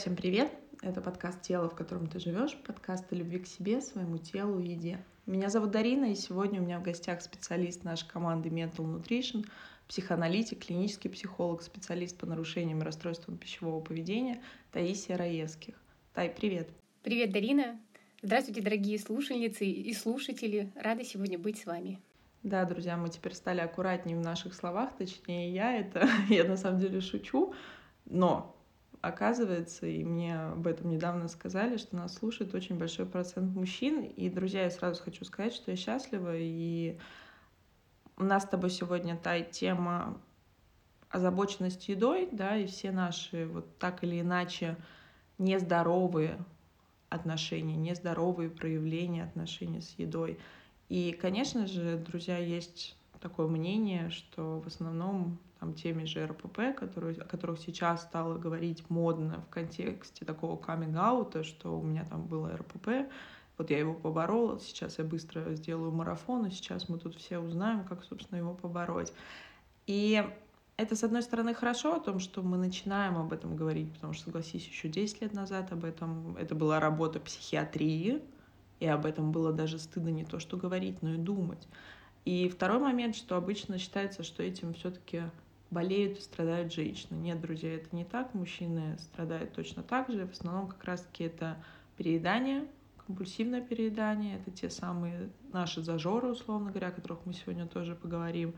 всем 0.00 0.16
привет! 0.16 0.50
Это 0.80 1.02
подкаст 1.02 1.42
«Тело, 1.42 1.68
в 1.68 1.74
котором 1.74 2.06
ты 2.06 2.20
живешь», 2.20 2.56
подкаст 2.66 3.04
о 3.12 3.14
любви 3.14 3.38
к 3.38 3.46
себе, 3.46 3.82
своему 3.82 4.16
телу 4.16 4.58
и 4.58 4.68
еде. 4.68 5.04
Меня 5.26 5.50
зовут 5.50 5.72
Дарина, 5.72 6.06
и 6.06 6.14
сегодня 6.14 6.58
у 6.58 6.64
меня 6.64 6.78
в 6.78 6.82
гостях 6.82 7.20
специалист 7.20 7.84
нашей 7.84 8.08
команды 8.08 8.48
Mental 8.48 8.78
Nutrition, 8.78 9.46
психоаналитик, 9.88 10.64
клинический 10.64 11.10
психолог, 11.10 11.60
специалист 11.60 12.16
по 12.16 12.24
нарушениям 12.24 12.80
и 12.80 12.82
расстройствам 12.82 13.36
пищевого 13.36 13.82
поведения 13.82 14.40
Таисия 14.72 15.18
Раевских. 15.18 15.74
Тай, 16.14 16.30
привет! 16.30 16.70
Привет, 17.02 17.30
Дарина! 17.30 17.78
Здравствуйте, 18.22 18.62
дорогие 18.62 18.98
слушательницы 18.98 19.66
и 19.66 19.92
слушатели! 19.92 20.72
Рада 20.76 21.04
сегодня 21.04 21.38
быть 21.38 21.60
с 21.60 21.66
вами. 21.66 22.00
Да, 22.42 22.64
друзья, 22.64 22.96
мы 22.96 23.10
теперь 23.10 23.34
стали 23.34 23.60
аккуратнее 23.60 24.16
в 24.16 24.22
наших 24.22 24.54
словах, 24.54 24.96
точнее 24.96 25.52
я 25.52 25.76
это, 25.76 26.08
я 26.30 26.44
на 26.44 26.56
самом 26.56 26.80
деле 26.80 27.02
шучу, 27.02 27.52
но 28.06 28.56
оказывается, 29.00 29.86
и 29.86 30.04
мне 30.04 30.38
об 30.38 30.66
этом 30.66 30.90
недавно 30.90 31.28
сказали, 31.28 31.76
что 31.76 31.96
нас 31.96 32.14
слушает 32.14 32.54
очень 32.54 32.76
большой 32.76 33.06
процент 33.06 33.54
мужчин. 33.54 34.02
И, 34.02 34.28
друзья, 34.28 34.64
я 34.64 34.70
сразу 34.70 35.02
хочу 35.02 35.24
сказать, 35.24 35.54
что 35.54 35.70
я 35.70 35.76
счастлива, 35.76 36.36
и 36.36 36.98
у 38.16 38.24
нас 38.24 38.42
с 38.42 38.48
тобой 38.48 38.70
сегодня 38.70 39.16
та 39.16 39.40
тема 39.40 40.20
озабоченности 41.08 41.92
едой, 41.92 42.28
да, 42.30 42.56
и 42.56 42.66
все 42.66 42.92
наши 42.92 43.46
вот 43.46 43.78
так 43.78 44.04
или 44.04 44.20
иначе 44.20 44.76
нездоровые 45.38 46.38
отношения, 47.08 47.76
нездоровые 47.76 48.50
проявления 48.50 49.24
отношений 49.24 49.80
с 49.80 49.98
едой. 49.98 50.38
И, 50.88 51.12
конечно 51.12 51.66
же, 51.66 51.96
друзья, 51.96 52.38
есть 52.38 52.96
такое 53.20 53.48
мнение, 53.48 54.10
что 54.10 54.60
в 54.60 54.66
основном 54.66 55.38
там, 55.60 55.74
теми 55.74 56.04
же 56.04 56.26
РПП, 56.26 56.74
которые, 56.76 57.16
о 57.20 57.24
которых 57.24 57.60
сейчас 57.60 58.02
стало 58.02 58.38
говорить 58.38 58.88
модно 58.88 59.44
в 59.46 59.50
контексте 59.50 60.24
такого 60.24 60.56
каминг-аута, 60.56 61.44
что 61.44 61.78
у 61.78 61.82
меня 61.82 62.04
там 62.06 62.26
было 62.26 62.56
РПП, 62.56 63.10
вот 63.58 63.68
я 63.68 63.78
его 63.78 63.92
поборола, 63.92 64.58
сейчас 64.58 64.98
я 64.98 65.04
быстро 65.04 65.54
сделаю 65.54 65.92
марафон, 65.92 66.46
и 66.46 66.50
сейчас 66.50 66.88
мы 66.88 66.98
тут 66.98 67.14
все 67.16 67.38
узнаем, 67.38 67.84
как, 67.84 68.02
собственно, 68.04 68.38
его 68.38 68.54
побороть. 68.54 69.12
И 69.86 70.24
это, 70.78 70.96
с 70.96 71.04
одной 71.04 71.22
стороны, 71.22 71.52
хорошо 71.52 71.96
о 71.96 72.00
том, 72.00 72.20
что 72.20 72.40
мы 72.40 72.56
начинаем 72.56 73.18
об 73.18 73.34
этом 73.34 73.54
говорить, 73.54 73.92
потому 73.92 74.14
что, 74.14 74.24
согласись, 74.24 74.66
еще 74.66 74.88
10 74.88 75.20
лет 75.20 75.34
назад 75.34 75.72
об 75.72 75.84
этом, 75.84 76.38
это 76.38 76.54
была 76.54 76.80
работа 76.80 77.20
психиатрии, 77.20 78.22
и 78.78 78.86
об 78.86 79.04
этом 79.04 79.30
было 79.30 79.52
даже 79.52 79.78
стыдно 79.78 80.08
не 80.08 80.24
то, 80.24 80.38
что 80.38 80.56
говорить, 80.56 81.02
но 81.02 81.12
и 81.12 81.18
думать. 81.18 81.68
И 82.24 82.48
второй 82.48 82.78
момент, 82.78 83.14
что 83.14 83.36
обычно 83.36 83.78
считается, 83.78 84.22
что 84.22 84.42
этим 84.42 84.72
все-таки 84.72 85.24
болеют 85.70 86.20
страдают 86.20 86.72
женщины. 86.72 87.16
Нет, 87.16 87.40
друзья, 87.40 87.74
это 87.74 87.94
не 87.94 88.04
так. 88.04 88.34
Мужчины 88.34 88.98
страдают 88.98 89.52
точно 89.52 89.82
так 89.82 90.10
же. 90.10 90.26
В 90.26 90.32
основном 90.32 90.68
как 90.68 90.84
раз-таки 90.84 91.24
это 91.24 91.56
переедание, 91.96 92.66
компульсивное 93.06 93.60
переедание. 93.60 94.38
Это 94.38 94.50
те 94.50 94.70
самые 94.70 95.30
наши 95.52 95.82
зажоры, 95.82 96.28
условно 96.28 96.70
говоря, 96.70 96.88
о 96.88 96.92
которых 96.92 97.24
мы 97.24 97.32
сегодня 97.32 97.66
тоже 97.66 97.94
поговорим. 97.94 98.54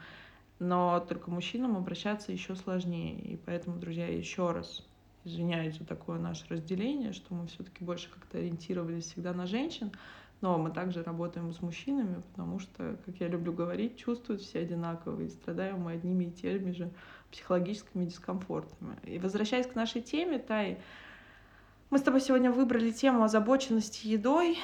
Но 0.59 1.01
только 1.01 1.31
мужчинам 1.31 1.77
обращаться 1.77 2.33
еще 2.33 2.55
сложнее. 2.55 3.21
И 3.21 3.37
поэтому, 3.37 3.79
друзья, 3.79 4.07
еще 4.07 4.53
раз 4.53 4.87
извиняюсь 5.25 5.79
за 5.79 5.85
такое 5.85 6.19
наше 6.19 6.47
разделение, 6.49 7.13
что 7.13 7.35
мы 7.35 7.47
все-таки 7.47 7.85
больше 7.85 8.11
как-то 8.11 8.39
ориентировались 8.39 9.05
всегда 9.05 9.33
на 9.33 9.47
женщин. 9.47 9.93
Но 10.43 10.59
мы 10.59 10.71
также 10.71 11.05
работаем 11.05 11.53
с 11.53 11.63
мужчинами, 11.63 12.21
потому 12.21 12.59
что, 12.59 12.99
как 13.07 13.17
я 13.21 13.29
люблю 13.29 13.53
говорить, 13.53 13.97
чувствуют 13.97 14.43
все 14.43 14.59
одинаково, 14.59 15.21
и 15.23 15.29
страдаем 15.29 15.83
мы 15.83 15.93
одними 15.93 16.25
и 16.25 16.31
теми 16.33 16.73
же 16.73 16.91
психологическими 17.31 18.05
дискомфортами. 18.05 18.99
И 19.05 19.19
возвращаясь 19.21 19.69
к 19.69 19.77
нашей 19.77 20.03
теме, 20.03 20.41
Тай, 20.41 20.79
мы 21.91 21.99
с 21.99 22.03
тобой 22.03 22.21
сегодня 22.21 22.51
выбрали 22.51 22.91
тему 22.91 23.23
озабоченности 23.23 24.09
едой 24.09 24.59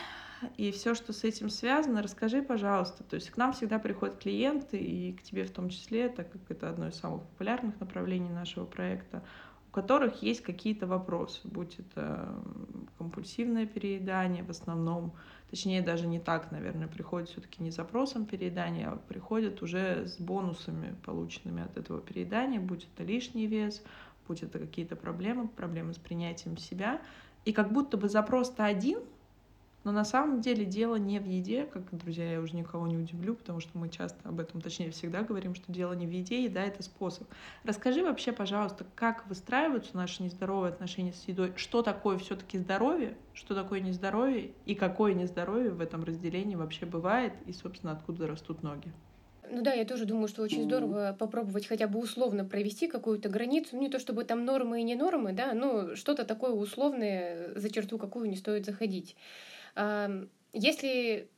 и 0.57 0.73
все, 0.73 0.95
что 0.95 1.13
с 1.13 1.23
этим 1.23 1.49
связано. 1.49 2.03
Расскажи, 2.03 2.43
пожалуйста. 2.43 3.05
То 3.05 3.15
есть 3.15 3.31
к 3.31 3.37
нам 3.37 3.53
всегда 3.53 3.79
приходят 3.79 4.19
клиенты, 4.19 4.79
и 4.79 5.13
к 5.13 5.23
тебе 5.23 5.45
в 5.45 5.51
том 5.53 5.69
числе, 5.69 6.09
так 6.09 6.31
как 6.33 6.41
это 6.49 6.71
одно 6.71 6.89
из 6.89 6.97
самых 6.97 7.23
популярных 7.23 7.79
направлений 7.79 8.31
нашего 8.31 8.65
проекта, 8.65 9.23
у 9.69 9.71
которых 9.71 10.23
есть 10.23 10.43
какие-то 10.43 10.87
вопросы, 10.87 11.41
будь 11.45 11.79
это 11.79 12.35
компульсивное 12.99 13.67
переедание 13.67 14.43
в 14.43 14.51
основном, 14.51 15.13
Точнее, 15.51 15.81
даже 15.81 16.07
не 16.07 16.21
так, 16.21 16.51
наверное, 16.51 16.89
приходит 16.89 17.31
все-таки 17.31 17.63
не 17.63 17.71
запросом 17.71 18.27
переедания, 18.27 18.91
а 18.91 18.97
приходит 18.97 19.63
уже 19.63 20.07
с 20.07 20.19
бонусами, 20.19 20.95
полученными 21.07 21.63
от 21.63 21.79
этого 21.79 22.01
переедания, 22.01 22.61
будь 22.61 22.87
это 22.93 23.03
лишний 23.03 23.47
вес, 23.47 23.83
будь 24.27 24.43
это 24.43 24.59
какие-то 24.59 24.95
проблемы, 24.95 25.49
проблемы 25.49 25.95
с 25.95 25.97
принятием 25.97 26.59
себя. 26.59 27.01
И 27.47 27.55
как 27.55 27.73
будто 27.73 27.97
бы 27.97 28.11
запрос-то 28.11 28.67
один, 28.67 29.01
но 29.89 29.93
на 29.93 30.05
самом 30.05 30.43
деле 30.43 30.67
дело 30.67 30.97
не 30.97 31.19
в 31.19 31.25
еде, 31.25 31.65
как, 31.65 31.97
друзья, 31.97 32.31
я 32.31 32.41
уже 32.41 32.55
никого 32.55 32.87
не 32.87 32.99
удивлю, 32.99 33.35
потому 33.35 33.59
что 33.59 33.71
мы 33.79 33.89
часто 33.89 34.19
об 34.29 34.39
этом, 34.39 34.61
точнее, 34.61 34.91
всегда 34.91 35.23
говорим, 35.23 35.55
что 35.55 35.73
дело 35.73 35.95
не 35.95 36.07
в 36.07 36.11
еде, 36.11 36.45
еда— 36.45 36.63
это 36.67 36.83
способ. 36.83 37.27
Расскажи 37.65 38.03
вообще, 38.03 38.33
пожалуйста, 38.33 38.85
как 38.95 39.27
выстраиваются 39.29 39.97
наши 39.97 40.23
нездоровые 40.23 40.75
отношения 40.75 41.15
с 41.15 41.27
едой, 41.27 41.55
что 41.57 41.81
такое 41.81 42.19
все 42.19 42.37
таки 42.37 42.59
здоровье, 42.59 43.17
что 43.33 43.55
такое 43.55 43.81
нездоровье, 43.81 44.51
и 44.67 44.75
какое 44.75 45.15
нездоровье 45.15 45.71
в 45.71 45.81
этом 45.81 46.05
разделении 46.05 46.55
вообще 46.55 46.85
бывает, 46.85 47.33
и, 47.47 47.55
собственно, 47.55 47.95
откуда 47.95 48.27
растут 48.27 48.63
ноги. 48.63 48.93
Ну 49.51 49.63
да, 49.63 49.73
я 49.73 49.87
тоже 49.87 50.05
думаю, 50.05 50.29
что 50.29 50.43
очень 50.43 50.65
здорово 50.65 51.17
попробовать 51.19 51.67
хотя 51.67 51.89
бы 51.89 51.99
условно 51.99 52.45
провести 52.45 52.89
какую-то 52.89 53.31
границу. 53.31 53.71
Ну, 53.73 53.81
не 53.81 53.89
то 53.89 53.99
чтобы 53.99 54.25
там 54.25 54.45
нормы 54.45 54.81
и 54.81 54.85
не 54.85 54.97
нормы, 54.97 55.33
да, 55.33 55.55
но 55.55 55.95
что-то 55.95 56.27
такое 56.27 56.51
условное, 56.51 57.55
за 57.55 57.71
черту 57.71 57.97
какую 57.97 58.29
не 58.29 58.37
стоит 58.37 58.67
заходить. 58.67 59.17
Если 60.53 61.29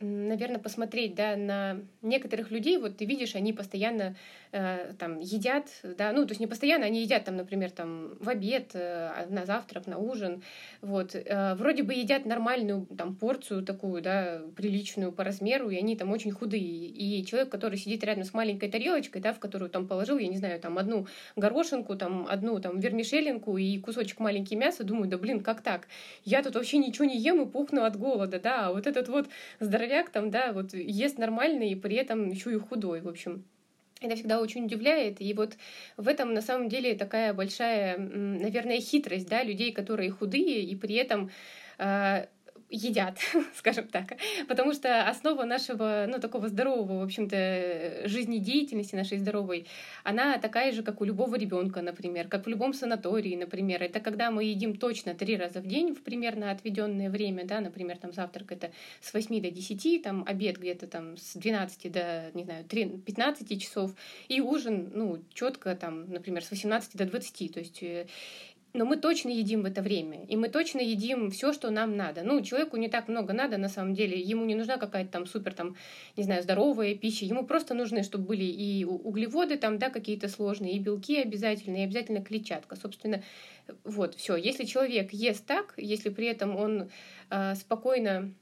наверное, 0.00 0.58
посмотреть, 0.58 1.14
да, 1.14 1.36
на 1.36 1.82
некоторых 2.02 2.50
людей, 2.50 2.78
вот 2.78 2.96
ты 2.96 3.04
видишь, 3.04 3.34
они 3.34 3.52
постоянно 3.52 4.16
э, 4.52 4.92
там 4.98 5.18
едят, 5.20 5.68
да, 5.82 6.12
ну, 6.12 6.24
то 6.24 6.32
есть 6.32 6.40
не 6.40 6.46
постоянно, 6.46 6.86
они 6.86 7.02
едят 7.02 7.24
там, 7.24 7.36
например, 7.36 7.70
там 7.70 8.14
в 8.18 8.28
обед, 8.28 8.70
э, 8.74 9.26
на 9.28 9.46
завтрак, 9.46 9.86
на 9.86 9.98
ужин, 9.98 10.42
вот, 10.80 11.14
э, 11.14 11.54
вроде 11.54 11.82
бы 11.82 11.94
едят 11.94 12.26
нормальную 12.26 12.86
там 12.96 13.16
порцию 13.16 13.64
такую, 13.64 14.02
да, 14.02 14.42
приличную 14.56 15.12
по 15.12 15.24
размеру, 15.24 15.70
и 15.70 15.76
они 15.76 15.96
там 15.96 16.10
очень 16.10 16.32
худые, 16.32 16.60
и 16.60 17.24
человек, 17.24 17.50
который 17.50 17.78
сидит 17.78 18.04
рядом 18.04 18.24
с 18.24 18.32
маленькой 18.34 18.70
тарелочкой, 18.70 19.20
да, 19.22 19.32
в 19.32 19.38
которую 19.38 19.70
там 19.70 19.86
положил, 19.86 20.18
я 20.18 20.28
не 20.28 20.38
знаю, 20.38 20.60
там 20.60 20.78
одну 20.78 21.06
горошинку, 21.36 21.96
там 21.96 22.26
одну 22.28 22.58
там 22.60 22.78
вермишелинку 22.80 23.56
и 23.56 23.78
кусочек 23.78 24.20
маленький 24.20 24.56
мяса, 24.56 24.84
думаю, 24.84 25.08
да 25.08 25.18
блин, 25.18 25.40
как 25.40 25.62
так? 25.62 25.88
Я 26.24 26.42
тут 26.42 26.54
вообще 26.54 26.78
ничего 26.78 27.04
не 27.04 27.18
ем 27.18 27.42
и 27.42 27.50
пухну 27.50 27.84
от 27.84 27.96
голода, 27.96 28.40
да, 28.40 28.68
а 28.68 28.72
вот 28.72 28.86
этот 28.86 29.08
вот 29.08 29.28
здоровяк 29.60 30.10
там, 30.10 30.30
да, 30.30 30.52
вот 30.52 30.74
ест 30.74 31.18
нормально 31.18 31.64
и 31.64 31.74
при 31.74 31.96
этом 31.96 32.30
еще 32.30 32.52
и 32.52 32.58
худой, 32.58 33.00
в 33.00 33.08
общем. 33.08 33.44
Это 34.00 34.16
всегда 34.16 34.40
очень 34.40 34.64
удивляет. 34.64 35.20
И 35.20 35.34
вот 35.34 35.56
в 35.96 36.08
этом 36.08 36.32
на 36.32 36.40
самом 36.40 36.68
деле 36.68 36.94
такая 36.94 37.34
большая, 37.34 37.98
наверное, 37.98 38.80
хитрость 38.80 39.28
да, 39.28 39.42
людей, 39.42 39.72
которые 39.72 40.10
худые 40.10 40.62
и 40.62 40.74
при 40.74 40.94
этом 40.94 41.30
а, 41.78 42.26
едят, 42.70 43.18
скажем 43.54 43.88
так. 43.88 44.16
Потому 44.48 44.72
что 44.72 45.08
основа 45.08 45.44
нашего, 45.44 46.06
ну, 46.08 46.18
такого 46.18 46.48
здорового, 46.48 47.00
в 47.00 47.02
общем-то, 47.02 48.02
жизнедеятельности 48.04 48.94
нашей 48.94 49.18
здоровой, 49.18 49.66
она 50.04 50.38
такая 50.38 50.72
же, 50.72 50.82
как 50.82 51.00
у 51.00 51.04
любого 51.04 51.36
ребенка, 51.36 51.82
например, 51.82 52.28
как 52.28 52.46
в 52.46 52.48
любом 52.48 52.72
санатории, 52.72 53.36
например. 53.36 53.82
Это 53.82 54.00
когда 54.00 54.30
мы 54.30 54.44
едим 54.44 54.76
точно 54.76 55.14
три 55.14 55.36
раза 55.36 55.60
в 55.60 55.66
день 55.66 55.94
в 55.94 56.02
примерно 56.02 56.50
отведенное 56.50 57.10
время, 57.10 57.44
да, 57.44 57.60
например, 57.60 57.98
там 57.98 58.12
завтрак 58.12 58.52
это 58.52 58.70
с 59.00 59.12
8 59.12 59.42
до 59.42 59.50
10, 59.50 60.02
там 60.02 60.24
обед 60.26 60.58
где-то 60.58 60.86
там 60.86 61.16
с 61.16 61.34
12 61.34 61.92
до, 61.92 62.30
не 62.34 62.44
знаю, 62.44 62.64
3, 62.64 62.98
15 63.04 63.62
часов, 63.62 63.92
и 64.28 64.40
ужин, 64.40 64.90
ну, 64.94 65.18
четко 65.34 65.74
там, 65.74 66.10
например, 66.10 66.44
с 66.44 66.50
18 66.50 66.96
до 66.96 67.04
20. 67.06 67.52
То 67.52 67.60
есть 67.60 67.82
э, 67.82 68.06
но 68.72 68.84
мы 68.84 68.96
точно 68.96 69.30
едим 69.30 69.62
в 69.62 69.64
это 69.64 69.82
время, 69.82 70.24
и 70.26 70.36
мы 70.36 70.48
точно 70.48 70.80
едим 70.80 71.30
все, 71.30 71.52
что 71.52 71.70
нам 71.70 71.96
надо. 71.96 72.22
Ну, 72.22 72.40
человеку 72.42 72.76
не 72.76 72.88
так 72.88 73.08
много 73.08 73.32
надо, 73.32 73.58
на 73.58 73.68
самом 73.68 73.94
деле, 73.94 74.18
ему 74.20 74.44
не 74.44 74.54
нужна 74.54 74.76
какая-то 74.76 75.10
там 75.10 75.26
супер, 75.26 75.54
там, 75.54 75.76
не 76.16 76.22
знаю, 76.22 76.42
здоровая 76.42 76.94
пища, 76.94 77.24
ему 77.24 77.44
просто 77.44 77.74
нужны, 77.74 78.02
чтобы 78.02 78.24
были 78.24 78.44
и 78.44 78.84
углеводы 78.84 79.56
там, 79.56 79.78
да, 79.78 79.90
какие-то 79.90 80.28
сложные, 80.28 80.74
и 80.74 80.78
белки 80.78 81.20
обязательно, 81.20 81.78
и 81.78 81.84
обязательно 81.84 82.22
клетчатка. 82.22 82.76
Собственно, 82.76 83.22
вот, 83.84 84.14
все. 84.14 84.36
Если 84.36 84.64
человек 84.64 85.12
ест 85.12 85.46
так, 85.46 85.74
если 85.76 86.10
при 86.10 86.26
этом 86.26 86.56
он 86.56 86.90
э, 87.30 87.54
спокойно 87.54 88.32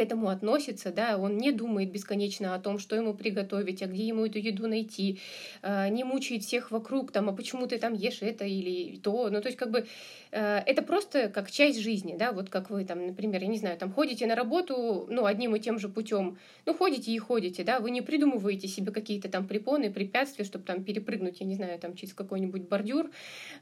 этому 0.00 0.28
относится, 0.28 0.92
да, 0.92 1.18
он 1.18 1.36
не 1.36 1.52
думает 1.52 1.92
бесконечно 1.92 2.54
о 2.54 2.58
том, 2.58 2.78
что 2.78 2.96
ему 2.96 3.14
приготовить, 3.14 3.82
а 3.82 3.86
где 3.86 4.06
ему 4.06 4.26
эту 4.26 4.38
еду 4.38 4.66
найти, 4.66 5.18
э, 5.62 5.88
не 5.90 6.04
мучает 6.04 6.42
всех 6.42 6.70
вокруг, 6.70 7.12
там, 7.12 7.28
а 7.28 7.32
почему 7.32 7.66
ты 7.66 7.78
там 7.78 7.94
ешь 7.94 8.22
это 8.22 8.44
или 8.44 8.96
то, 8.96 9.30
ну, 9.30 9.40
то 9.40 9.48
есть, 9.48 9.58
как 9.58 9.70
бы, 9.70 9.86
э, 10.32 10.58
это 10.66 10.82
просто 10.82 11.28
как 11.28 11.50
часть 11.50 11.80
жизни, 11.80 12.16
да, 12.18 12.32
вот 12.32 12.48
как 12.50 12.70
вы 12.70 12.84
там, 12.84 13.06
например, 13.06 13.42
я 13.42 13.48
не 13.48 13.58
знаю, 13.58 13.76
там, 13.78 13.92
ходите 13.92 14.26
на 14.26 14.34
работу, 14.34 15.06
ну, 15.08 15.24
одним 15.24 15.54
и 15.56 15.60
тем 15.60 15.78
же 15.78 15.88
путем, 15.88 16.38
ну, 16.66 16.74
ходите 16.74 17.12
и 17.12 17.18
ходите, 17.18 17.64
да, 17.64 17.80
вы 17.80 17.90
не 17.90 18.02
придумываете 18.02 18.68
себе 18.68 18.92
какие-то 18.92 19.28
там 19.28 19.46
препоны, 19.46 19.90
препятствия, 19.92 20.44
чтобы 20.44 20.64
там 20.64 20.84
перепрыгнуть, 20.84 21.40
я 21.40 21.46
не 21.46 21.54
знаю, 21.54 21.78
там, 21.78 21.94
через 21.94 22.14
какой-нибудь 22.14 22.62
бордюр, 22.68 23.10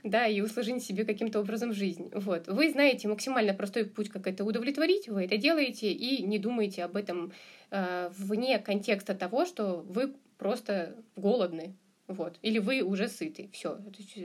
да, 0.05 0.26
и 0.26 0.41
усложнить 0.41 0.84
себе 0.84 1.05
каким-то 1.05 1.41
образом 1.41 1.73
жизнь, 1.73 2.11
вот. 2.14 2.46
Вы 2.46 2.70
знаете 2.70 3.08
максимально 3.08 3.55
простой 3.55 3.84
путь, 3.84 4.08
как 4.08 4.26
это 4.26 4.44
удовлетворить, 4.44 5.08
вы 5.08 5.25
это 5.25 5.37
делаете, 5.37 5.93
и 5.93 6.23
не 6.28 6.38
думайте 6.38 6.84
об 6.84 6.96
этом 6.96 7.32
э, 7.70 8.10
вне 8.16 8.58
контекста 8.58 9.14
того, 9.14 9.44
что 9.44 9.84
вы 9.88 10.14
просто 10.36 10.94
голодны, 11.16 11.75
вот, 12.06 12.38
или 12.42 12.58
вы 12.58 12.82
уже 12.82 13.08
сыты, 13.08 13.50
все. 13.52 13.78
Э, 14.16 14.20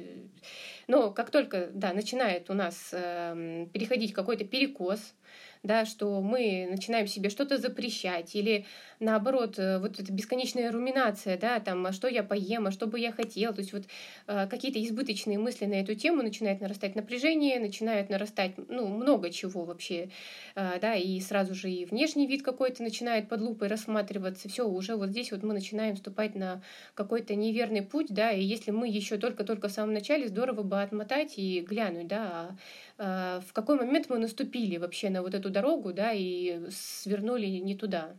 но 0.87 1.11
как 1.11 1.31
только, 1.31 1.69
да, 1.73 1.93
начинает 1.93 2.49
у 2.49 2.53
нас 2.53 2.89
э, 2.93 3.67
переходить 3.73 4.13
какой-то 4.13 4.45
перекос, 4.45 5.15
да, 5.63 5.85
что 5.85 6.21
мы 6.21 6.67
начинаем 6.69 7.07
себе 7.07 7.29
что-то 7.29 7.57
запрещать, 7.57 8.35
или 8.35 8.65
наоборот, 8.99 9.57
э, 9.57 9.79
вот 9.79 9.97
эта 9.97 10.11
бесконечная 10.11 10.69
руминация, 10.71 11.37
да, 11.37 11.59
там, 11.61 11.85
а 11.85 11.93
что 11.93 12.09
я 12.09 12.21
поем, 12.21 12.67
а 12.67 12.71
что 12.71 12.85
бы 12.85 12.99
я 12.99 13.13
хотел, 13.13 13.53
то 13.53 13.61
есть 13.61 13.71
вот 13.71 13.83
э, 14.27 14.47
какие-то 14.47 14.83
избыточные 14.83 15.39
мысли 15.39 15.65
на 15.65 15.75
эту 15.75 15.95
тему, 15.95 16.21
начинает 16.21 16.59
нарастать 16.59 16.95
напряжение, 16.95 17.61
начинает 17.61 18.09
нарастать, 18.09 18.55
ну, 18.67 18.87
много 18.87 19.29
чего 19.29 19.63
вообще, 19.63 20.09
э, 20.55 20.79
да, 20.81 20.95
и 20.95 21.19
сразу 21.21 21.55
же 21.55 21.71
и 21.71 21.85
внешний 21.85 22.27
вид 22.27 22.43
какой-то 22.43 22.83
начинает 22.83 23.29
под 23.29 23.39
лупой 23.39 23.69
рассматриваться, 23.69 24.49
все, 24.49 24.67
уже 24.67 24.97
вот 24.97 25.09
здесь 25.11 25.31
вот 25.31 25.43
мы 25.43 25.53
начинаем 25.53 25.95
вступать 25.95 26.35
на 26.35 26.61
какой-то 26.93 27.35
неверный 27.35 27.83
путь, 27.83 28.07
да, 28.09 28.31
и 28.31 28.43
если 28.43 28.71
мы 28.71 28.89
еще 28.89 29.17
только-только 29.17 29.69
в 29.69 29.71
самом 29.71 29.93
начале, 29.93 30.27
здорово 30.27 30.63
бы 30.63 30.81
отмотать 30.81 31.37
и 31.37 31.61
глянуть, 31.61 32.07
да, 32.07 32.23
а 32.33 32.55
в 32.97 33.53
какой 33.53 33.77
момент 33.77 34.09
мы 34.09 34.17
наступили 34.17 34.77
вообще 34.77 35.09
на 35.09 35.21
вот 35.21 35.33
эту 35.33 35.49
дорогу, 35.49 35.93
да, 35.93 36.11
и 36.13 36.69
свернули 36.69 37.47
не 37.47 37.75
туда. 37.75 38.15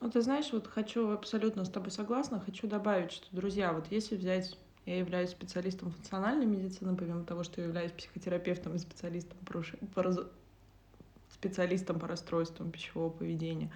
Ну, 0.00 0.10
ты 0.10 0.20
знаешь, 0.20 0.52
вот 0.52 0.66
хочу 0.66 1.10
абсолютно 1.10 1.64
с 1.64 1.70
тобой 1.70 1.92
согласна, 1.92 2.40
хочу 2.40 2.66
добавить, 2.66 3.12
что, 3.12 3.26
друзья, 3.30 3.72
вот 3.72 3.86
если 3.90 4.16
взять, 4.16 4.58
я 4.84 4.98
являюсь 4.98 5.30
специалистом 5.30 5.92
функциональной 5.92 6.44
медицины, 6.44 6.96
помимо 6.96 7.24
того, 7.24 7.44
что 7.44 7.60
я 7.60 7.68
являюсь 7.68 7.92
психотерапевтом 7.92 8.74
и 8.74 8.78
специалистом 8.78 9.38
по, 9.44 10.02
специалистом 11.30 12.00
по 12.00 12.08
расстройствам 12.08 12.72
пищевого 12.72 13.10
поведения, 13.10 13.70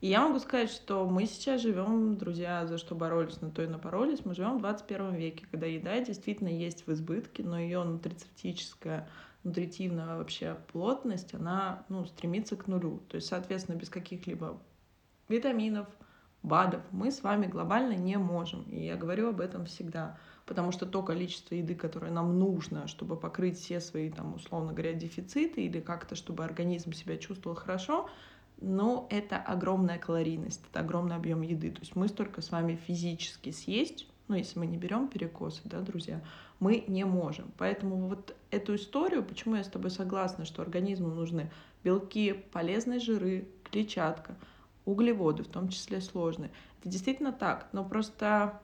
и 0.00 0.08
я 0.08 0.26
могу 0.26 0.38
сказать, 0.38 0.70
что 0.70 1.06
мы 1.06 1.26
сейчас 1.26 1.60
живем, 1.62 2.16
друзья, 2.16 2.66
за 2.66 2.78
что 2.78 2.94
боролись, 2.94 3.40
на 3.40 3.50
то 3.50 3.62
и 3.62 3.66
напоролись, 3.66 4.24
мы 4.24 4.34
живем 4.34 4.58
в 4.58 4.60
21 4.60 5.14
веке, 5.14 5.46
когда 5.50 5.66
еда 5.66 5.98
действительно 6.00 6.48
есть 6.48 6.86
в 6.86 6.92
избытке, 6.92 7.42
но 7.42 7.58
ее 7.58 7.82
нутрицептическая, 7.82 9.08
нутритивная 9.42 10.16
вообще 10.16 10.56
плотность, 10.72 11.34
она 11.34 11.84
ну, 11.88 12.04
стремится 12.04 12.56
к 12.56 12.68
нулю. 12.68 13.02
То 13.08 13.16
есть, 13.16 13.26
соответственно, 13.26 13.76
без 13.76 13.88
каких-либо 13.88 14.60
витаминов, 15.28 15.88
БАДов 16.42 16.82
мы 16.92 17.10
с 17.10 17.22
вами 17.22 17.46
глобально 17.46 17.94
не 17.94 18.16
можем. 18.16 18.62
И 18.70 18.86
я 18.86 18.96
говорю 18.96 19.28
об 19.30 19.40
этом 19.40 19.66
всегда. 19.66 20.16
Потому 20.46 20.72
что 20.72 20.86
то 20.86 21.02
количество 21.02 21.54
еды, 21.54 21.74
которое 21.74 22.10
нам 22.10 22.38
нужно, 22.38 22.86
чтобы 22.86 23.16
покрыть 23.16 23.58
все 23.58 23.80
свои, 23.80 24.10
там, 24.10 24.34
условно 24.34 24.72
говоря, 24.72 24.94
дефициты 24.94 25.62
или 25.62 25.80
как-то, 25.80 26.14
чтобы 26.14 26.44
организм 26.44 26.92
себя 26.92 27.18
чувствовал 27.18 27.56
хорошо, 27.56 28.08
но 28.60 29.06
это 29.10 29.36
огромная 29.36 29.98
калорийность, 29.98 30.62
это 30.70 30.80
огромный 30.80 31.16
объем 31.16 31.42
еды. 31.42 31.70
То 31.70 31.80
есть 31.80 31.96
мы 31.96 32.08
столько 32.08 32.40
с 32.40 32.50
вами 32.50 32.76
физически 32.86 33.50
съесть, 33.50 34.06
ну, 34.28 34.34
если 34.34 34.58
мы 34.58 34.66
не 34.66 34.76
берем 34.76 35.08
перекосы, 35.08 35.62
да, 35.64 35.80
друзья, 35.80 36.20
мы 36.60 36.84
не 36.86 37.04
можем. 37.04 37.50
Поэтому 37.56 38.08
вот 38.08 38.36
эту 38.50 38.74
историю, 38.74 39.24
почему 39.24 39.56
я 39.56 39.64
с 39.64 39.68
тобой 39.68 39.90
согласна, 39.90 40.44
что 40.44 40.60
организму 40.60 41.08
нужны 41.08 41.50
белки, 41.82 42.32
полезные 42.32 43.00
жиры, 43.00 43.48
клетчатка, 43.70 44.36
углеводы, 44.84 45.44
в 45.44 45.48
том 45.48 45.68
числе 45.68 46.00
сложные. 46.00 46.50
Это 46.80 46.90
действительно 46.90 47.32
так, 47.32 47.68
но 47.72 47.84
просто 47.84 48.60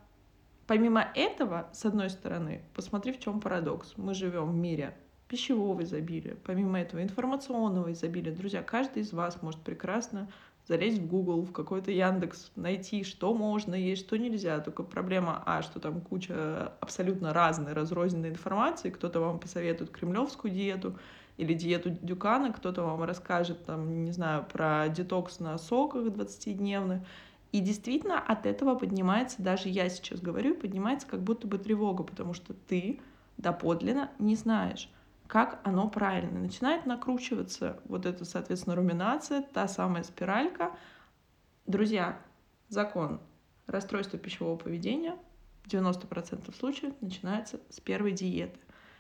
помимо 0.67 1.01
этого, 1.15 1.69
с 1.73 1.85
одной 1.85 2.11
стороны, 2.11 2.63
посмотри, 2.75 3.13
в 3.13 3.21
чем 3.21 3.41
парадокс. 3.41 3.95
Мы 3.97 4.15
живем 4.15 4.51
в 4.51 4.55
мире 4.55 4.95
пищевого 5.29 5.83
изобилия, 5.83 6.37
помимо 6.45 6.81
этого 6.81 7.03
информационного 7.03 7.93
изобилия. 7.93 8.35
Друзья, 8.35 8.63
каждый 8.63 9.03
из 9.03 9.13
вас 9.13 9.43
может 9.43 9.61
прекрасно 9.61 10.29
залезть 10.67 10.99
в 10.99 11.07
Google, 11.07 11.43
в 11.43 11.53
какой-то 11.53 11.91
Яндекс, 11.91 12.51
найти, 12.57 13.05
что 13.05 13.35
можно 13.35 13.75
есть, 13.75 14.07
что 14.07 14.17
нельзя. 14.17 14.61
Только 14.61 14.83
проблема, 14.83 15.43
а, 15.45 15.63
что 15.63 15.81
там 15.81 16.01
куча 16.01 16.73
абсолютно 16.81 17.33
разной, 17.33 17.73
разрозненной 17.73 18.31
информации. 18.31 18.91
Кто-то 18.91 19.21
вам 19.21 19.39
посоветует 19.39 19.91
кремлевскую 19.91 20.53
диету 20.53 20.99
или 21.37 21.53
диету 21.53 21.91
Дюкана, 21.91 22.53
кто-то 22.53 22.83
вам 22.83 23.03
расскажет, 23.03 23.65
там, 23.67 24.05
не 24.05 24.13
знаю, 24.13 24.47
про 24.51 24.89
детокс 24.89 25.41
на 25.41 25.59
соках 25.59 26.07
20-дневных. 26.07 27.01
И 27.53 27.61
действительно 27.61 28.19
от 28.19 28.47
этого 28.47 28.75
поднимается, 28.75 29.43
даже 29.43 29.69
я 29.69 29.89
сейчас 29.89 30.21
говорю, 30.21 30.55
поднимается 30.55 31.07
как 31.07 31.23
будто 31.23 31.47
бы 31.47 31.59
тревога, 31.59 32.03
потому 32.03 32.35
что 32.35 32.53
ты 32.53 33.01
доподлинно 33.37 34.11
не 34.19 34.35
знаешь 34.35 34.89
как 35.27 35.61
оно 35.65 35.89
правильно. 35.89 36.41
Начинает 36.41 36.87
накручиваться 36.87 37.81
вот 37.87 38.07
эта, 38.07 38.25
соответственно, 38.25 38.77
руминация, 38.77 39.43
та 39.43 39.69
самая 39.69 40.03
спиралька. 40.03 40.77
Друзья, 41.67 42.21
закон 42.69 43.21
расстройства 43.67 44.19
пищевого 44.19 44.57
поведения 44.57 45.17
в 45.65 45.69
90% 45.69 46.55
случаев 46.55 46.93
начинается 47.01 47.61
с 47.71 47.81
первой 47.81 48.13
диеты. 48.13 48.59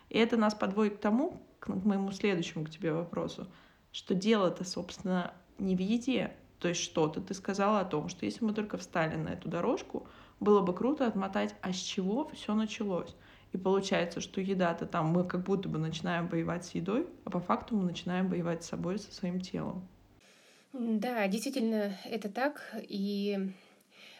И 0.08 0.18
это 0.18 0.36
нас 0.36 0.54
подводит 0.54 0.96
к 0.96 1.00
тому, 1.00 1.42
к 1.60 1.68
моему 1.68 2.12
следующему 2.12 2.64
к 2.64 2.70
тебе 2.70 2.92
вопросу, 2.92 3.46
что 3.92 4.14
дело-то, 4.14 4.64
собственно, 4.64 5.34
не 5.58 5.76
в 5.76 5.80
еде. 5.80 6.34
То 6.58 6.68
есть 6.68 6.80
что-то 6.80 7.20
ты 7.20 7.34
сказала 7.34 7.80
о 7.80 7.84
том, 7.84 8.08
что 8.08 8.24
если 8.24 8.44
мы 8.44 8.54
только 8.54 8.78
встали 8.78 9.16
на 9.16 9.30
эту 9.30 9.48
дорожку, 9.48 10.06
было 10.40 10.62
бы 10.62 10.74
круто 10.74 11.06
отмотать, 11.06 11.54
а 11.60 11.72
с 11.72 11.76
чего 11.76 12.28
все 12.28 12.54
началось. 12.54 13.14
И 13.54 13.56
получается, 13.56 14.20
что 14.20 14.40
еда-то 14.40 14.84
там 14.84 15.06
мы 15.06 15.22
как 15.22 15.44
будто 15.44 15.68
бы 15.68 15.78
начинаем 15.78 16.26
воевать 16.26 16.64
с 16.64 16.72
едой, 16.72 17.06
а 17.24 17.30
по 17.30 17.38
факту 17.38 17.76
мы 17.76 17.84
начинаем 17.84 18.28
воевать 18.28 18.64
с 18.64 18.68
собой, 18.68 18.98
со 18.98 19.14
своим 19.14 19.40
телом. 19.40 19.86
Да, 20.72 21.28
действительно, 21.28 21.96
это 22.04 22.28
так. 22.28 22.74
И 22.82 23.38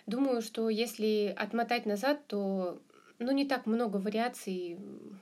думаю, 0.06 0.40
что 0.40 0.69
если 0.69 1.34
отмотать 1.36 1.84
назад, 1.84 2.25
то 2.28 2.78
ну, 3.19 3.32
не 3.32 3.44
так 3.44 3.66
много 3.66 3.96
вариаций 3.96 4.78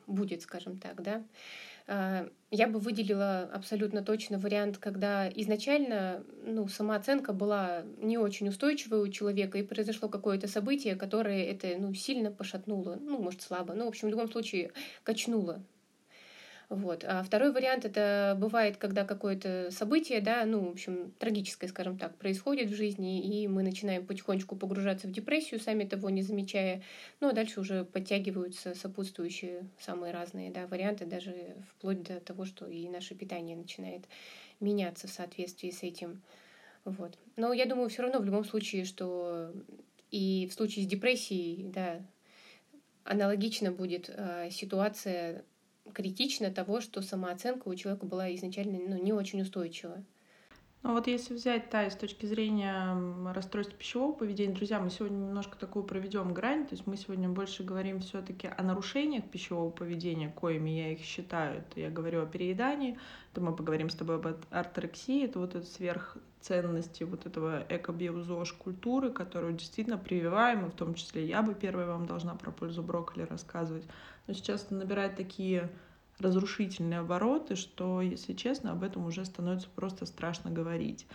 будет, 0.06 0.42
скажем 0.42 0.76
так, 0.76 1.02
да. 1.02 1.22
А, 1.86 2.28
я 2.50 2.68
бы 2.68 2.78
выделила 2.78 3.48
абсолютно 3.52 4.02
точно 4.02 4.38
вариант, 4.38 4.78
когда 4.78 5.28
изначально 5.28 6.22
ну, 6.44 6.68
самооценка 6.68 7.32
была 7.32 7.82
не 7.98 8.18
очень 8.18 8.48
устойчивая 8.48 9.00
у 9.00 9.08
человека, 9.08 9.58
и 9.58 9.62
произошло 9.62 10.08
какое-то 10.08 10.48
событие, 10.48 10.96
которое 10.96 11.44
это 11.44 11.74
ну, 11.78 11.94
сильно 11.94 12.30
пошатнуло, 12.30 12.98
ну, 13.00 13.18
может, 13.18 13.42
слабо, 13.42 13.74
но, 13.74 13.86
в 13.86 13.88
общем, 13.88 14.08
в 14.08 14.10
любом 14.10 14.30
случае 14.30 14.72
качнуло 15.02 15.62
вот. 16.72 17.04
А 17.06 17.22
второй 17.22 17.52
вариант 17.52 17.84
это 17.84 18.34
бывает, 18.40 18.78
когда 18.78 19.04
какое-то 19.04 19.68
событие, 19.70 20.22
да, 20.22 20.46
ну, 20.46 20.60
в 20.60 20.70
общем, 20.70 21.12
трагическое, 21.18 21.68
скажем 21.68 21.98
так, 21.98 22.16
происходит 22.16 22.70
в 22.70 22.74
жизни, 22.74 23.20
и 23.20 23.46
мы 23.46 23.62
начинаем 23.62 24.06
потихонечку 24.06 24.56
погружаться 24.56 25.06
в 25.06 25.12
депрессию, 25.12 25.60
сами 25.60 25.84
того 25.84 26.08
не 26.08 26.22
замечая. 26.22 26.82
Ну, 27.20 27.28
а 27.28 27.32
дальше 27.32 27.60
уже 27.60 27.84
подтягиваются 27.84 28.74
сопутствующие 28.74 29.68
самые 29.78 30.14
разные 30.14 30.50
да, 30.50 30.66
варианты, 30.66 31.04
даже 31.04 31.34
вплоть 31.68 32.04
до 32.04 32.20
того, 32.20 32.46
что 32.46 32.66
и 32.66 32.88
наше 32.88 33.14
питание 33.14 33.54
начинает 33.54 34.04
меняться 34.58 35.08
в 35.08 35.10
соответствии 35.10 35.68
с 35.68 35.82
этим. 35.82 36.22
Вот. 36.86 37.18
Но 37.36 37.52
я 37.52 37.66
думаю, 37.66 37.90
все 37.90 38.00
равно 38.00 38.18
в 38.18 38.24
любом 38.24 38.46
случае, 38.46 38.86
что 38.86 39.52
и 40.10 40.48
в 40.50 40.54
случае 40.54 40.86
с 40.86 40.88
депрессией, 40.88 41.64
да, 41.64 42.00
аналогично 43.04 43.72
будет 43.72 44.08
э, 44.08 44.48
ситуация 44.50 45.44
критично 45.92 46.50
того, 46.50 46.80
что 46.80 47.02
самооценка 47.02 47.68
у 47.68 47.74
человека 47.74 48.06
была 48.06 48.34
изначально 48.34 48.78
ну, 48.78 49.02
не 49.02 49.12
очень 49.12 49.42
устойчива. 49.42 50.04
Ну 50.82 50.94
вот 50.94 51.06
если 51.06 51.34
взять, 51.34 51.70
да, 51.70 51.88
с 51.88 51.94
точки 51.94 52.26
зрения 52.26 52.96
расстройства 53.32 53.76
пищевого 53.76 54.14
поведения, 54.14 54.52
друзья, 54.52 54.80
мы 54.80 54.90
сегодня 54.90 55.14
немножко 55.14 55.56
такую 55.56 55.84
проведем 55.84 56.34
грань, 56.34 56.66
то 56.66 56.74
есть 56.74 56.88
мы 56.88 56.96
сегодня 56.96 57.28
больше 57.28 57.62
говорим 57.62 58.00
все-таки 58.00 58.48
о 58.48 58.64
нарушениях 58.64 59.24
пищевого 59.30 59.70
поведения, 59.70 60.28
коими 60.28 60.70
я 60.70 60.92
их 60.92 61.00
считаю. 61.02 61.58
Это 61.58 61.78
я 61.78 61.88
говорю 61.88 62.24
о 62.24 62.26
переедании, 62.26 62.98
то 63.32 63.40
мы 63.40 63.54
поговорим 63.54 63.90
с 63.90 63.94
тобой 63.94 64.16
об 64.16 64.26
орторексии, 64.50 65.24
это 65.24 65.38
вот 65.38 65.54
эта 65.54 65.64
сверхценности 65.64 67.04
вот 67.04 67.26
этого 67.26 67.64
эко-биозош 67.68 68.52
культуры, 68.54 69.10
которую 69.10 69.52
действительно 69.52 69.98
прививаем, 69.98 70.66
и 70.66 70.70
в 70.70 70.74
том 70.74 70.94
числе 70.94 71.24
я 71.24 71.42
бы 71.42 71.54
первой 71.54 71.86
вам 71.86 72.06
должна 72.06 72.34
про 72.34 72.50
пользу 72.50 72.82
брокколи 72.82 73.22
рассказывать. 73.22 73.84
Но 74.26 74.34
сейчас 74.34 74.68
набирает 74.70 75.14
такие 75.14 75.70
разрушительные 76.18 77.00
обороты, 77.00 77.56
что, 77.56 78.00
если 78.00 78.32
честно, 78.32 78.72
об 78.72 78.82
этом 78.82 79.06
уже 79.06 79.24
становится 79.24 79.68
просто 79.68 80.06
страшно 80.06 80.50
говорить. 80.50 81.06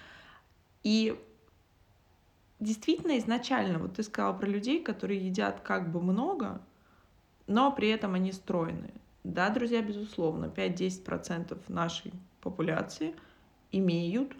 И 0.83 1.19
действительно 2.59 3.17
изначально, 3.17 3.79
вот 3.79 3.95
ты 3.95 4.03
сказала 4.03 4.33
про 4.33 4.47
людей, 4.47 4.81
которые 4.81 5.25
едят 5.25 5.61
как 5.61 5.91
бы 5.91 6.01
много, 6.01 6.61
но 7.47 7.71
при 7.71 7.89
этом 7.89 8.15
они 8.15 8.31
стройные. 8.31 8.93
Да, 9.23 9.49
друзья, 9.49 9.81
безусловно, 9.81 10.45
5-10% 10.45 11.57
нашей 11.67 12.13
популяции 12.41 13.15
имеют 13.71 14.33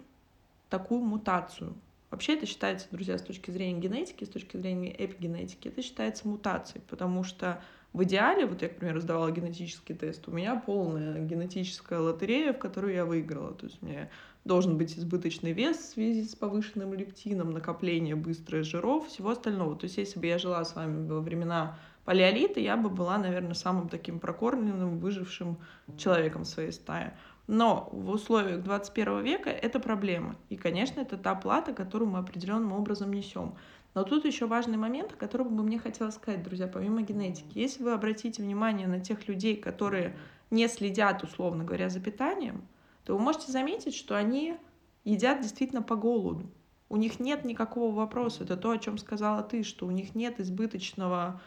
такую 0.70 1.02
мутацию. 1.02 1.74
Вообще 2.10 2.36
это 2.36 2.46
считается, 2.46 2.88
друзья, 2.90 3.18
с 3.18 3.22
точки 3.22 3.50
зрения 3.50 3.80
генетики, 3.80 4.24
с 4.24 4.28
точки 4.28 4.56
зрения 4.56 4.94
эпигенетики, 5.04 5.68
это 5.68 5.82
считается 5.82 6.26
мутацией, 6.26 6.82
потому 6.88 7.22
что 7.22 7.62
в 7.92 8.02
идеале, 8.04 8.46
вот 8.46 8.62
я, 8.62 8.68
к 8.68 8.76
примеру, 8.76 9.00
сдавала 9.00 9.30
генетический 9.30 9.94
тест, 9.94 10.28
у 10.28 10.30
меня 10.30 10.56
полная 10.56 11.20
генетическая 11.24 11.98
лотерея, 11.98 12.52
в 12.52 12.58
которую 12.58 12.94
я 12.94 13.04
выиграла. 13.04 13.54
То 13.54 13.66
есть 13.66 13.82
у 13.82 13.86
меня 13.86 14.10
должен 14.44 14.76
быть 14.76 14.98
избыточный 14.98 15.52
вес 15.52 15.78
в 15.78 15.92
связи 15.92 16.24
с 16.24 16.34
повышенным 16.34 16.94
лептином, 16.94 17.50
накопление 17.50 18.14
быстрых 18.14 18.64
жиров, 18.64 19.08
всего 19.08 19.30
остального. 19.30 19.76
То 19.76 19.84
есть 19.84 19.96
если 19.96 20.20
бы 20.20 20.26
я 20.26 20.38
жила 20.38 20.64
с 20.64 20.74
вами 20.74 21.08
во 21.08 21.20
времена 21.20 21.78
палеолита, 22.04 22.60
я 22.60 22.76
бы 22.76 22.88
была, 22.88 23.18
наверное, 23.18 23.54
самым 23.54 23.88
таким 23.88 24.18
прокормленным, 24.18 24.98
выжившим 24.98 25.58
человеком 25.96 26.44
в 26.44 26.48
своей 26.48 26.72
стае. 26.72 27.14
Но 27.48 27.88
в 27.92 28.10
условиях 28.10 28.62
21 28.62 29.22
века 29.22 29.50
это 29.50 29.80
проблема. 29.80 30.36
И, 30.50 30.56
конечно, 30.56 31.00
это 31.00 31.16
та 31.16 31.34
плата, 31.34 31.72
которую 31.72 32.10
мы 32.10 32.18
определенным 32.18 32.72
образом 32.72 33.12
несем. 33.12 33.56
Но 33.98 34.04
тут 34.04 34.24
еще 34.24 34.46
важный 34.46 34.76
момент, 34.76 35.14
о 35.14 35.16
котором 35.16 35.56
бы 35.56 35.64
мне 35.64 35.76
хотелось 35.76 36.14
сказать, 36.14 36.44
друзья, 36.44 36.68
помимо 36.68 37.02
генетики. 37.02 37.58
Если 37.58 37.82
вы 37.82 37.90
обратите 37.90 38.40
внимание 38.40 38.86
на 38.86 39.00
тех 39.00 39.26
людей, 39.26 39.56
которые 39.56 40.16
не 40.52 40.68
следят, 40.68 41.24
условно 41.24 41.64
говоря, 41.64 41.88
за 41.88 41.98
питанием, 41.98 42.62
то 43.02 43.16
вы 43.16 43.18
можете 43.20 43.50
заметить, 43.50 43.96
что 43.96 44.16
они 44.16 44.56
едят 45.02 45.40
действительно 45.40 45.82
по 45.82 45.96
голоду. 45.96 46.48
У 46.88 46.96
них 46.96 47.18
нет 47.18 47.44
никакого 47.44 47.92
вопроса. 47.92 48.44
Это 48.44 48.56
то, 48.56 48.70
о 48.70 48.78
чем 48.78 48.98
сказала 48.98 49.42
ты, 49.42 49.64
что 49.64 49.84
у 49.84 49.90
них 49.90 50.14
нет 50.14 50.38
избыточного 50.38 51.40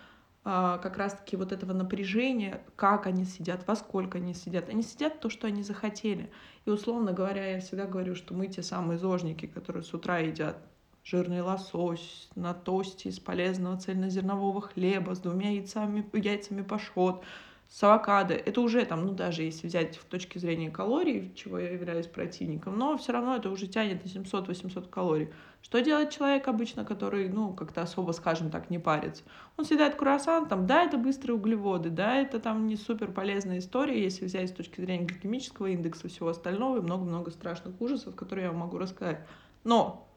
а, 0.43 0.77
как 0.79 0.98
раз-таки 0.98 1.38
вот 1.38 1.53
этого 1.53 1.72
напряжения, 1.72 2.62
как 2.75 3.08
они 3.08 3.24
сидят, 3.24 3.65
во 3.65 3.77
сколько 3.77 4.17
они 4.17 4.34
сидят. 4.34 4.67
Они 4.67 4.84
сидят 4.84 5.22
то, 5.22 5.29
что 5.29 5.48
они 5.48 5.63
захотели. 5.63 6.29
И 6.65 6.70
условно 6.70 7.13
говоря, 7.13 7.53
я 7.53 7.62
всегда 7.62 7.86
говорю, 7.86 8.13
что 8.13 8.34
мы 8.34 8.48
те 8.48 8.62
самые 8.62 8.98
зожники, 8.98 9.46
которые 9.46 9.84
с 9.84 9.93
утра 9.93 10.17
едят 10.17 10.58
жирный 11.03 11.41
лосось 11.41 12.29
на 12.36 12.53
тосте 12.53 13.10
из 13.10 13.20
полезного 13.20 13.77
цельнозернового 13.77 14.62
хлеба 14.62 15.15
с 15.15 15.20
двумя 15.20 15.50
яйцами, 15.50 16.05
яйцами 16.13 16.62
пашот, 16.62 17.24
с 17.72 17.81
авокадо. 17.84 18.34
Это 18.34 18.60
уже 18.60 18.84
там, 18.84 19.05
ну 19.05 19.13
даже 19.13 19.43
если 19.43 19.67
взять 19.67 19.96
в 19.96 20.03
точке 20.03 20.39
зрения 20.39 20.70
калорий, 20.70 21.31
чего 21.36 21.58
я 21.58 21.70
являюсь 21.70 22.05
противником, 22.05 22.77
но 22.77 22.98
все 22.98 23.13
равно 23.13 23.38
это 23.38 23.50
уже 23.50 23.67
тянет 23.67 24.03
на 24.03 24.10
700-800 24.10 24.89
калорий. 24.89 25.29
Что 25.62 25.79
делает 25.79 26.10
человек 26.10 26.50
обычно, 26.50 26.84
который, 26.84 27.29
ну, 27.29 27.53
как-то 27.53 27.81
особо, 27.81 28.12
скажем 28.12 28.50
так, 28.51 28.70
не 28.70 28.77
парится? 28.77 29.24
Он 29.55 29.63
съедает 29.63 29.96
круассан, 29.96 30.50
там, 30.50 30.67
да, 30.67 30.84
это 30.84 30.98
быстрые 30.98 31.38
углеводы, 31.38 31.89
да, 31.89 32.17
это 32.17 32.41
там 32.41 32.67
не 32.67 32.75
супер 32.75 33.10
полезная 33.12 33.60
история, 33.60 34.03
если 34.03 34.25
взять 34.25 34.50
с 34.50 34.53
точки 34.53 34.81
зрения 34.81 35.05
гликемического 35.05 35.67
индекса 35.67 36.10
всего 36.10 36.27
остального, 36.27 36.79
и 36.79 36.81
много-много 36.81 37.31
страшных 37.31 37.79
ужасов, 37.79 38.15
которые 38.15 38.48
я 38.48 38.51
могу 38.51 38.79
рассказать. 38.79 39.25
Но 39.63 40.11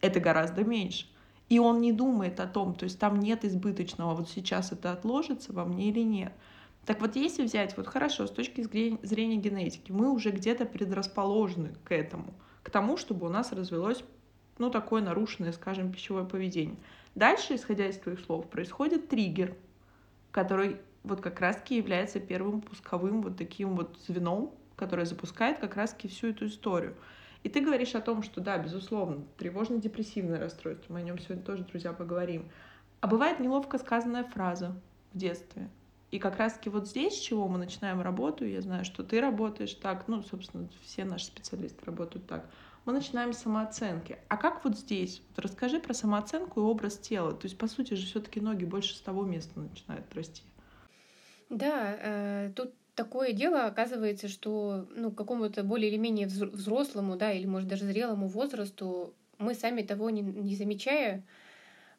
это 0.00 0.20
гораздо 0.20 0.64
меньше. 0.64 1.06
И 1.48 1.58
он 1.58 1.80
не 1.80 1.92
думает 1.92 2.40
о 2.40 2.46
том, 2.46 2.74
то 2.74 2.84
есть 2.84 2.98
там 2.98 3.18
нет 3.18 3.44
избыточного, 3.44 4.14
вот 4.14 4.28
сейчас 4.28 4.72
это 4.72 4.92
отложится 4.92 5.52
во 5.52 5.64
мне 5.64 5.88
или 5.88 6.00
нет. 6.00 6.32
Так 6.84 7.00
вот, 7.00 7.16
если 7.16 7.42
взять, 7.42 7.76
вот 7.76 7.86
хорошо, 7.86 8.26
с 8.26 8.30
точки 8.30 8.62
зрения 9.02 9.36
генетики, 9.36 9.92
мы 9.92 10.10
уже 10.10 10.30
где-то 10.30 10.64
предрасположены 10.64 11.74
к 11.84 11.92
этому, 11.92 12.34
к 12.62 12.70
тому, 12.70 12.96
чтобы 12.96 13.26
у 13.26 13.28
нас 13.30 13.52
развелось, 13.52 14.02
ну, 14.58 14.70
такое 14.70 15.02
нарушенное, 15.02 15.52
скажем, 15.52 15.92
пищевое 15.92 16.24
поведение. 16.24 16.76
Дальше, 17.14 17.54
исходя 17.54 17.86
из 17.86 17.98
твоих 17.98 18.20
слов, 18.20 18.48
происходит 18.48 19.08
триггер, 19.08 19.56
который 20.30 20.76
вот 21.04 21.20
как 21.20 21.40
раз-таки 21.40 21.76
является 21.76 22.20
первым 22.20 22.60
пусковым 22.60 23.22
вот 23.22 23.36
таким 23.36 23.76
вот 23.76 23.98
звеном, 24.06 24.52
которое 24.76 25.06
запускает 25.06 25.58
как 25.58 25.76
раз-таки 25.76 26.08
всю 26.08 26.28
эту 26.28 26.46
историю. 26.46 26.94
И 27.42 27.48
ты 27.48 27.60
говоришь 27.60 27.94
о 27.94 28.00
том, 28.00 28.22
что 28.22 28.40
да, 28.40 28.58
безусловно, 28.58 29.24
тревожно-депрессивное 29.38 30.38
расстройство, 30.38 30.92
мы 30.92 31.00
о 31.00 31.02
нем 31.02 31.18
сегодня 31.18 31.44
тоже, 31.44 31.64
друзья, 31.64 31.92
поговорим. 31.92 32.50
А 33.00 33.06
бывает 33.06 33.38
неловко 33.38 33.78
сказанная 33.78 34.24
фраза 34.24 34.74
в 35.12 35.18
детстве. 35.18 35.68
И 36.10 36.18
как 36.18 36.38
раз-таки 36.38 36.70
вот 36.70 36.88
здесь, 36.88 37.14
с 37.14 37.20
чего 37.20 37.46
мы 37.48 37.58
начинаем 37.58 38.00
работу, 38.00 38.44
я 38.44 38.60
знаю, 38.62 38.84
что 38.84 39.04
ты 39.04 39.20
работаешь 39.20 39.74
так, 39.74 40.08
ну, 40.08 40.22
собственно, 40.22 40.68
все 40.82 41.04
наши 41.04 41.26
специалисты 41.26 41.84
работают 41.84 42.26
так, 42.26 42.48
мы 42.86 42.94
начинаем 42.94 43.34
с 43.34 43.38
самооценки. 43.38 44.18
А 44.28 44.38
как 44.38 44.64
вот 44.64 44.78
здесь? 44.78 45.22
Вот 45.28 45.44
расскажи 45.44 45.78
про 45.78 45.92
самооценку 45.92 46.60
и 46.60 46.64
образ 46.64 46.96
тела. 46.96 47.32
То 47.32 47.44
есть, 47.44 47.58
по 47.58 47.68
сути 47.68 47.92
же, 47.92 48.06
все-таки 48.06 48.40
ноги 48.40 48.64
больше 48.64 48.94
с 48.94 49.00
того 49.00 49.24
места 49.24 49.60
начинают 49.60 50.12
расти. 50.14 50.42
Да, 51.50 51.94
э, 52.00 52.52
тут 52.56 52.72
такое 52.98 53.32
дело 53.32 53.66
оказывается, 53.66 54.26
что 54.26 54.88
ну, 54.96 55.12
какому-то 55.12 55.62
более 55.62 55.88
или 55.88 55.96
менее 55.96 56.26
взрослому, 56.26 57.16
да, 57.16 57.32
или, 57.32 57.46
может, 57.46 57.68
даже 57.68 57.84
зрелому 57.84 58.26
возрасту 58.26 59.14
мы 59.38 59.54
сами 59.54 59.82
того 59.82 60.10
не, 60.10 60.20
не 60.20 60.56
замечая, 60.56 61.22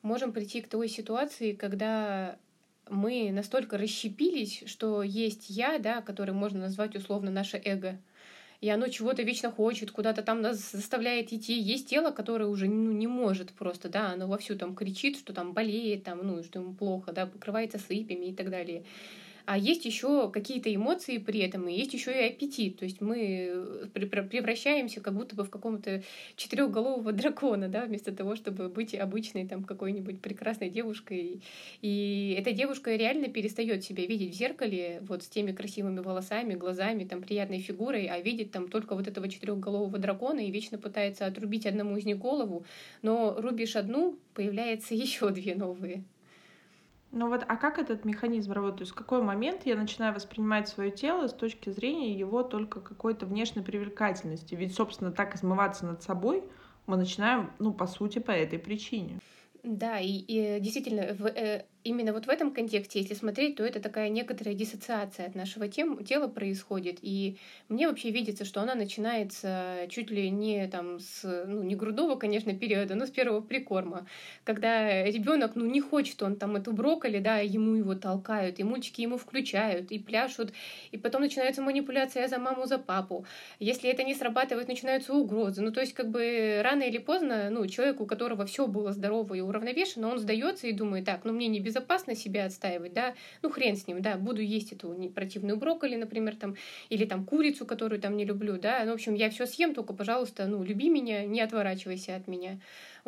можем 0.02 0.34
прийти 0.34 0.60
к 0.60 0.68
той 0.68 0.90
ситуации, 0.90 1.54
когда 1.54 2.38
мы 2.90 3.32
настолько 3.32 3.78
расщепились, 3.78 4.64
что 4.66 5.02
есть 5.02 5.50
я, 5.50 5.80
да, 5.80 6.02
который 6.02 6.34
можно 6.34 6.60
назвать 6.60 6.98
условно 6.98 7.32
наше 7.32 7.62
эго, 7.64 7.98
и 8.60 8.70
оно 8.70 8.90
чего-то 8.90 9.24
вечно 9.24 9.50
хочет, 9.50 9.92
куда-то 9.92 10.22
там 10.22 10.42
нас 10.42 10.72
заставляет 10.72 11.32
идти. 11.32 11.58
Есть 11.58 11.88
тело, 11.88 12.12
которое 12.12 12.48
уже 12.48 12.68
ну, 12.68 12.92
не 12.92 13.08
может 13.08 13.52
просто, 13.52 13.88
да, 13.88 14.12
оно 14.12 14.28
вовсю 14.28 14.58
там 14.58 14.76
кричит, 14.76 15.18
что 15.18 15.32
там 15.32 15.54
болеет, 15.54 16.04
там, 16.04 16.28
ну, 16.28 16.44
что 16.44 16.60
ему 16.60 16.74
плохо, 16.74 17.14
да, 17.14 17.26
покрывается 17.26 17.80
сыпями 17.80 18.26
и 18.26 18.34
так 18.34 18.50
далее 18.50 18.84
а 19.50 19.58
есть 19.58 19.84
еще 19.84 20.30
какие-то 20.30 20.74
эмоции 20.74 21.18
при 21.18 21.40
этом, 21.40 21.68
и 21.68 21.74
есть 21.74 21.92
еще 21.92 22.12
и 22.12 22.28
аппетит. 22.28 22.78
То 22.78 22.86
есть 22.86 23.02
мы 23.02 23.50
э, 23.96 24.06
превращаемся 24.06 25.02
как 25.02 25.16
будто 25.16 25.36
бы 25.36 25.44
в 25.44 25.50
какого-то 25.50 26.04
четырехголового 26.36 27.12
дракона, 27.14 27.68
да, 27.68 27.86
вместо 27.86 28.12
того, 28.12 28.36
чтобы 28.36 28.70
быть 28.70 28.94
обычной 28.94 29.48
там 29.48 29.64
какой-нибудь 29.64 30.22
прекрасной 30.22 30.70
девушкой. 30.70 31.42
И 31.82 32.36
эта 32.38 32.52
девушка 32.52 32.96
реально 32.96 33.30
перестает 33.30 33.84
себя 33.84 34.06
видеть 34.06 34.36
в 34.36 34.38
зеркале 34.38 35.00
вот 35.08 35.24
с 35.24 35.28
теми 35.28 35.52
красивыми 35.52 36.02
волосами, 36.02 36.54
глазами, 36.54 37.06
там 37.06 37.24
приятной 37.24 37.58
фигурой, 37.58 38.06
а 38.06 38.20
видит 38.20 38.52
там 38.52 38.68
только 38.68 38.94
вот 38.94 39.08
этого 39.08 39.28
четырехголового 39.28 39.98
дракона 39.98 40.42
и 40.42 40.52
вечно 40.52 40.78
пытается 40.78 41.26
отрубить 41.26 41.66
одному 41.66 41.98
из 41.98 42.06
них 42.06 42.20
голову, 42.20 42.68
но 43.02 43.34
рубишь 43.42 43.76
одну, 43.76 44.20
появляется 44.36 44.94
еще 44.94 45.32
две 45.32 45.56
новые. 45.56 46.04
Ну 47.12 47.28
вот, 47.28 47.44
а 47.48 47.56
как 47.56 47.80
этот 47.80 48.06
механизм 48.06 48.52
работает? 48.52 48.78
То 48.78 48.82
есть 48.84 48.92
в 48.92 48.96
какой 48.96 49.24
момент 49.24 49.66
я 49.66 49.76
начинаю 49.76 50.14
воспринимать 50.14 50.68
свое 50.68 50.92
тело 50.92 51.28
с 51.28 51.34
точки 51.34 51.70
зрения 51.72 52.14
его 52.14 52.44
только 52.44 52.82
какой-то 52.82 53.26
внешней 53.26 53.64
привлекательности? 53.64 54.54
Ведь, 54.54 54.76
собственно, 54.76 55.12
так 55.12 55.36
измываться 55.36 55.86
над 55.86 56.04
собой 56.04 56.44
мы 56.86 56.98
начинаем, 56.98 57.52
ну, 57.60 57.74
по 57.74 57.88
сути, 57.88 58.20
по 58.20 58.32
этой 58.32 58.60
причине. 58.60 59.20
Да, 59.64 60.00
и, 60.00 60.08
и 60.08 60.60
действительно, 60.60 61.14
в, 61.14 61.26
э, 61.26 61.66
именно 61.84 62.14
вот 62.14 62.26
в 62.26 62.30
этом 62.30 62.52
контексте, 62.52 63.00
если 63.00 63.14
смотреть, 63.14 63.56
то 63.56 63.64
это 63.64 63.80
такая 63.80 64.10
некоторая 64.10 64.56
диссоциация 64.56 65.28
от 65.28 65.36
нашего 65.36 65.68
тем, 65.68 66.04
тела 66.04 66.28
происходит. 66.28 67.00
И 67.02 67.38
мне 67.70 67.88
вообще 67.88 68.12
видится, 68.12 68.46
что 68.46 68.62
она 68.62 68.76
начинается 68.76 69.88
чуть 69.90 70.12
ли 70.12 70.30
не 70.30 70.68
там 70.68 71.00
с, 71.00 71.24
ну, 71.48 71.64
не 71.64 71.76
грудного, 71.76 72.16
конечно, 72.16 72.54
периода, 72.54 72.96
но 72.96 73.06
с 73.06 73.12
первого 73.12 73.42
прикорма. 73.42 74.08
Когда 74.44 75.04
ребенок, 75.06 75.56
ну, 75.56 75.66
не 75.66 75.82
хочет 75.82 76.22
он 76.22 76.36
там 76.36 76.56
эту 76.56 76.74
брокколи, 76.74 77.20
да, 77.20 77.38
ему 77.38 77.76
его 77.76 77.96
толкают, 77.96 78.60
и 78.60 78.64
мультики 78.64 79.02
ему 79.02 79.18
включают, 79.18 79.92
и 79.92 80.00
пляшут, 80.00 80.52
и 80.92 80.98
потом 80.98 81.22
начинается 81.22 81.62
манипуляция 81.62 82.28
за 82.28 82.40
маму, 82.40 82.66
за 82.66 82.78
папу. 82.78 83.26
Если 83.60 83.90
это 83.90 84.04
не 84.04 84.16
срабатывает, 84.16 84.68
начинаются 84.68 85.14
угрозы. 85.14 85.62
Ну, 85.62 85.72
то 85.72 85.80
есть, 85.80 85.94
как 85.94 86.10
бы 86.10 86.62
рано 86.64 86.84
или 86.84 86.98
поздно, 86.98 87.50
ну, 87.50 87.66
человек, 87.68 88.02
у 88.02 88.06
которого 88.06 88.46
все 88.46 88.68
было 88.68 88.92
здорово 88.92 89.36
и 89.36 89.42
уравновешено, 89.42 90.10
он 90.10 90.20
сдается 90.20 90.68
и 90.68 90.74
думает, 90.74 91.06
так, 91.06 91.24
ну, 91.24 91.34
мне 91.34 91.48
не 91.48 91.60
безопасно 91.70 92.16
себя 92.16 92.46
отстаивать, 92.46 92.94
да, 92.94 93.14
ну 93.42 93.50
хрен 93.50 93.76
с 93.76 93.88
ним, 93.88 94.02
да, 94.02 94.18
буду 94.18 94.42
есть 94.42 94.74
эту 94.74 94.90
противную 95.16 95.58
брокколи, 95.58 95.96
например, 95.96 96.36
там, 96.36 96.56
или 96.90 97.06
там 97.06 97.26
курицу, 97.26 97.66
которую 97.66 98.02
там 98.02 98.18
не 98.18 98.26
люблю, 98.26 98.58
да, 98.58 98.84
ну, 98.86 98.92
в 98.92 98.96
общем, 98.96 99.14
я 99.14 99.30
все 99.30 99.46
съем, 99.46 99.74
только, 99.74 99.94
пожалуйста, 99.94 100.48
ну, 100.48 100.64
люби 100.64 100.90
меня, 100.90 101.26
не 101.26 101.42
отворачивайся 101.42 102.16
от 102.16 102.28
меня. 102.28 102.60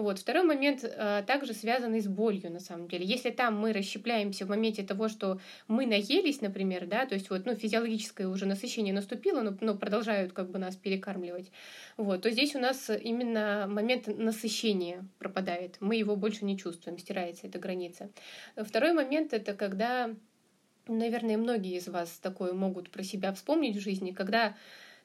Вот. 0.01 0.17
Второй 0.17 0.43
момент 0.43 0.84
э, 0.84 1.24
также 1.27 1.53
связанный 1.53 2.01
с 2.01 2.08
болью, 2.08 2.51
на 2.51 2.60
самом 2.60 2.88
деле. 2.88 3.05
Если 3.05 3.29
там 3.29 3.55
мы 3.55 3.72
расщепляемся 3.72 4.46
в 4.46 4.50
моменте 4.50 4.81
того, 4.81 5.10
что 5.10 5.39
мы 5.67 5.86
наелись, 5.86 6.41
например, 6.41 6.88
да, 6.88 7.05
то 7.05 7.13
есть 7.13 7.29
вот, 7.29 7.46
ну, 7.46 7.55
физиологическое 7.55 8.27
уже 8.27 8.48
насыщение 8.48 8.96
наступило, 8.96 9.41
но, 9.41 9.55
но 9.62 9.75
продолжают 9.75 10.34
как 10.34 10.50
бы 10.50 10.58
нас 10.58 10.75
перекармливать, 10.75 11.51
вот, 11.98 12.24
то 12.24 12.31
здесь 12.31 12.55
у 12.55 12.60
нас 12.60 12.89
именно 12.89 13.67
момент 13.70 14.08
насыщения 14.08 15.05
пропадает. 15.20 15.77
Мы 15.79 15.98
его 15.98 16.15
больше 16.15 16.46
не 16.46 16.58
чувствуем, 16.58 16.98
стирается 16.98 17.46
эта 17.46 17.60
граница. 17.60 18.10
Второй 18.55 18.93
момент— 18.93 19.34
это 19.36 19.53
когда 19.53 20.10
наверное, 20.88 21.38
многие 21.38 21.77
из 21.77 21.88
вас 21.88 22.20
такое 22.22 22.53
могут 22.53 22.89
про 22.89 23.03
себя 23.03 23.31
вспомнить 23.34 23.75
в 23.75 23.81
жизни, 23.81 24.12
когда 24.12 24.55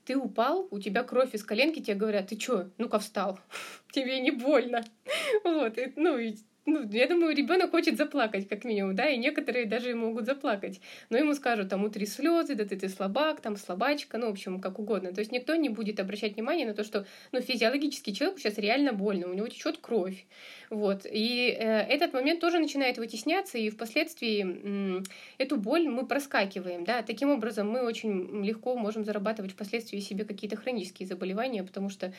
ты 0.06 0.16
упал, 0.16 0.68
у 0.70 0.78
тебя 0.78 1.02
кровь 1.02 1.34
из 1.34 1.42
коленки, 1.44 1.80
тебе 1.80 1.96
говорят, 1.96 2.28
ты 2.28 2.36
чё, 2.36 2.70
ну-ка 2.78 2.98
встал, 2.98 3.40
тебе 3.92 4.20
не 4.20 4.30
больно. 4.30 4.84
Вот, 5.44 5.78
и, 5.78 5.92
ну, 5.96 6.18
ну, 6.66 6.88
я 6.90 7.06
думаю, 7.06 7.34
ребенок 7.34 7.70
хочет 7.70 7.96
заплакать, 7.96 8.48
как 8.48 8.64
минимум, 8.64 8.96
да, 8.96 9.08
и 9.08 9.16
некоторые 9.16 9.66
даже 9.66 9.94
могут 9.94 10.26
заплакать. 10.26 10.80
Но 11.10 11.16
ему 11.16 11.32
скажут, 11.34 11.68
там, 11.68 11.84
утри 11.84 12.06
слезы, 12.06 12.56
да 12.56 12.64
ты, 12.64 12.76
ты 12.76 12.88
слабак, 12.88 13.40
там, 13.40 13.56
слабачка, 13.56 14.18
ну, 14.18 14.26
в 14.26 14.30
общем, 14.30 14.60
как 14.60 14.80
угодно. 14.80 15.12
То 15.12 15.20
есть 15.20 15.30
никто 15.30 15.54
не 15.54 15.68
будет 15.68 16.00
обращать 16.00 16.34
внимание 16.34 16.66
на 16.66 16.74
то, 16.74 16.82
что, 16.82 17.06
ну, 17.30 17.40
физиологически 17.40 18.12
человеку 18.12 18.40
сейчас 18.40 18.58
реально 18.58 18.92
больно, 18.92 19.28
у 19.28 19.34
него 19.34 19.46
течет 19.46 19.78
кровь. 19.78 20.26
Вот. 20.70 21.06
И 21.10 21.56
э, 21.58 21.80
этот 21.82 22.12
момент 22.12 22.40
тоже 22.40 22.58
начинает 22.58 22.98
вытесняться, 22.98 23.58
и 23.58 23.70
впоследствии 23.70 25.04
эту 25.38 25.56
боль 25.56 25.88
мы 25.88 26.06
проскакиваем. 26.06 26.84
Да? 26.84 27.02
Таким 27.02 27.30
образом, 27.30 27.68
мы 27.70 27.82
очень 27.82 28.44
легко 28.44 28.76
можем 28.76 29.04
зарабатывать 29.04 29.52
впоследствии 29.52 30.00
себе 30.00 30.24
какие-то 30.24 30.56
хронические 30.56 31.06
заболевания, 31.06 31.62
потому 31.62 31.88
что 31.88 32.12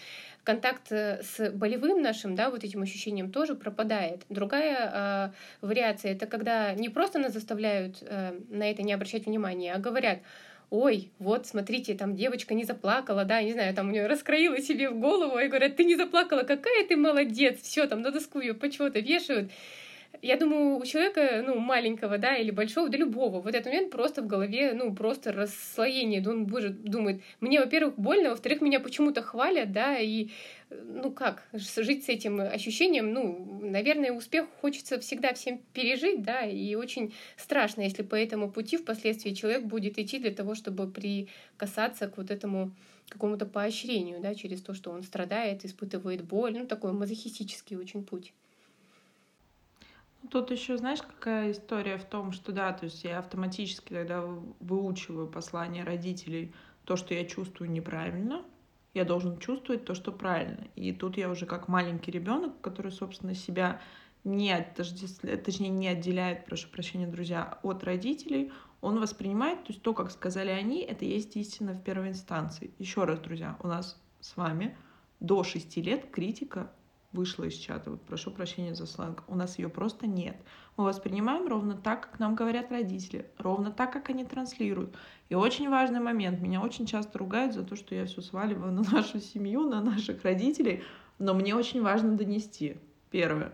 контакт 0.44 0.92
э, 0.92 1.22
с 1.24 1.52
болевым 1.52 2.02
нашим, 2.02 2.36
да, 2.36 2.50
вот 2.50 2.64
этим 2.64 2.82
ощущением 2.82 3.32
тоже 3.32 3.56
пропадает. 3.56 4.22
Другая 4.30 5.32
э, 5.62 5.66
вариация 5.66 6.14
это 6.14 6.26
когда 6.26 6.74
не 6.74 6.90
просто 6.90 7.20
нас 7.20 7.34
заставляют 7.34 8.02
на 8.50 8.70
это 8.70 8.84
не 8.84 8.94
обращать 8.94 9.26
внимания, 9.26 9.74
а 9.74 9.80
говорят, 9.80 10.20
ой, 10.70 11.12
вот, 11.20 11.48
смотрите, 11.48 11.94
там 11.94 12.16
девочка 12.16 12.54
не 12.54 12.66
заплакала, 12.66 13.24
да, 13.26 13.42
не 13.42 13.54
знаю, 13.54 13.74
там 13.74 13.90
у 13.90 13.92
нее 13.92 14.08
раскроила 14.08 14.60
себе 14.60 14.90
в 14.90 15.00
голову, 15.00 15.38
и 15.40 15.48
говорят, 15.48 15.76
ты 15.76 15.86
не 15.86 15.96
заплакала, 15.96 16.42
какая 16.42 16.86
ты 16.86 16.98
молодец, 16.98 17.62
все, 17.62 17.88
там 17.88 18.02
на 18.02 18.12
доску 18.12 18.40
ее 18.40 18.54
почему-то 18.54 19.00
вешают. 19.00 19.52
Я 20.22 20.38
думаю, 20.38 20.78
у 20.78 20.86
человека, 20.86 21.44
ну, 21.46 21.60
маленького, 21.60 22.18
да, 22.18 22.36
или 22.36 22.52
большого, 22.52 22.90
да 22.90 22.98
любого, 22.98 23.42
в 23.42 23.48
этот 23.48 23.66
момент 23.66 23.92
просто 23.92 24.22
в 24.22 24.28
голове, 24.28 24.74
ну, 24.74 24.94
просто 24.96 25.32
расслоение. 25.32 26.24
Он 26.28 26.46
будет, 26.46 26.84
думает, 26.84 27.22
мне, 27.40 27.60
во-первых, 27.60 27.98
больно, 27.98 28.30
во-вторых, 28.30 28.62
меня 28.62 28.80
почему-то 28.80 29.22
хвалят, 29.22 29.72
да, 29.72 29.98
и 29.98 30.30
ну 30.70 31.12
как, 31.12 31.48
жить 31.54 32.06
с 32.06 32.10
этим 32.10 32.42
ощущением, 32.42 33.14
ну, 33.14 33.60
наверное, 33.62 34.12
успех 34.12 34.48
хочется 34.62 35.00
всегда 35.00 35.34
всем 35.34 35.62
пережить, 35.74 36.24
да, 36.24 36.42
и 36.42 36.76
очень 36.76 37.14
страшно, 37.38 37.82
если 37.82 38.04
по 38.04 38.16
этому 38.16 38.52
пути 38.52 38.78
впоследствии 38.78 39.34
человек 39.34 39.64
будет 39.64 39.98
идти 39.98 40.20
для 40.20 40.32
того, 40.32 40.56
чтобы 40.56 40.90
прикасаться 40.92 42.08
к 42.08 42.18
вот 42.18 42.32
этому 42.32 42.72
какому-то 43.10 43.46
поощрению, 43.46 44.20
да, 44.20 44.36
через 44.36 44.62
то, 44.62 44.74
что 44.74 44.92
он 44.92 45.04
страдает, 45.04 45.64
испытывает 45.64 46.24
боль, 46.24 46.58
ну, 46.58 46.66
такой 46.68 46.92
мазохистический 46.92 47.78
очень 47.78 48.04
путь. 48.04 48.34
Тут 50.30 50.52
еще, 50.52 50.78
знаешь, 50.78 51.02
какая 51.02 51.52
история 51.52 51.98
в 51.98 52.04
том, 52.04 52.32
что 52.32 52.52
да, 52.52 52.74
то 52.74 52.86
есть 52.86 53.04
я 53.04 53.20
автоматически 53.20 53.94
тогда 53.94 54.22
выучиваю 54.60 55.28
послание 55.28 55.84
родителей, 55.84 56.54
то, 56.86 56.96
что 56.96 57.14
я 57.14 57.26
чувствую 57.26 57.72
неправильно, 57.72 58.44
я 58.94 59.06
должен 59.06 59.38
чувствовать 59.40 59.86
то, 59.86 59.94
что 59.94 60.12
правильно. 60.12 60.68
И 60.76 60.92
тут 60.92 61.18
я 61.18 61.30
уже 61.30 61.46
как 61.46 61.68
маленький 61.68 62.12
ребенок, 62.12 62.60
который, 62.62 62.92
собственно, 62.92 63.36
себя 63.36 63.80
не, 64.24 64.52
отождествляет, 64.52 65.44
точнее, 65.44 65.70
не 65.70 65.88
отделяет, 65.88 66.46
прошу 66.46 66.68
прощения, 66.70 67.08
друзья, 67.08 67.60
от 67.64 67.84
родителей, 67.84 68.52
он 68.82 69.00
воспринимает, 69.00 69.64
то 69.64 69.72
есть 69.72 69.82
то, 69.82 69.94
как 69.94 70.12
сказали 70.12 70.50
они, 70.50 70.82
это 70.82 71.06
есть 71.06 71.36
истина 71.36 71.74
в 71.74 71.82
первой 71.84 72.10
инстанции. 72.10 72.72
Еще 72.80 73.06
раз, 73.06 73.20
друзья, 73.20 73.58
у 73.62 73.68
нас 73.68 74.02
с 74.20 74.36
вами 74.36 74.78
до 75.20 75.44
6 75.44 75.78
лет 75.78 76.10
критика 76.12 76.72
вышла 77.18 77.46
из 77.46 77.56
чата, 77.56 77.92
вот 77.92 78.02
прошу 78.04 78.32
прощения 78.32 78.76
за 78.76 78.86
сленг, 78.86 79.24
у 79.28 79.36
нас 79.36 79.58
ее 79.58 79.68
просто 79.68 80.08
нет. 80.08 80.38
Мы 80.78 80.86
воспринимаем 80.86 81.48
ровно 81.48 81.76
так, 81.76 82.12
как 82.12 82.20
нам 82.20 82.36
говорят 82.36 82.72
родители, 82.72 83.30
ровно 83.40 83.72
так, 83.72 83.92
как 83.92 84.10
они 84.10 84.24
транслируют. 84.24 84.96
И 85.30 85.36
очень 85.36 85.70
важный 85.70 86.00
момент, 86.00 86.40
меня 86.40 86.62
очень 86.62 86.86
часто 86.86 87.18
ругают 87.18 87.54
за 87.54 87.64
то, 87.64 87.76
что 87.76 87.96
я 87.96 88.06
все 88.06 88.22
сваливаю 88.22 88.72
на 88.72 88.84
нашу 88.92 89.20
семью, 89.20 89.68
на 89.68 89.82
наших 89.82 90.24
родителей, 90.24 90.84
но 91.18 91.34
мне 91.34 91.56
очень 91.56 91.82
важно 91.82 92.16
донести. 92.16 92.78
Первое, 93.10 93.54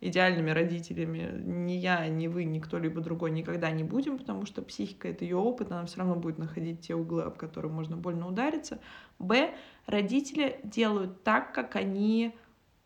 идеальными 0.00 0.50
родителями 0.50 1.40
ни 1.44 1.72
я, 1.72 2.06
ни 2.08 2.26
вы, 2.26 2.44
ни 2.44 2.58
кто-либо 2.58 3.00
другой 3.00 3.30
никогда 3.30 3.70
не 3.70 3.84
будем, 3.84 4.18
потому 4.18 4.44
что 4.44 4.60
психика— 4.60 5.08
это 5.10 5.24
ее 5.24 5.36
опыт, 5.36 5.70
она 5.70 5.86
все 5.86 5.98
равно 5.98 6.16
будет 6.16 6.38
находить 6.38 6.80
те 6.80 6.94
углы, 6.94 7.22
об 7.22 7.36
которые 7.38 7.72
можно 7.72 7.96
больно 7.96 8.28
удариться. 8.28 8.80
Б. 9.18 9.54
Родители 9.86 10.60
делают 10.64 11.22
так, 11.22 11.54
как 11.54 11.76
они 11.76 12.34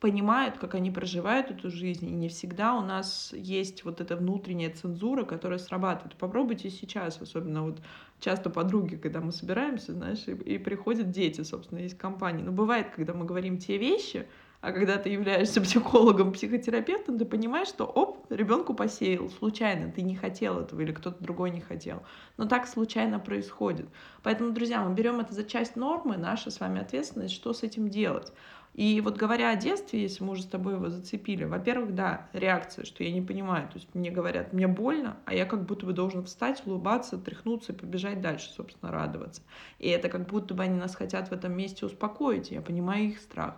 понимают, 0.01 0.59
как 0.59 0.75
они 0.75 0.91
проживают 0.91 1.51
эту 1.51 1.71
жизнь, 1.71 2.07
и 2.07 2.13
не 2.13 2.29
всегда 2.29 2.75
у 2.75 2.83
нас 2.83 3.33
есть 3.33 3.85
вот 3.85 4.01
эта 4.01 4.17
внутренняя 4.17 4.71
цензура, 4.71 5.25
которая 5.25 5.59
срабатывает. 5.59 6.17
Попробуйте 6.17 6.71
сейчас, 6.71 7.21
особенно 7.21 7.65
вот 7.65 7.81
часто 8.21 8.49
подруги, 8.49 8.97
когда 8.97 9.21
мы 9.21 9.33
собираемся, 9.33 9.93
знаешь, 9.93 10.23
и, 10.27 10.33
и 10.33 10.59
приходят 10.59 11.11
дети, 11.11 11.41
собственно, 11.43 11.81
есть 11.81 11.99
компания. 11.99 12.45
Но 12.45 12.53
бывает, 12.53 12.91
когда 12.95 13.13
мы 13.13 13.25
говорим 13.25 13.59
те 13.59 13.77
вещи, 13.77 14.27
а 14.61 14.73
когда 14.73 14.99
ты 14.99 15.11
являешься 15.11 15.61
психологом, 15.63 16.33
психотерапевтом, 16.33 17.19
ты 17.19 17.25
понимаешь, 17.25 17.69
что 17.69 17.85
оп, 17.85 18.27
ребенку 18.31 18.75
посеял 18.75 19.31
случайно, 19.31 19.91
ты 19.93 20.03
не 20.03 20.17
хотел 20.17 20.59
этого 20.61 20.81
или 20.81 20.93
кто-то 20.93 21.23
другой 21.23 21.51
не 21.51 21.61
хотел. 21.61 22.03
Но 22.37 22.47
так 22.47 22.67
случайно 22.67 23.21
происходит. 23.21 23.89
Поэтому, 24.23 24.51
друзья, 24.51 24.83
мы 24.83 24.95
берем 24.95 25.21
это 25.21 25.33
за 25.33 25.45
часть 25.45 25.77
нормы, 25.77 26.17
наша 26.17 26.51
с 26.51 26.61
вами 26.61 26.81
ответственность, 26.81 27.35
что 27.35 27.53
с 27.53 27.63
этим 27.63 27.89
делать. 27.89 28.33
И 28.79 29.01
вот 29.01 29.17
говоря 29.17 29.51
о 29.51 29.57
детстве, 29.57 30.03
если 30.03 30.23
мы 30.23 30.35
уже 30.35 30.43
с 30.43 30.47
тобой 30.47 30.75
его 30.75 30.89
зацепили, 30.89 31.43
во-первых, 31.43 31.97
да, 31.97 32.29
реакция, 32.33 32.85
что 32.85 33.03
я 33.03 33.11
не 33.11 33.21
понимаю, 33.21 33.67
то 33.67 33.75
есть 33.75 33.93
мне 33.93 34.13
говорят, 34.13 34.53
мне 34.53 34.69
больно, 34.69 35.17
а 35.25 35.35
я 35.35 35.47
как 35.47 35.65
будто 35.65 35.85
бы 35.85 35.93
должен 35.93 36.23
встать, 36.23 36.63
улыбаться, 36.65 37.19
тряхнуться 37.19 37.73
и 37.73 37.75
побежать 37.75 38.21
дальше, 38.21 38.51
собственно, 38.51 38.93
радоваться. 38.93 39.43
И 39.81 39.89
это 39.89 40.09
как 40.09 40.29
будто 40.29 40.55
бы 40.55 40.63
они 40.63 40.79
нас 40.79 40.95
хотят 40.95 41.27
в 41.27 41.33
этом 41.33 41.57
месте 41.57 41.87
успокоить, 41.87 42.53
я 42.53 42.61
понимаю 42.61 43.07
их 43.07 43.19
страх. 43.19 43.57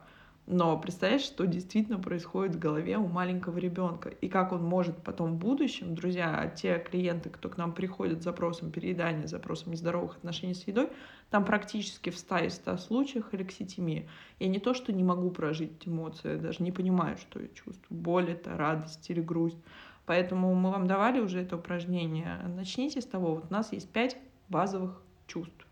Но 0.53 0.77
представляешь, 0.77 1.23
что 1.23 1.47
действительно 1.47 2.01
происходит 2.01 2.57
в 2.57 2.59
голове 2.59 2.99
у 2.99 3.07
маленького 3.07 3.59
ребенка 3.59 4.09
и 4.09 4.29
как 4.29 4.51
он 4.51 4.65
может 4.65 5.01
потом 5.01 5.35
в 5.35 5.37
будущем, 5.37 5.95
друзья, 5.95 6.53
те 6.57 6.81
клиенты, 6.81 7.31
кто 7.31 7.49
к 7.49 7.57
нам 7.57 7.73
приходят 7.73 8.21
с 8.21 8.25
запросом 8.25 8.73
переедания, 8.73 9.29
запросом 9.29 9.71
нездоровых 9.71 10.17
отношений 10.17 10.55
с 10.55 10.67
едой, 10.67 10.89
там 11.31 11.45
практически 11.45 12.11
в 12.11 12.19
100 12.19 12.39
из 12.39 12.55
100 12.55 12.79
случаях 12.79 13.33
алекситимия. 13.33 14.09
Я 14.41 14.49
не 14.49 14.59
то, 14.59 14.75
что 14.75 14.93
не 14.93 15.05
могу 15.05 15.31
прожить 15.31 15.87
эмоции, 15.87 16.33
я 16.33 16.37
даже 16.37 16.65
не 16.65 16.73
понимаю, 16.73 17.17
что 17.17 17.39
я 17.39 17.47
чувствую. 17.55 18.01
Боль 18.01 18.33
это, 18.33 18.57
радость 18.57 19.09
или 19.09 19.21
грусть. 19.21 19.59
Поэтому 20.05 20.53
мы 20.57 20.73
вам 20.73 20.89
давали 20.89 21.21
уже 21.21 21.43
это 21.43 21.59
упражнение. 21.59 22.41
Начните 22.57 23.01
с 23.01 23.07
того, 23.07 23.37
вот 23.37 23.45
у 23.51 23.53
нас 23.53 23.73
есть 23.73 23.89
пять 23.89 24.17
базовых 24.49 25.01
чувств. 25.29 25.65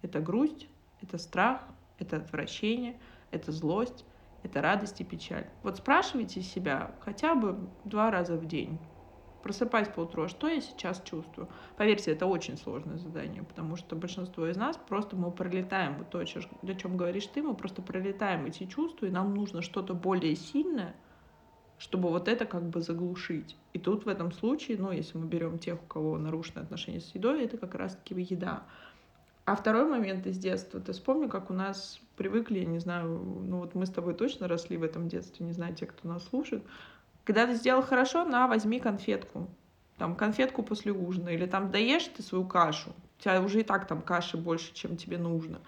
Это 0.00 0.20
грусть, 0.20 0.66
это 1.02 1.18
страх, 1.18 1.60
это 1.98 2.16
отвращение, 2.16 2.98
это 3.30 3.52
злость, 3.52 4.06
это 4.44 4.62
радость 4.62 5.00
и 5.00 5.04
печаль. 5.04 5.46
Вот 5.62 5.78
спрашивайте 5.78 6.42
себя 6.42 6.94
хотя 7.00 7.34
бы 7.34 7.58
два 7.84 8.10
раза 8.10 8.36
в 8.36 8.46
день. 8.46 8.78
Просыпаясь 9.42 9.88
по 9.88 10.00
утру, 10.00 10.22
а 10.22 10.28
что 10.28 10.48
я 10.48 10.60
сейчас 10.62 11.02
чувствую? 11.04 11.48
Поверьте, 11.76 12.12
это 12.12 12.24
очень 12.24 12.56
сложное 12.56 12.96
задание, 12.96 13.42
потому 13.42 13.76
что 13.76 13.94
большинство 13.94 14.46
из 14.46 14.56
нас 14.56 14.78
просто 14.88 15.16
мы 15.16 15.30
пролетаем, 15.30 15.98
вот 15.98 16.08
то, 16.08 16.18
о 16.18 16.24
чем 16.24 16.96
говоришь 16.96 17.26
ты, 17.26 17.42
мы 17.42 17.54
просто 17.54 17.82
пролетаем 17.82 18.46
эти 18.46 18.64
чувства, 18.64 19.04
и 19.04 19.10
нам 19.10 19.34
нужно 19.34 19.60
что-то 19.60 19.92
более 19.92 20.34
сильное, 20.34 20.94
чтобы 21.76 22.08
вот 22.08 22.28
это 22.28 22.46
как 22.46 22.70
бы 22.70 22.80
заглушить. 22.80 23.58
И 23.74 23.78
тут 23.78 24.06
в 24.06 24.08
этом 24.08 24.32
случае, 24.32 24.78
ну, 24.78 24.92
если 24.92 25.18
мы 25.18 25.26
берем 25.26 25.58
тех, 25.58 25.82
у 25.82 25.86
кого 25.86 26.16
нарушены 26.16 26.60
отношения 26.60 27.00
с 27.00 27.14
едой, 27.14 27.44
это 27.44 27.58
как 27.58 27.74
раз-таки 27.74 28.14
еда. 28.14 28.62
А 29.44 29.56
второй 29.56 29.86
момент 29.86 30.26
из 30.26 30.38
детства. 30.38 30.80
Ты 30.80 30.92
вспомни, 30.92 31.28
как 31.28 31.50
у 31.50 31.52
нас 31.52 32.00
привыкли, 32.16 32.60
я 32.60 32.64
не 32.64 32.78
знаю, 32.78 33.08
ну 33.08 33.58
вот 33.58 33.74
мы 33.74 33.86
с 33.86 33.90
тобой 33.90 34.14
точно 34.14 34.48
росли 34.48 34.76
в 34.76 34.82
этом 34.82 35.08
детстве, 35.08 35.44
не 35.46 35.52
знаю, 35.52 35.74
те, 35.74 35.86
кто 35.86 36.08
нас 36.08 36.24
слушает. 36.24 36.62
Когда 37.24 37.46
ты 37.46 37.54
сделал 37.54 37.82
хорошо, 37.82 38.24
на, 38.24 38.46
возьми 38.46 38.80
конфетку. 38.80 39.48
Там 39.98 40.14
конфетку 40.14 40.62
после 40.62 40.92
ужина. 40.92 41.30
Или 41.30 41.46
там 41.46 41.70
доешь 41.70 42.04
ты 42.04 42.22
свою 42.22 42.46
кашу. 42.46 42.90
У 43.18 43.22
тебя 43.22 43.40
уже 43.40 43.60
и 43.60 43.64
так 43.64 43.86
там 43.86 44.02
каши 44.02 44.36
больше, 44.36 44.74
чем 44.74 44.96
тебе 44.96 45.18
нужно. 45.18 45.60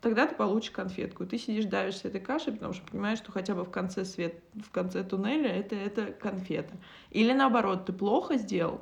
Тогда 0.00 0.26
ты 0.26 0.34
получишь 0.34 0.70
конфетку. 0.70 1.24
И 1.24 1.26
ты 1.26 1.36
сидишь, 1.36 1.66
давишься 1.66 2.08
этой 2.08 2.20
кашей, 2.20 2.52
потому 2.52 2.72
что 2.72 2.90
понимаешь, 2.90 3.18
что 3.18 3.32
хотя 3.32 3.54
бы 3.54 3.64
в 3.64 3.70
конце 3.70 4.04
свет, 4.04 4.42
в 4.54 4.70
конце 4.70 5.04
туннеля 5.04 5.50
это, 5.50 5.74
это 5.74 6.12
конфета. 6.12 6.74
Или 7.10 7.32
наоборот, 7.32 7.86
ты 7.86 7.92
плохо 7.92 8.36
сделал, 8.36 8.80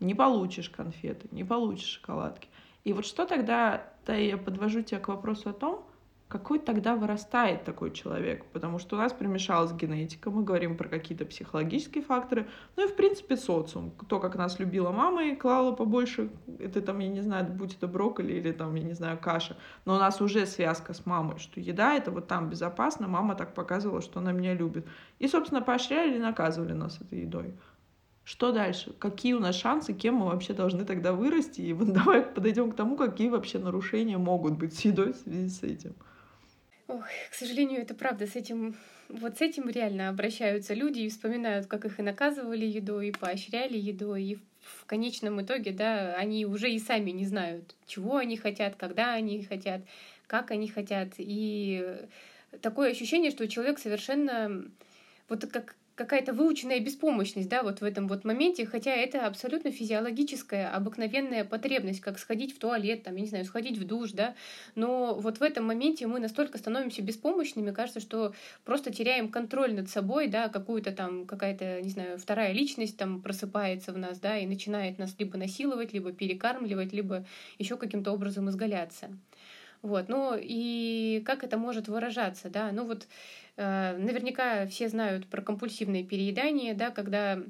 не 0.00 0.14
получишь 0.14 0.70
конфеты, 0.70 1.28
не 1.30 1.44
получишь 1.44 2.00
шоколадки. 2.00 2.48
И 2.84 2.92
вот 2.92 3.04
что 3.04 3.26
тогда, 3.26 3.92
да, 4.08 4.16
я 4.16 4.38
подвожу 4.38 4.80
тебя 4.80 5.00
к 5.00 5.08
вопросу 5.08 5.50
о 5.50 5.52
том, 5.52 5.84
какой 6.28 6.58
тогда 6.58 6.96
вырастает 6.96 7.64
такой 7.64 7.90
человек, 7.90 8.44
потому 8.52 8.78
что 8.78 8.96
у 8.96 8.98
нас 8.98 9.12
примешалась 9.12 9.72
генетика, 9.72 10.30
мы 10.30 10.44
говорим 10.44 10.76
про 10.76 10.88
какие-то 10.88 11.26
психологические 11.26 12.02
факторы, 12.02 12.48
ну 12.76 12.86
и 12.86 12.88
в 12.88 12.96
принципе 12.96 13.36
социум, 13.36 13.92
то, 14.08 14.18
как 14.18 14.36
нас 14.36 14.58
любила 14.58 14.92
мама 14.92 15.24
и 15.24 15.36
клала 15.36 15.72
побольше, 15.72 16.30
это 16.58 16.80
там, 16.80 16.98
я 17.00 17.08
не 17.08 17.20
знаю, 17.20 17.46
будь 17.46 17.74
это 17.74 17.86
брокколи 17.86 18.32
или 18.32 18.52
там, 18.52 18.74
я 18.74 18.82
не 18.82 18.94
знаю, 18.94 19.18
каша, 19.18 19.56
но 19.84 19.96
у 19.96 19.98
нас 19.98 20.20
уже 20.22 20.46
связка 20.46 20.94
с 20.94 21.04
мамой, 21.04 21.38
что 21.38 21.60
еда 21.60 21.94
это 21.94 22.10
вот 22.10 22.28
там 22.28 22.48
безопасно, 22.48 23.08
мама 23.08 23.34
так 23.34 23.52
показывала, 23.54 24.00
что 24.00 24.20
она 24.20 24.32
меня 24.32 24.54
любит. 24.54 24.86
И, 25.18 25.28
собственно, 25.28 25.60
поощряли 25.60 26.16
и 26.16 26.20
наказывали 26.20 26.72
нас 26.72 26.98
этой 27.00 27.20
едой. 27.20 27.54
Что 28.28 28.52
дальше? 28.52 28.92
Какие 28.98 29.32
у 29.32 29.40
нас 29.40 29.56
шансы, 29.56 29.94
кем 29.94 30.16
мы 30.16 30.26
вообще 30.26 30.52
должны 30.52 30.84
тогда 30.84 31.14
вырасти? 31.14 31.62
И 31.62 31.72
вот 31.72 31.88
давай 31.94 32.20
подойдем 32.20 32.70
к 32.70 32.76
тому, 32.76 32.94
какие 32.94 33.30
вообще 33.30 33.58
нарушения 33.58 34.18
могут 34.18 34.58
быть 34.58 34.74
с 34.74 34.84
едой 34.84 35.14
в 35.14 35.16
связи 35.16 35.48
с 35.48 35.62
этим. 35.62 35.94
Ох, 36.88 37.06
к 37.30 37.34
сожалению, 37.34 37.80
это 37.80 37.94
правда. 37.94 38.26
С 38.26 38.36
этим 38.36 38.76
вот 39.08 39.38
с 39.38 39.40
этим 39.40 39.70
реально 39.70 40.10
обращаются 40.10 40.74
люди 40.74 41.00
и 41.00 41.08
вспоминают, 41.08 41.68
как 41.68 41.86
их 41.86 42.00
и 42.00 42.02
наказывали 42.02 42.66
едой, 42.66 43.08
и 43.08 43.12
поощряли 43.12 43.78
едой, 43.78 44.22
и 44.22 44.34
в 44.60 44.84
конечном 44.84 45.40
итоге, 45.40 45.72
да, 45.72 46.14
они 46.14 46.44
уже 46.44 46.70
и 46.70 46.78
сами 46.78 47.12
не 47.12 47.24
знают, 47.24 47.74
чего 47.86 48.18
они 48.18 48.36
хотят, 48.36 48.76
когда 48.76 49.14
они 49.14 49.42
хотят, 49.42 49.80
как 50.26 50.50
они 50.50 50.68
хотят. 50.68 51.14
И 51.16 51.96
такое 52.60 52.90
ощущение, 52.90 53.30
что 53.30 53.48
человек 53.48 53.78
совершенно 53.78 54.66
вот 55.30 55.46
как 55.46 55.76
какая-то 55.98 56.32
выученная 56.32 56.78
беспомощность, 56.78 57.48
да, 57.48 57.64
вот 57.64 57.80
в 57.80 57.84
этом 57.84 58.06
вот 58.06 58.24
моменте, 58.24 58.64
хотя 58.64 58.92
это 58.92 59.26
абсолютно 59.26 59.72
физиологическая, 59.72 60.72
обыкновенная 60.72 61.44
потребность, 61.44 62.00
как 62.00 62.20
сходить 62.20 62.54
в 62.54 62.58
туалет, 62.60 63.02
там, 63.02 63.16
я 63.16 63.22
не 63.22 63.26
знаю, 63.26 63.44
сходить 63.44 63.76
в 63.76 63.84
душ, 63.84 64.12
да, 64.12 64.36
но 64.76 65.14
вот 65.14 65.40
в 65.40 65.42
этом 65.42 65.66
моменте 65.66 66.06
мы 66.06 66.20
настолько 66.20 66.56
становимся 66.56 67.02
беспомощными, 67.02 67.72
кажется, 67.72 67.98
что 68.00 68.32
просто 68.64 68.92
теряем 68.92 69.28
контроль 69.28 69.74
над 69.74 69.90
собой, 69.90 70.28
да, 70.28 70.48
какую-то 70.48 70.92
там, 70.92 71.26
какая-то, 71.26 71.82
не 71.82 71.90
знаю, 71.90 72.18
вторая 72.18 72.52
личность 72.52 72.96
там 72.96 73.20
просыпается 73.20 73.92
в 73.92 73.98
нас, 73.98 74.20
да, 74.20 74.38
и 74.38 74.46
начинает 74.46 74.98
нас 74.98 75.16
либо 75.18 75.36
насиловать, 75.36 75.92
либо 75.92 76.12
перекармливать, 76.12 76.92
либо 76.92 77.26
еще 77.58 77.76
каким-то 77.76 78.12
образом 78.12 78.48
изгаляться. 78.48 79.08
Вот, 79.82 80.08
ну 80.08 80.36
и 80.36 81.22
как 81.24 81.44
это 81.44 81.56
может 81.56 81.86
выражаться, 81.86 82.50
да, 82.50 82.72
ну 82.72 82.84
вот 82.84 83.06
наверняка 83.58 84.66
все 84.66 84.88
знают 84.88 85.26
про 85.26 85.42
компульсивное 85.42 86.04
переедание, 86.04 86.74
да, 86.74 86.90
когда 86.90 87.40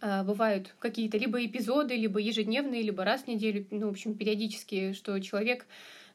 э, 0.00 0.22
бывают 0.24 0.74
какие-то 0.78 1.16
либо 1.16 1.44
эпизоды, 1.44 1.96
либо 1.96 2.20
ежедневные, 2.20 2.82
либо 2.82 3.04
раз 3.04 3.22
в 3.22 3.28
неделю, 3.28 3.66
ну, 3.70 3.88
в 3.88 3.90
общем, 3.92 4.14
периодически, 4.14 4.92
что 4.92 5.18
человек 5.20 5.66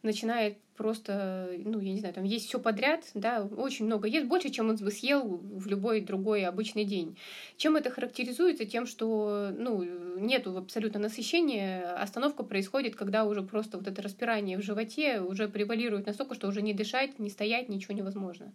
начинает 0.03 0.57
просто, 0.75 1.49
ну, 1.65 1.79
я 1.79 1.91
не 1.91 1.99
знаю, 1.99 2.13
там 2.13 2.23
есть 2.23 2.47
все 2.47 2.59
подряд, 2.59 3.03
да, 3.15 3.43
очень 3.43 3.85
много 3.85 4.07
ест, 4.07 4.27
больше, 4.27 4.49
чем 4.49 4.69
он 4.69 4.75
бы 4.75 4.91
съел 4.91 5.25
в 5.25 5.67
любой 5.67 6.01
другой 6.01 6.45
обычный 6.45 6.85
день. 6.85 7.17
Чем 7.57 7.75
это 7.75 7.89
характеризуется? 7.89 8.65
Тем, 8.65 8.85
что, 8.85 9.49
ну, 9.57 9.83
нету 10.19 10.55
абсолютно 10.55 10.99
насыщения, 10.99 11.95
остановка 11.95 12.43
происходит, 12.43 12.95
когда 12.95 13.25
уже 13.25 13.41
просто 13.41 13.77
вот 13.77 13.87
это 13.87 14.01
распирание 14.01 14.57
в 14.57 14.61
животе 14.61 15.19
уже 15.19 15.47
превалирует 15.47 16.05
настолько, 16.05 16.35
что 16.35 16.47
уже 16.47 16.61
не 16.61 16.73
дышать, 16.73 17.17
не 17.17 17.31
стоять, 17.31 17.69
ничего 17.69 17.95
невозможно. 17.95 18.53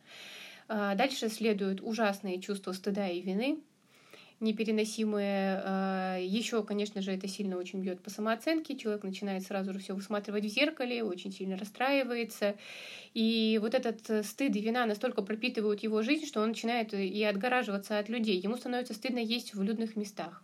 А, 0.75 0.95
дальше 0.95 1.29
следуют 1.29 1.83
ужасные 1.83 2.41
чувства 2.41 2.73
стыда 2.73 3.07
и 3.07 3.21
вины, 3.21 3.59
непереносимые. 4.41 5.61
А, 5.63 6.17
Еще, 6.19 6.63
конечно 6.63 7.03
же, 7.03 7.13
это 7.13 7.29
сильно 7.29 7.59
очень 7.59 7.81
бьет 7.83 8.01
по 8.01 8.09
самооценке. 8.09 8.79
Человек 8.79 9.05
начинает 9.05 9.43
сразу 9.43 9.75
же 9.75 9.81
все 9.81 9.95
высматривать 9.95 10.47
в 10.47 10.49
зеркале, 10.49 11.05
очень 11.05 11.31
сильно 11.31 11.59
расстраивается. 11.59 12.57
И 13.13 13.59
вот 13.61 13.75
этот 13.75 14.27
стыд 14.27 14.57
и 14.57 14.61
вина 14.63 14.87
настолько 14.87 15.21
пропитывают 15.21 15.83
его 15.83 16.01
жизнь, 16.01 16.27
что 16.27 16.41
он 16.41 16.49
начинает 16.49 16.95
и 16.95 17.23
отгораживаться 17.23 17.99
от 17.99 18.09
людей. 18.09 18.41
Ему 18.41 18.57
становится 18.57 18.95
стыдно 18.95 19.19
есть 19.19 19.55
в 19.55 19.63
людных 19.63 19.97
местах 19.97 20.43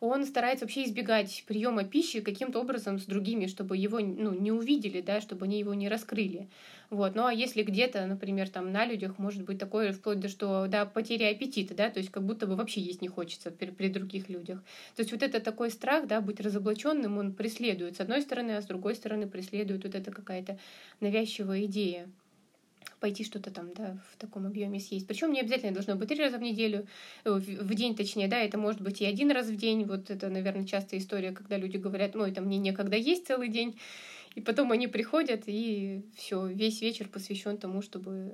он 0.00 0.24
старается 0.24 0.64
вообще 0.64 0.84
избегать 0.84 1.44
приема 1.46 1.84
пищи 1.84 2.20
каким-то 2.20 2.60
образом 2.60 2.98
с 2.98 3.04
другими, 3.04 3.46
чтобы 3.46 3.76
его 3.76 3.98
ну, 3.98 4.32
не 4.32 4.52
увидели, 4.52 5.00
да, 5.00 5.20
чтобы 5.20 5.46
они 5.46 5.58
его 5.58 5.74
не 5.74 5.88
раскрыли. 5.88 6.48
Вот. 6.90 7.14
Ну 7.14 7.26
а 7.26 7.32
если 7.32 7.62
где-то, 7.62 8.06
например, 8.06 8.48
там 8.48 8.72
на 8.72 8.86
людях 8.86 9.18
может 9.18 9.42
быть 9.42 9.58
такое 9.58 9.92
вплоть 9.92 10.20
до 10.20 10.28
что, 10.28 10.66
да, 10.68 10.86
потеря 10.86 11.30
аппетита, 11.30 11.74
да, 11.74 11.90
то 11.90 11.98
есть 11.98 12.10
как 12.10 12.22
будто 12.22 12.46
бы 12.46 12.56
вообще 12.56 12.80
есть 12.80 13.02
не 13.02 13.08
хочется 13.08 13.50
при, 13.50 13.70
при 13.70 13.88
других 13.88 14.28
людях. 14.28 14.60
То 14.96 15.02
есть 15.02 15.12
вот 15.12 15.22
это 15.22 15.40
такой 15.40 15.70
страх, 15.70 16.06
да, 16.06 16.20
быть 16.20 16.40
разоблаченным, 16.40 17.18
он 17.18 17.32
преследует 17.32 17.96
с 17.96 18.00
одной 18.00 18.22
стороны, 18.22 18.52
а 18.52 18.62
с 18.62 18.66
другой 18.66 18.94
стороны 18.94 19.26
преследует 19.26 19.84
вот 19.84 19.94
эта 19.94 20.10
какая-то 20.10 20.58
навязчивая 21.00 21.64
идея 21.64 22.08
пойти 23.00 23.24
что-то 23.24 23.50
там, 23.50 23.72
да, 23.74 23.98
в 24.12 24.16
таком 24.16 24.46
объеме 24.46 24.80
съесть. 24.80 25.06
Причем 25.06 25.32
не 25.32 25.40
обязательно 25.40 25.72
должно 25.72 25.96
быть 25.96 26.08
три 26.08 26.18
раза 26.18 26.38
в 26.38 26.42
неделю, 26.42 26.86
э, 27.24 27.30
в 27.30 27.74
день 27.74 27.94
точнее, 27.94 28.28
да, 28.28 28.38
это 28.38 28.58
может 28.58 28.80
быть 28.80 29.00
и 29.00 29.06
один 29.06 29.30
раз 29.30 29.46
в 29.46 29.56
день. 29.56 29.84
Вот 29.84 30.10
это, 30.10 30.28
наверное, 30.28 30.64
частая 30.64 31.00
история, 31.00 31.32
когда 31.32 31.56
люди 31.56 31.76
говорят, 31.76 32.14
ну, 32.14 32.24
это 32.24 32.40
мне 32.40 32.58
некогда 32.58 32.96
есть 32.96 33.26
целый 33.26 33.48
день. 33.48 33.78
И 34.34 34.40
потом 34.40 34.72
они 34.72 34.86
приходят, 34.86 35.44
и 35.46 36.02
все, 36.16 36.46
весь 36.46 36.80
вечер 36.80 37.08
посвящен 37.08 37.56
тому, 37.56 37.82
чтобы 37.82 38.32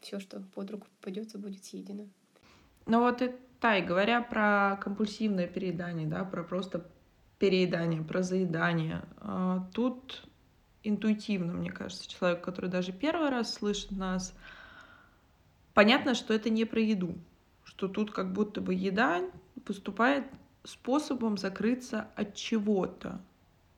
все, 0.00 0.20
что 0.20 0.40
под 0.54 0.70
руку 0.70 0.86
попадется, 1.00 1.38
будет 1.38 1.64
съедено. 1.64 2.06
Ну 2.86 3.00
вот 3.00 3.22
и 3.22 3.32
Тай, 3.60 3.82
говоря 3.82 4.22
про 4.22 4.78
компульсивное 4.80 5.48
переедание, 5.48 6.06
да, 6.06 6.24
про 6.24 6.44
просто 6.44 6.86
переедание, 7.38 8.02
про 8.02 8.22
заедание, 8.22 9.02
а, 9.16 9.68
тут 9.74 10.27
интуитивно, 10.88 11.52
мне 11.52 11.70
кажется, 11.70 12.08
человек, 12.08 12.42
который 12.42 12.70
даже 12.70 12.92
первый 12.92 13.30
раз 13.30 13.54
слышит 13.54 13.90
нас, 13.90 14.34
понятно, 15.74 16.14
что 16.14 16.34
это 16.34 16.50
не 16.50 16.64
про 16.64 16.80
еду, 16.80 17.14
что 17.64 17.88
тут 17.88 18.12
как 18.12 18.32
будто 18.32 18.60
бы 18.60 18.74
еда 18.74 19.22
поступает 19.64 20.24
способом 20.64 21.36
закрыться 21.36 22.08
от 22.14 22.34
чего-то. 22.34 23.20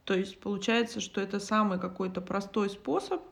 То 0.04 0.14
есть 0.14 0.40
получается, 0.40 1.00
что 1.00 1.20
это 1.20 1.38
самый 1.38 1.78
какой-то 1.78 2.20
простой 2.20 2.70
способ, 2.70 3.22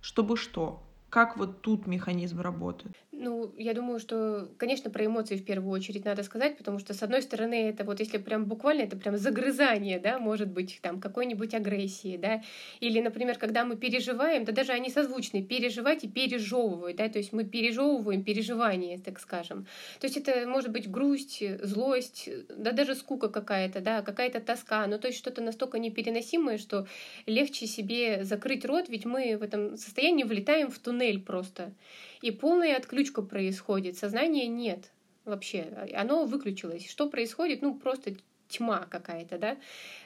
чтобы 0.00 0.36
что? 0.36 0.82
Как 1.10 1.38
вот 1.38 1.62
тут 1.62 1.86
механизм 1.86 2.40
работает? 2.40 2.94
Ну, 3.20 3.52
я 3.58 3.74
думаю, 3.74 3.98
что, 3.98 4.48
конечно, 4.58 4.90
про 4.90 5.04
эмоции 5.04 5.36
в 5.36 5.44
первую 5.44 5.72
очередь 5.72 6.04
надо 6.04 6.22
сказать, 6.22 6.56
потому 6.56 6.78
что, 6.78 6.94
с 6.94 7.02
одной 7.02 7.20
стороны, 7.22 7.68
это 7.68 7.82
вот 7.82 7.98
если 7.98 8.18
прям 8.18 8.44
буквально, 8.44 8.82
это 8.82 8.96
прям 8.96 9.16
загрызание, 9.16 9.98
да, 9.98 10.20
может 10.20 10.48
быть, 10.48 10.78
там, 10.82 11.00
какой-нибудь 11.00 11.52
агрессии, 11.52 12.16
да, 12.16 12.42
или, 12.78 13.00
например, 13.00 13.36
когда 13.36 13.64
мы 13.64 13.76
переживаем, 13.76 14.44
да 14.44 14.52
даже 14.52 14.72
они 14.72 14.88
созвучны, 14.88 15.42
переживать 15.42 16.04
и 16.04 16.08
пережевывать, 16.08 16.96
да, 16.96 17.08
то 17.08 17.18
есть 17.18 17.32
мы 17.32 17.44
пережевываем 17.44 18.22
переживание, 18.22 18.98
так 18.98 19.18
скажем. 19.18 19.66
То 19.98 20.06
есть 20.06 20.16
это 20.16 20.46
может 20.46 20.70
быть 20.70 20.88
грусть, 20.88 21.42
злость, 21.64 22.28
да 22.56 22.70
даже 22.70 22.94
скука 22.94 23.28
какая-то, 23.28 23.80
да, 23.80 24.02
какая-то 24.02 24.40
тоска, 24.40 24.86
ну, 24.86 24.96
то 24.98 25.08
есть 25.08 25.18
что-то 25.18 25.42
настолько 25.42 25.80
непереносимое, 25.80 26.56
что 26.58 26.86
легче 27.26 27.66
себе 27.66 28.22
закрыть 28.22 28.64
рот, 28.64 28.88
ведь 28.88 29.06
мы 29.06 29.36
в 29.36 29.42
этом 29.42 29.76
состоянии 29.76 30.22
влетаем 30.22 30.70
в 30.70 30.78
туннель 30.78 30.97
просто 31.20 31.72
и 32.20 32.30
полная 32.30 32.76
отключка 32.76 33.22
происходит, 33.22 33.96
сознания 33.96 34.46
нет 34.46 34.90
вообще, 35.24 35.88
оно 35.94 36.24
выключилось. 36.24 36.88
Что 36.88 37.08
происходит? 37.08 37.62
Ну, 37.62 37.74
просто 37.74 38.14
тьма 38.48 38.86
какая-то, 38.90 39.38
да, 39.38 39.56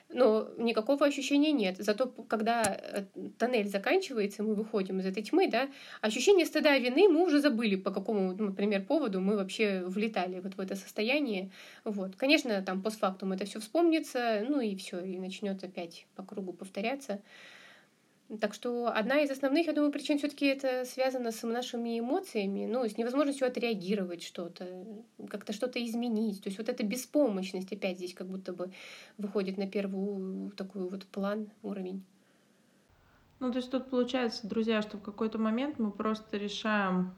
но 0.09 0.49
никакого 0.59 1.07
ощущения 1.07 1.53
нет. 1.53 1.77
Зато 1.79 2.09
когда 2.29 2.63
э, 2.65 3.05
тоннель 3.39 3.69
заканчивается, 3.69 4.43
мы 4.43 4.55
выходим 4.55 5.01
из 5.01 5.07
этой 5.07 5.23
тьмы, 5.23 5.49
да, 5.49 5.71
ощущение 6.01 6.45
стыда 6.45 6.77
и 6.77 6.83
вины 6.83 7.09
мы 7.09 7.25
уже 7.25 7.41
забыли, 7.41 7.77
по 7.77 7.91
какому, 7.91 8.35
например, 8.35 8.85
поводу 8.85 9.21
мы 9.21 9.37
вообще 9.37 9.83
влетали 9.87 10.41
вот 10.41 10.55
в 10.55 10.61
это 10.61 10.77
состояние. 10.77 11.51
Вот. 11.85 12.17
Конечно, 12.17 12.61
там 12.63 12.83
постфактум 12.83 13.33
это 13.33 13.45
все 13.45 13.61
вспомнится, 13.61 14.45
ну 14.49 14.61
и 14.61 14.77
все, 14.77 15.01
и 15.01 15.19
начнет 15.19 15.63
опять 15.65 16.07
по 16.17 16.23
кругу 16.23 16.53
повторяться. 16.53 17.23
Так 18.41 18.55
что 18.55 18.87
одна 18.87 19.21
из 19.21 19.31
основных, 19.31 19.67
я 19.67 19.75
думаю, 19.75 19.93
причин 19.93 20.17
все-таки 20.17 20.47
это 20.47 20.87
связано 20.87 21.33
с 21.33 21.43
нашими 21.47 21.99
эмоциями, 21.99 22.67
ну, 22.67 22.85
с 22.89 22.97
невозможностью 22.97 23.47
отреагировать 23.47 24.23
что-то, 24.23 24.85
как-то 25.29 25.53
что-то 25.53 25.85
изменить. 25.85 26.43
То 26.43 26.49
есть 26.49 26.59
вот 26.59 26.71
эта 26.71 26.83
беспомощность 26.83 27.73
опять 27.73 27.99
здесь 27.99 28.15
как 28.15 28.29
будто 28.29 28.55
бы 28.55 28.73
выходит 29.19 29.59
на 29.59 29.67
первую 29.67 30.51
такую 30.53 30.89
вот 30.89 31.05
план, 31.07 31.51
уровень. 31.63 32.03
Ну, 33.39 33.51
то 33.51 33.59
есть 33.59 33.71
тут 33.71 33.91
получается, 33.91 34.47
друзья, 34.47 34.81
что 34.81 34.97
в 34.97 35.03
какой-то 35.03 35.39
момент 35.39 35.79
мы 35.79 35.91
просто 35.91 36.39
решаем, 36.39 37.15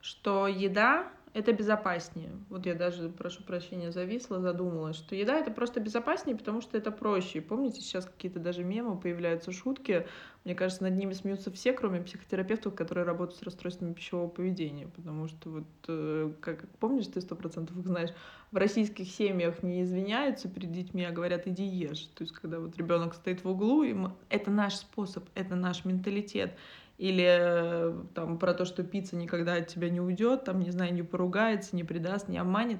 что 0.00 0.46
еда 0.46 1.10
это 1.36 1.52
безопаснее. 1.52 2.30
Вот 2.48 2.64
я 2.64 2.74
даже, 2.74 3.10
прошу 3.10 3.42
прощения, 3.42 3.92
зависла, 3.92 4.40
задумалась, 4.40 4.96
что 4.96 5.14
еда 5.14 5.38
это 5.38 5.50
просто 5.50 5.80
безопаснее, 5.80 6.34
потому 6.34 6.62
что 6.62 6.78
это 6.78 6.90
проще. 6.90 7.42
Помните, 7.42 7.82
сейчас 7.82 8.06
какие-то 8.06 8.40
даже 8.40 8.64
мемы 8.64 8.98
появляются, 8.98 9.52
шутки. 9.52 10.06
Мне 10.44 10.54
кажется, 10.54 10.84
над 10.84 10.96
ними 10.96 11.12
смеются 11.12 11.50
все, 11.52 11.74
кроме 11.74 12.00
психотерапевтов, 12.00 12.74
которые 12.74 13.04
работают 13.04 13.38
с 13.38 13.42
расстройствами 13.42 13.92
пищевого 13.92 14.28
поведения. 14.28 14.88
Потому 14.88 15.28
что 15.28 15.50
вот, 15.50 15.66
э, 15.88 16.32
как 16.40 16.66
помнишь, 16.78 17.08
ты 17.08 17.20
сто 17.20 17.36
процентов 17.36 17.76
их 17.76 17.86
знаешь, 17.86 18.14
в 18.50 18.56
российских 18.56 19.06
семьях 19.06 19.62
не 19.62 19.82
извиняются 19.82 20.48
перед 20.48 20.72
детьми, 20.72 21.04
а 21.04 21.12
говорят, 21.12 21.46
иди 21.46 21.66
ешь. 21.66 22.08
То 22.14 22.24
есть, 22.24 22.32
когда 22.32 22.60
вот 22.60 22.78
ребенок 22.78 23.12
стоит 23.12 23.44
в 23.44 23.48
углу, 23.50 23.82
и 23.82 23.92
мы... 23.92 24.12
это 24.30 24.50
наш 24.50 24.76
способ, 24.76 25.24
это 25.34 25.54
наш 25.54 25.84
менталитет 25.84 26.56
или 26.98 27.24
э, 27.26 28.04
там 28.14 28.38
про 28.38 28.54
то, 28.54 28.64
что 28.64 28.82
пицца 28.82 29.16
никогда 29.16 29.54
от 29.54 29.68
тебя 29.68 29.90
не 29.90 30.00
уйдет, 30.00 30.44
там, 30.44 30.60
не 30.60 30.70
знаю, 30.70 30.94
не 30.94 31.02
поругается, 31.02 31.76
не 31.76 31.84
предаст, 31.84 32.28
не 32.28 32.38
обманет. 32.38 32.78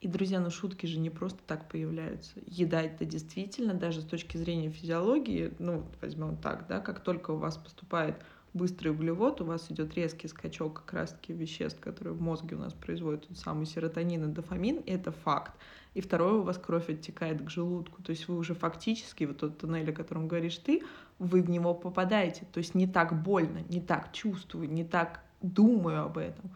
И, 0.00 0.08
друзья, 0.08 0.40
ну 0.40 0.50
шутки 0.50 0.86
же 0.86 0.98
не 0.98 1.10
просто 1.10 1.38
так 1.46 1.68
появляются. 1.68 2.32
Еда 2.46 2.80
это 2.80 3.04
действительно, 3.04 3.74
даже 3.74 4.00
с 4.00 4.04
точки 4.04 4.38
зрения 4.38 4.70
физиологии, 4.70 5.52
ну, 5.58 5.84
возьмем 6.00 6.36
так, 6.36 6.66
да, 6.68 6.80
как 6.80 7.00
только 7.00 7.32
у 7.32 7.36
вас 7.36 7.58
поступает 7.58 8.16
быстрый 8.54 8.88
углевод, 8.88 9.40
у 9.40 9.44
вас 9.44 9.70
идет 9.70 9.94
резкий 9.94 10.28
скачок 10.28 10.82
как 10.82 10.94
раз-таки 10.94 11.32
веществ, 11.32 11.80
которые 11.80 12.14
в 12.14 12.20
мозге 12.20 12.56
у 12.56 12.58
нас 12.58 12.72
производят 12.72 13.28
тот 13.28 13.38
самый 13.38 13.66
серотонин 13.66 14.30
и 14.30 14.32
дофамин, 14.32 14.82
это 14.86 15.12
факт. 15.12 15.52
И 15.94 16.00
второе, 16.00 16.34
у 16.34 16.42
вас 16.42 16.56
кровь 16.58 16.88
оттекает 16.88 17.42
к 17.42 17.50
желудку, 17.50 18.02
то 18.02 18.10
есть 18.10 18.28
вы 18.28 18.36
уже 18.36 18.54
фактически, 18.54 19.24
вот 19.24 19.38
тот 19.38 19.58
туннель, 19.58 19.90
о 19.90 19.94
котором 19.94 20.28
говоришь 20.28 20.56
ты, 20.58 20.82
вы 21.18 21.42
в 21.42 21.50
него 21.50 21.74
попадаете, 21.74 22.46
то 22.52 22.58
есть 22.58 22.74
не 22.74 22.86
так 22.86 23.22
больно, 23.22 23.58
не 23.68 23.80
так 23.80 24.12
чувствую, 24.12 24.70
не 24.70 24.84
так 24.84 25.20
думаю 25.42 26.04
об 26.04 26.18
этом. 26.18 26.50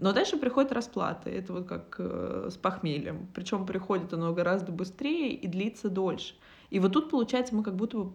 Но 0.00 0.14
дальше 0.14 0.38
приходит 0.38 0.72
расплата. 0.72 1.28
Это 1.28 1.52
вот 1.52 1.66
как 1.66 1.96
э, 1.98 2.48
с 2.50 2.56
похмельем. 2.56 3.28
Причем 3.34 3.66
приходит 3.66 4.14
оно 4.14 4.32
гораздо 4.32 4.72
быстрее 4.72 5.34
и 5.34 5.46
длится 5.46 5.90
дольше. 5.90 6.34
И 6.70 6.78
вот 6.78 6.94
тут, 6.94 7.10
получается, 7.10 7.54
мы 7.54 7.62
как 7.62 7.76
будто 7.76 7.98
бы 7.98 8.12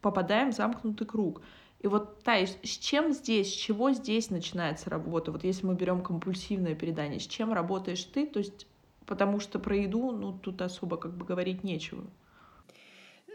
попадаем 0.00 0.50
в 0.50 0.54
замкнутый 0.54 1.06
круг. 1.06 1.42
И 1.80 1.88
вот, 1.88 2.22
Тай, 2.22 2.46
с 2.46 2.78
чем 2.78 3.12
здесь, 3.12 3.52
с 3.52 3.54
чего 3.54 3.92
здесь 3.92 4.30
начинается 4.30 4.88
работа? 4.88 5.30
Вот 5.30 5.44
если 5.44 5.66
мы 5.66 5.74
берем 5.74 6.00
компульсивное 6.00 6.74
передание, 6.74 7.20
с 7.20 7.26
чем 7.26 7.52
работаешь 7.52 8.02
ты? 8.04 8.26
То 8.26 8.38
есть, 8.38 8.66
потому 9.06 9.40
что 9.40 9.58
про 9.58 9.76
еду, 9.76 10.12
ну, 10.12 10.32
тут 10.32 10.62
особо 10.62 10.96
как 10.96 11.16
бы 11.16 11.24
говорить 11.24 11.64
нечего. 11.64 12.04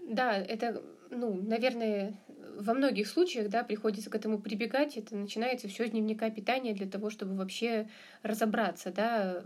Да, 0.08 0.36
это, 0.36 0.82
ну, 1.10 1.34
наверное, 1.34 2.20
во 2.58 2.74
многих 2.74 3.08
случаях, 3.08 3.50
да, 3.50 3.64
приходится 3.64 4.10
к 4.10 4.16
этому 4.16 4.40
прибегать. 4.40 4.98
Это 4.98 5.16
начинается 5.16 5.68
все 5.68 5.88
с 5.88 5.92
дневника 5.92 6.30
питания 6.30 6.74
для 6.74 6.88
того, 6.88 7.10
чтобы 7.10 7.36
вообще 7.36 7.90
разобраться, 8.24 8.92
да, 8.92 9.44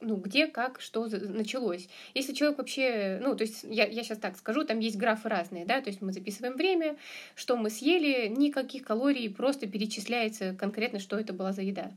ну, 0.00 0.16
где, 0.16 0.46
как, 0.46 0.80
что 0.80 1.06
началось. 1.06 1.88
Если 2.14 2.32
человек 2.32 2.58
вообще, 2.58 3.18
ну, 3.22 3.36
то 3.36 3.42
есть 3.42 3.64
я, 3.64 3.86
я 3.86 4.02
сейчас 4.02 4.18
так 4.18 4.36
скажу, 4.36 4.64
там 4.64 4.78
есть 4.78 4.96
графы 4.96 5.28
разные, 5.28 5.66
да, 5.66 5.80
то 5.80 5.88
есть 5.88 6.00
мы 6.00 6.12
записываем 6.12 6.56
время, 6.56 6.96
что 7.34 7.56
мы 7.56 7.70
съели, 7.70 8.28
никаких 8.28 8.84
калорий, 8.84 9.28
просто 9.28 9.66
перечисляется 9.66 10.54
конкретно, 10.54 10.98
что 11.00 11.18
это 11.18 11.32
была 11.32 11.52
за 11.52 11.62
еда. 11.62 11.92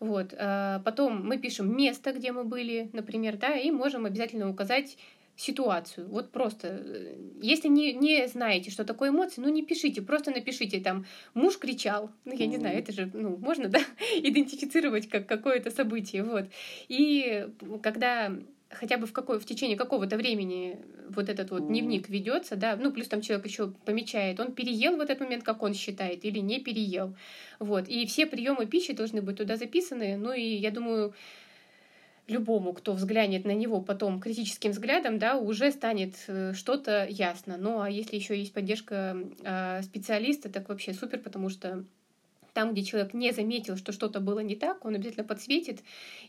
Вот. 0.00 0.34
А 0.36 0.80
потом 0.80 1.26
мы 1.26 1.38
пишем 1.38 1.76
место, 1.76 2.12
где 2.12 2.32
мы 2.32 2.44
были, 2.44 2.90
например, 2.92 3.36
да, 3.36 3.56
и 3.56 3.70
можем 3.70 4.06
обязательно 4.06 4.50
указать 4.50 4.96
ситуацию. 5.36 6.08
Вот 6.08 6.30
просто, 6.30 6.68
э, 6.68 7.16
если 7.42 7.68
не, 7.68 7.92
не 7.92 8.28
знаете, 8.28 8.70
что 8.70 8.84
такое 8.84 9.10
эмоции, 9.10 9.40
ну 9.40 9.48
не 9.48 9.64
пишите, 9.64 10.00
просто 10.00 10.30
напишите 10.30 10.80
там 10.80 11.06
«муж 11.34 11.58
кричал». 11.58 12.10
Ну, 12.24 12.34
я 12.34 12.46
не 12.46 12.56
знаю, 12.56 12.78
это 12.78 12.92
же, 12.92 13.10
ну, 13.12 13.36
можно, 13.36 13.68
да, 13.68 13.80
идентифицировать 14.16 15.08
как 15.08 15.26
какое-то 15.26 15.70
событие, 15.70 16.22
вот. 16.22 16.44
И 16.88 17.48
когда 17.82 18.32
хотя 18.70 18.96
бы 18.96 19.06
в, 19.06 19.12
какой, 19.12 19.38
в 19.38 19.44
течение 19.44 19.76
какого-то 19.76 20.16
времени 20.16 20.78
вот 21.08 21.28
этот 21.28 21.50
вот 21.50 21.68
дневник 21.68 22.08
ведется, 22.08 22.56
да, 22.56 22.76
ну, 22.76 22.92
плюс 22.92 23.08
там 23.08 23.20
человек 23.20 23.46
еще 23.46 23.72
помечает, 23.84 24.40
он 24.40 24.52
переел 24.52 24.96
в 24.96 25.00
этот 25.00 25.20
момент, 25.20 25.44
как 25.44 25.62
он 25.62 25.74
считает, 25.74 26.24
или 26.24 26.38
не 26.38 26.60
переел. 26.60 27.14
Вот. 27.58 27.88
И 27.88 28.06
все 28.06 28.26
приемы 28.26 28.66
пищи 28.66 28.92
должны 28.92 29.22
быть 29.22 29.36
туда 29.36 29.56
записаны. 29.56 30.16
Ну, 30.16 30.32
и 30.32 30.42
я 30.42 30.70
думаю, 30.70 31.14
любому, 32.26 32.72
кто 32.72 32.94
взглянет 32.94 33.44
на 33.44 33.52
него 33.52 33.80
потом 33.80 34.20
критическим 34.20 34.70
взглядом, 34.70 35.18
да, 35.18 35.36
уже 35.36 35.70
станет 35.70 36.14
э, 36.26 36.52
что-то 36.54 37.06
ясно. 37.08 37.56
Ну 37.58 37.80
а 37.80 37.90
если 37.90 38.16
еще 38.16 38.38
есть 38.38 38.52
поддержка 38.52 39.16
э, 39.42 39.82
специалиста, 39.82 40.48
так 40.48 40.68
вообще 40.68 40.94
супер, 40.94 41.18
потому 41.18 41.50
что 41.50 41.84
там, 42.54 42.72
где 42.72 42.82
человек 42.82 43.12
не 43.14 43.32
заметил, 43.32 43.76
что 43.76 43.92
что-то 43.92 44.20
было 44.20 44.38
не 44.38 44.56
так, 44.56 44.84
он 44.84 44.94
обязательно 44.94 45.24
подсветит. 45.24 45.80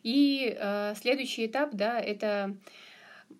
И 0.03 0.55
э, 0.59 0.95
следующий 0.99 1.45
этап, 1.45 1.73
да, 1.73 1.99
это 1.99 2.55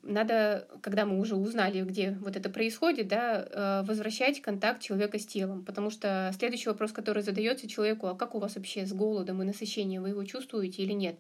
надо, 0.05 0.67
когда 0.81 1.05
мы 1.05 1.19
уже 1.19 1.35
узнали, 1.35 1.81
где 1.81 2.11
вот 2.21 2.35
это 2.35 2.49
происходит, 2.49 3.07
да, 3.07 3.45
э, 3.45 3.83
возвращать 3.85 4.41
контакт 4.41 4.81
человека 4.81 5.19
с 5.19 5.25
телом. 5.25 5.65
Потому 5.65 5.89
что 5.89 6.31
следующий 6.37 6.69
вопрос, 6.69 6.91
который 6.91 7.23
задается 7.23 7.67
человеку, 7.67 8.07
а 8.07 8.15
как 8.15 8.35
у 8.35 8.39
вас 8.39 8.55
вообще 8.55 8.85
с 8.85 8.93
голодом 8.93 9.41
и 9.41 9.45
насыщением, 9.45 10.03
вы 10.03 10.09
его 10.09 10.23
чувствуете 10.23 10.83
или 10.83 10.93
нет? 10.93 11.17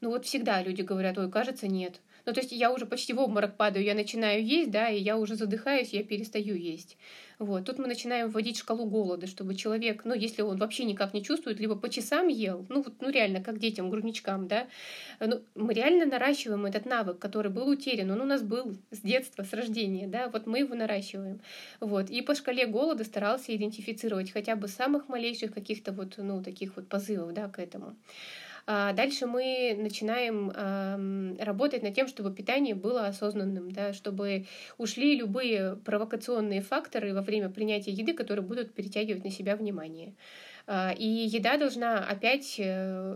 Ну 0.00 0.10
вот 0.10 0.24
всегда 0.24 0.62
люди 0.62 0.82
говорят, 0.82 1.18
ой, 1.18 1.30
кажется, 1.30 1.68
нет. 1.68 2.00
Ну, 2.30 2.34
то 2.34 2.42
есть 2.42 2.52
я 2.52 2.70
уже 2.70 2.86
почти 2.86 3.12
в 3.12 3.18
обморок 3.18 3.56
падаю, 3.56 3.84
я 3.84 3.92
начинаю 3.92 4.46
есть, 4.46 4.70
да, 4.70 4.88
и 4.88 5.00
я 5.00 5.16
уже 5.16 5.34
задыхаюсь, 5.34 5.88
я 5.92 6.04
перестаю 6.04 6.54
есть. 6.54 6.96
Вот. 7.40 7.64
Тут 7.64 7.80
мы 7.80 7.88
начинаем 7.88 8.28
вводить 8.28 8.56
шкалу 8.56 8.84
голода, 8.84 9.26
чтобы 9.26 9.56
человек, 9.56 10.04
ну, 10.04 10.14
если 10.14 10.42
он 10.42 10.56
вообще 10.56 10.84
никак 10.84 11.12
не 11.12 11.24
чувствует, 11.24 11.58
либо 11.58 11.74
по 11.74 11.88
часам 11.88 12.28
ел, 12.28 12.64
ну, 12.68 12.82
вот, 12.82 12.94
ну, 13.00 13.10
реально, 13.10 13.42
как 13.42 13.58
детям, 13.58 13.90
грудничкам, 13.90 14.46
да, 14.46 14.68
ну, 15.18 15.42
мы 15.56 15.74
реально 15.74 16.06
наращиваем 16.06 16.66
этот 16.66 16.86
навык, 16.86 17.18
который 17.18 17.50
был 17.50 17.66
утерян, 17.66 18.08
он 18.12 18.20
у 18.20 18.24
нас 18.24 18.42
был 18.42 18.76
с 18.92 19.00
детства, 19.00 19.42
с 19.42 19.52
рождения, 19.52 20.06
да, 20.06 20.28
вот 20.28 20.46
мы 20.46 20.60
его 20.60 20.76
наращиваем. 20.76 21.40
Вот. 21.80 22.10
И 22.10 22.22
по 22.22 22.36
шкале 22.36 22.66
голода 22.66 23.02
старался 23.02 23.56
идентифицировать 23.56 24.30
хотя 24.30 24.54
бы 24.54 24.68
самых 24.68 25.08
малейших 25.08 25.52
каких-то 25.52 25.90
вот, 25.90 26.14
ну, 26.18 26.44
таких 26.44 26.76
вот 26.76 26.86
позывов, 26.86 27.34
да, 27.34 27.48
к 27.48 27.58
этому. 27.58 27.96
А 28.72 28.92
дальше 28.92 29.26
мы 29.26 29.74
начинаем 29.76 31.36
работать 31.40 31.82
над 31.82 31.92
тем, 31.92 32.06
чтобы 32.06 32.32
питание 32.32 32.76
было 32.76 33.08
осознанным, 33.08 33.72
да, 33.72 33.92
чтобы 33.92 34.46
ушли 34.78 35.16
любые 35.16 35.74
провокационные 35.84 36.60
факторы 36.60 37.12
во 37.12 37.20
время 37.20 37.48
принятия 37.50 37.90
еды, 37.90 38.14
которые 38.14 38.44
будут 38.44 38.72
перетягивать 38.72 39.24
на 39.24 39.30
себя 39.32 39.56
внимание. 39.56 40.14
А, 40.72 40.92
и 40.92 41.04
еда 41.04 41.56
должна 41.56 41.98
опять 41.98 42.54
э, 42.58 43.14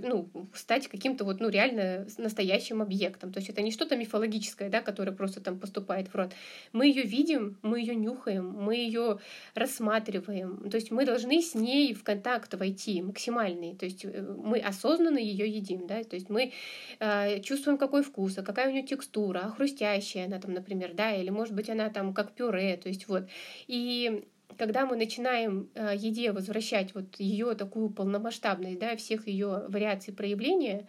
ну, 0.00 0.30
стать 0.54 0.86
каким-то 0.86 1.24
вот, 1.24 1.40
ну, 1.40 1.48
реально 1.48 2.06
настоящим 2.18 2.80
объектом. 2.80 3.32
То 3.32 3.40
есть 3.40 3.50
это 3.50 3.62
не 3.62 3.72
что-то 3.72 3.96
мифологическое, 3.96 4.70
да, 4.70 4.80
которое 4.80 5.10
просто 5.10 5.40
там 5.40 5.58
поступает 5.58 6.06
в 6.06 6.14
рот. 6.14 6.34
Мы 6.72 6.86
ее 6.86 7.02
видим, 7.02 7.58
мы 7.62 7.80
ее 7.80 7.96
нюхаем, 7.96 8.48
мы 8.48 8.76
ее 8.76 9.18
рассматриваем. 9.56 10.70
То 10.70 10.76
есть 10.76 10.92
мы 10.92 11.04
должны 11.04 11.42
с 11.42 11.56
ней 11.56 11.94
в 11.94 12.04
контакт 12.04 12.54
войти 12.54 13.02
максимальный. 13.02 13.74
То 13.74 13.84
есть 13.84 14.04
э, 14.04 14.22
мы 14.22 14.60
осознанно 14.60 15.18
ее 15.18 15.50
едим, 15.50 15.88
да, 15.88 16.04
то 16.04 16.14
есть 16.14 16.30
мы 16.30 16.52
э, 17.00 17.40
чувствуем, 17.40 17.76
какой 17.76 18.04
вкус, 18.04 18.38
а 18.38 18.44
какая 18.44 18.68
у 18.68 18.70
нее 18.70 18.84
текстура, 18.84 19.40
а 19.46 19.50
хрустящая 19.50 20.26
она 20.26 20.38
там, 20.38 20.52
например, 20.52 20.94
да, 20.94 21.12
или 21.12 21.30
может 21.30 21.54
быть 21.54 21.68
она 21.68 21.90
там 21.90 22.14
как 22.14 22.34
пюре, 22.34 22.76
то 22.76 22.88
есть 22.88 23.08
вот. 23.08 23.24
И 23.66 24.24
когда 24.56 24.86
мы 24.86 24.96
начинаем 24.96 25.68
э, 25.74 25.94
еде 25.96 26.32
возвращать 26.32 26.94
вот 26.94 27.18
ее 27.18 27.54
такую 27.54 27.90
полномасштабность, 27.90 28.78
да, 28.78 28.96
всех 28.96 29.28
ее 29.28 29.64
вариаций 29.68 30.12
проявления, 30.12 30.88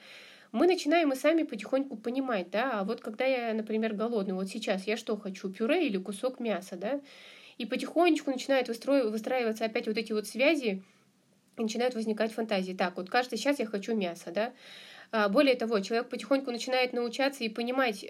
мы 0.52 0.66
начинаем 0.66 1.12
и 1.12 1.16
сами 1.16 1.44
потихоньку 1.44 1.96
понимать, 1.98 2.50
да, 2.50 2.80
а 2.80 2.84
вот 2.84 3.02
когда 3.02 3.26
я, 3.26 3.54
например, 3.54 3.94
голодный, 3.94 4.34
вот 4.34 4.50
сейчас 4.50 4.88
я 4.88 4.98
что 4.98 5.18
хочу, 5.18 5.50
пюре 5.50 5.88
или 5.88 5.98
кусок 5.98 6.40
мяса, 6.40 6.76
да, 6.76 7.02
и 7.58 7.66
потихонечку 7.66 8.32
начинают 8.32 8.68
выстраиваться 8.68 9.66
опять 9.66 9.88
вот 9.88 9.98
эти 9.98 10.12
вот 10.14 10.28
связи, 10.28 10.82
начинают 11.58 11.94
возникать 11.94 12.32
фантазии. 12.32 12.74
Так, 12.74 12.98
вот 12.98 13.10
кажется, 13.10 13.38
сейчас 13.38 13.60
я 13.60 13.66
хочу 13.66 13.96
мясо, 13.96 14.32
да, 14.32 14.54
более 15.30 15.56
того, 15.56 15.80
человек 15.80 16.10
потихоньку 16.10 16.52
начинает 16.52 16.94
научаться 16.94 17.44
и 17.44 17.50
понимать, 17.50 18.06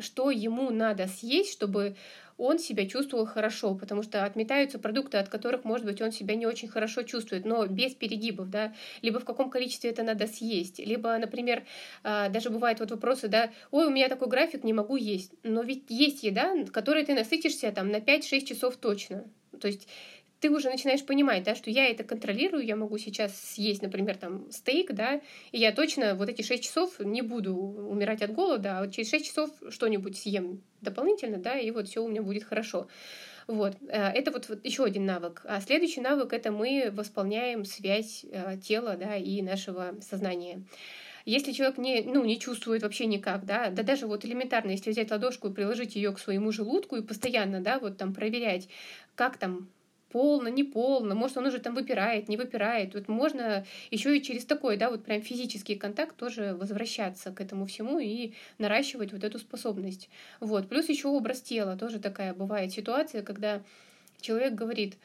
что 0.00 0.30
ему 0.30 0.70
надо 0.70 1.06
съесть, 1.06 1.52
чтобы 1.52 1.96
он 2.38 2.58
себя 2.58 2.86
чувствовал 2.86 3.26
хорошо, 3.26 3.74
потому 3.74 4.02
что 4.02 4.24
отметаются 4.24 4.78
продукты, 4.78 5.18
от 5.18 5.28
которых, 5.28 5.64
может 5.64 5.86
быть, 5.86 6.00
он 6.00 6.12
себя 6.12 6.34
не 6.34 6.46
очень 6.46 6.68
хорошо 6.68 7.02
чувствует, 7.02 7.44
но 7.44 7.66
без 7.66 7.94
перегибов, 7.94 8.50
да, 8.50 8.74
либо 9.00 9.20
в 9.20 9.24
каком 9.24 9.50
количестве 9.50 9.90
это 9.90 10.02
надо 10.02 10.26
съесть, 10.26 10.78
либо, 10.78 11.16
например, 11.18 11.64
а, 12.02 12.28
даже 12.28 12.50
бывают 12.50 12.80
вот 12.80 12.90
вопросы, 12.90 13.28
да, 13.28 13.50
ой, 13.70 13.86
у 13.86 13.90
меня 13.90 14.08
такой 14.08 14.28
график, 14.28 14.64
не 14.64 14.72
могу 14.72 14.96
есть, 14.96 15.32
но 15.42 15.62
ведь 15.62 15.84
есть 15.88 16.22
еда, 16.22 16.54
которой 16.72 17.04
ты 17.04 17.14
насытишься 17.14 17.70
там 17.72 17.90
на 17.90 18.00
5-6 18.00 18.44
часов 18.44 18.76
точно, 18.76 19.24
то 19.60 19.68
есть 19.68 19.86
ты 20.42 20.50
уже 20.50 20.68
начинаешь 20.68 21.04
понимать, 21.06 21.44
да, 21.44 21.54
что 21.54 21.70
я 21.70 21.86
это 21.86 22.02
контролирую, 22.02 22.66
я 22.66 22.74
могу 22.74 22.98
сейчас 22.98 23.32
съесть, 23.54 23.80
например, 23.80 24.16
там 24.16 24.50
стейк, 24.50 24.92
да, 24.92 25.20
и 25.52 25.58
я 25.58 25.70
точно 25.70 26.16
вот 26.16 26.28
эти 26.28 26.42
6 26.42 26.64
часов 26.64 26.98
не 26.98 27.22
буду 27.22 27.54
умирать 27.54 28.22
от 28.22 28.32
голода, 28.32 28.78
а 28.78 28.84
вот 28.84 28.92
через 28.92 29.08
6 29.10 29.24
часов 29.24 29.50
что-нибудь 29.70 30.18
съем 30.18 30.60
дополнительно, 30.80 31.38
да, 31.38 31.56
и 31.56 31.70
вот 31.70 31.88
все 31.88 32.02
у 32.02 32.08
меня 32.08 32.22
будет 32.22 32.42
хорошо. 32.42 32.88
Вот. 33.46 33.76
Э, 33.88 34.08
это 34.08 34.32
вот, 34.32 34.48
вот 34.48 34.64
еще 34.64 34.82
один 34.84 35.06
навык. 35.06 35.42
А 35.44 35.60
следующий 35.60 36.00
навык— 36.00 36.32
это 36.34 36.50
мы 36.50 36.90
восполняем 36.92 37.64
связь 37.64 38.24
э, 38.28 38.56
тела 38.58 38.96
да, 38.96 39.16
и 39.16 39.42
нашего 39.42 39.94
сознания. 40.00 40.64
Если 41.24 41.52
человек 41.52 41.78
не, 41.78 42.02
ну, 42.02 42.24
не 42.24 42.40
чувствует 42.40 42.82
вообще 42.82 43.06
никак, 43.06 43.44
да, 43.44 43.70
да 43.70 43.84
даже 43.84 44.08
вот 44.08 44.24
элементарно, 44.24 44.72
если 44.72 44.90
взять 44.90 45.12
ладошку 45.12 45.48
и 45.48 45.52
приложить 45.52 45.94
ее 45.94 46.12
к 46.12 46.18
своему 46.18 46.50
желудку 46.50 46.96
и 46.96 47.02
постоянно, 47.02 47.60
да, 47.60 47.78
вот 47.78 47.96
там 47.96 48.12
проверять, 48.12 48.68
как 49.14 49.36
там 49.36 49.68
полно, 50.12 50.48
не 50.48 50.64
полно, 50.64 51.14
может, 51.14 51.38
он 51.38 51.46
уже 51.46 51.58
там 51.58 51.74
выпирает, 51.74 52.28
не 52.28 52.36
выпирает. 52.36 52.94
Вот 52.94 53.08
можно 53.08 53.64
еще 53.90 54.16
и 54.16 54.22
через 54.22 54.44
такой, 54.44 54.76
да, 54.76 54.90
вот 54.90 55.04
прям 55.04 55.22
физический 55.22 55.74
контакт 55.74 56.16
тоже 56.16 56.54
возвращаться 56.54 57.32
к 57.32 57.40
этому 57.40 57.66
всему 57.66 57.98
и 57.98 58.32
наращивать 58.58 59.12
вот 59.12 59.24
эту 59.24 59.38
способность. 59.38 60.08
Вот. 60.40 60.68
Плюс 60.68 60.88
еще 60.88 61.08
образ 61.08 61.40
тела, 61.40 61.76
тоже 61.76 61.98
такая 61.98 62.34
бывает 62.34 62.72
ситуация, 62.72 63.22
когда 63.22 63.62
человек 64.20 64.54
говорит, 64.54 64.96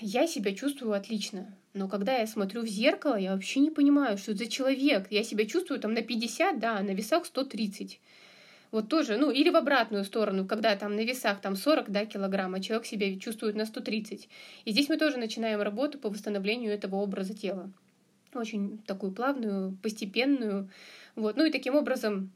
я 0.00 0.26
себя 0.26 0.54
чувствую 0.54 0.92
отлично, 0.92 1.54
но 1.74 1.88
когда 1.88 2.18
я 2.18 2.26
смотрю 2.26 2.62
в 2.62 2.66
зеркало, 2.66 3.16
я 3.16 3.32
вообще 3.32 3.60
не 3.60 3.70
понимаю, 3.70 4.18
что 4.18 4.32
это 4.32 4.44
за 4.44 4.50
человек. 4.50 5.06
Я 5.10 5.24
себя 5.24 5.46
чувствую 5.46 5.80
там 5.80 5.94
на 5.94 6.02
50, 6.02 6.58
да, 6.58 6.78
а 6.78 6.82
на 6.82 6.90
весах 6.90 7.24
130. 7.24 8.00
Вот 8.72 8.88
тоже, 8.88 9.18
ну, 9.18 9.30
или 9.30 9.50
в 9.50 9.56
обратную 9.56 10.02
сторону, 10.02 10.46
когда 10.46 10.74
там 10.76 10.96
на 10.96 11.04
весах 11.04 11.42
там 11.42 11.56
40 11.56 11.90
да, 11.90 12.06
килограмм, 12.06 12.54
а 12.54 12.60
человек 12.60 12.86
себя 12.86 13.18
чувствует 13.18 13.54
на 13.54 13.66
130. 13.66 14.28
И 14.64 14.70
здесь 14.72 14.88
мы 14.88 14.96
тоже 14.96 15.18
начинаем 15.18 15.60
работу 15.60 15.98
по 15.98 16.08
восстановлению 16.08 16.72
этого 16.72 16.96
образа 16.96 17.34
тела. 17.34 17.70
Очень 18.34 18.78
такую 18.86 19.12
плавную, 19.12 19.76
постепенную. 19.82 20.70
Вот. 21.16 21.36
Ну 21.36 21.44
и 21.44 21.52
таким 21.52 21.74
образом 21.74 22.32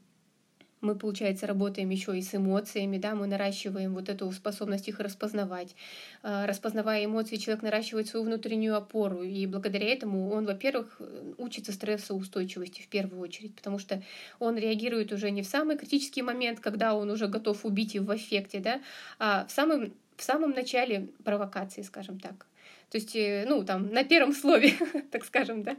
мы, 0.81 0.95
получается, 0.95 1.47
работаем 1.47 1.89
еще 1.89 2.17
и 2.17 2.21
с 2.21 2.35
эмоциями, 2.35 2.97
да, 2.97 3.15
мы 3.15 3.27
наращиваем 3.27 3.93
вот 3.93 4.09
эту 4.09 4.31
способность 4.31 4.87
их 4.87 4.99
распознавать. 4.99 5.75
А, 6.23 6.45
распознавая 6.45 7.05
эмоции, 7.05 7.37
человек 7.37 7.63
наращивает 7.63 8.07
свою 8.07 8.25
внутреннюю 8.25 8.75
опору, 8.75 9.23
и 9.23 9.45
благодаря 9.47 9.87
этому 9.87 10.31
он, 10.31 10.45
во-первых, 10.45 11.01
учится 11.37 11.71
стрессоустойчивости 11.71 12.81
в 12.81 12.87
первую 12.87 13.21
очередь, 13.21 13.55
потому 13.55 13.79
что 13.79 14.03
он 14.39 14.57
реагирует 14.57 15.11
уже 15.11 15.31
не 15.31 15.41
в 15.41 15.47
самый 15.47 15.77
критический 15.77 16.21
момент, 16.21 16.59
когда 16.59 16.95
он 16.95 17.09
уже 17.09 17.27
готов 17.27 17.65
убить 17.65 17.95
и 17.95 17.99
в 17.99 18.15
эффекте, 18.15 18.59
да, 18.59 18.81
а 19.19 19.45
в 19.45 19.51
самом, 19.51 19.93
в 20.15 20.23
самом 20.23 20.51
начале 20.51 21.09
провокации, 21.23 21.81
скажем 21.81 22.19
так. 22.19 22.45
То 22.89 22.97
есть, 22.97 23.15
э, 23.15 23.45
ну, 23.47 23.63
там, 23.65 23.91
на 23.91 24.03
первом 24.03 24.33
слове, 24.33 24.73
так 25.11 25.25
скажем, 25.25 25.63
да, 25.63 25.75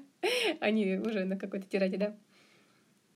они 0.61 0.97
уже 0.99 1.25
на 1.25 1.37
какой-то 1.37 1.67
тираде, 1.67 1.97
да. 1.97 2.15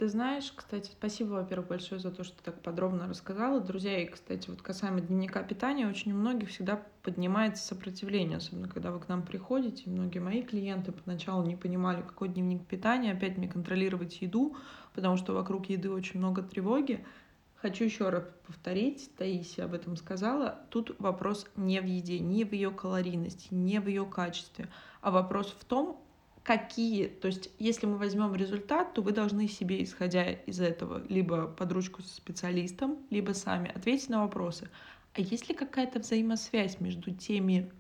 Ты 0.03 0.09
знаешь, 0.09 0.53
кстати, 0.53 0.91
спасибо, 0.91 1.35
во-первых, 1.35 1.69
большое 1.69 2.01
за 2.01 2.11
то, 2.11 2.25
что 2.25 2.37
ты 2.37 2.43
так 2.43 2.61
подробно 2.61 3.07
рассказала. 3.07 3.61
Друзья, 3.61 4.03
и, 4.03 4.07
кстати, 4.09 4.51
вот 4.51 4.61
касаемо 4.61 5.01
дневника 5.01 5.45
питания, 5.45 5.87
очень 5.87 6.11
у 6.11 6.17
многих 6.17 6.49
всегда 6.49 6.83
поднимается 7.05 7.65
сопротивление, 7.65 8.39
особенно 8.39 8.67
когда 8.67 8.91
вы 8.91 8.99
к 8.99 9.07
нам 9.07 9.23
приходите. 9.23 9.89
Многие 9.89 10.19
мои 10.19 10.43
клиенты 10.43 10.91
поначалу 10.91 11.47
не 11.47 11.55
понимали, 11.55 12.03
какой 12.03 12.31
дневник 12.31 12.67
питания, 12.67 13.13
опять 13.13 13.39
мне 13.39 13.47
контролировать 13.47 14.21
еду, 14.21 14.57
потому 14.93 15.17
что 15.17 15.35
вокруг 15.35 15.67
еды 15.67 15.89
очень 15.89 16.19
много 16.19 16.43
тревоги. 16.43 17.07
Хочу 17.55 17.85
еще 17.85 18.09
раз 18.09 18.25
повторить, 18.45 19.09
Таисия 19.17 19.67
об 19.67 19.73
этом 19.73 19.95
сказала, 19.95 20.65
тут 20.71 20.97
вопрос 20.99 21.47
не 21.55 21.81
в 21.81 21.85
еде, 21.85 22.19
не 22.19 22.43
в 22.43 22.51
ее 22.51 22.73
калорийности, 22.73 23.55
не 23.55 23.81
в 23.81 23.87
ее 23.87 24.05
качестве, 24.05 24.69
а 25.01 25.13
вопрос 25.13 25.55
в 25.57 25.65
том, 25.65 26.05
какие, 26.43 27.07
то 27.07 27.29
есть 27.29 27.51
если 27.59 27.87
мы 27.87 27.99
возьмем 27.99 28.35
результат, 28.35 28.95
то 28.95 29.03
вы 29.03 29.13
должны 29.13 29.49
себе, 29.49 29.83
исходя 29.83 30.31
из 30.31 30.61
этого, 30.61 31.03
либо 31.09 31.47
под 31.47 31.73
ручку 31.73 32.03
со 32.03 32.15
специалистом, 32.15 32.99
либо 33.11 33.33
сами 33.33 33.71
ответить 33.75 34.09
на 34.09 34.23
вопросы. 34.23 34.69
А 35.15 35.21
есть 35.21 35.49
ли 35.49 35.55
какая-то 35.55 36.01
взаимосвязь 36.01 36.81
между 36.81 37.15
теми 37.15 37.71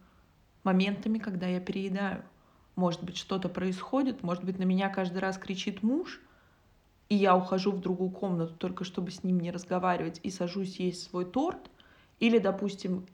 моментами, 0.65 1.19
когда 1.19 1.47
я 1.47 1.61
переедаю? 1.61 2.23
Может 2.77 3.03
быть, 3.03 3.17
что-то 3.17 3.49
происходит, 3.49 4.23
может 4.23 4.45
быть, 4.45 4.59
на 4.59 4.65
меня 4.65 4.89
каждый 4.89 5.19
раз 5.19 5.39
кричит 5.39 5.83
муж, 5.83 6.21
и 7.09 7.17
я 7.17 7.37
ухожу 7.37 7.73
в 7.73 7.81
другую 7.81 8.11
комнату 8.11 8.55
только 8.55 8.85
чтобы 8.85 9.11
с 9.11 9.25
ним 9.25 9.41
не 9.41 9.51
разговаривать 9.51 10.21
и 10.23 10.31
сажусь 10.31 10.77
есть 10.77 11.03
свой 11.03 11.27
торт, 11.27 11.71
или, 12.21 12.39
допустим, 12.39 13.07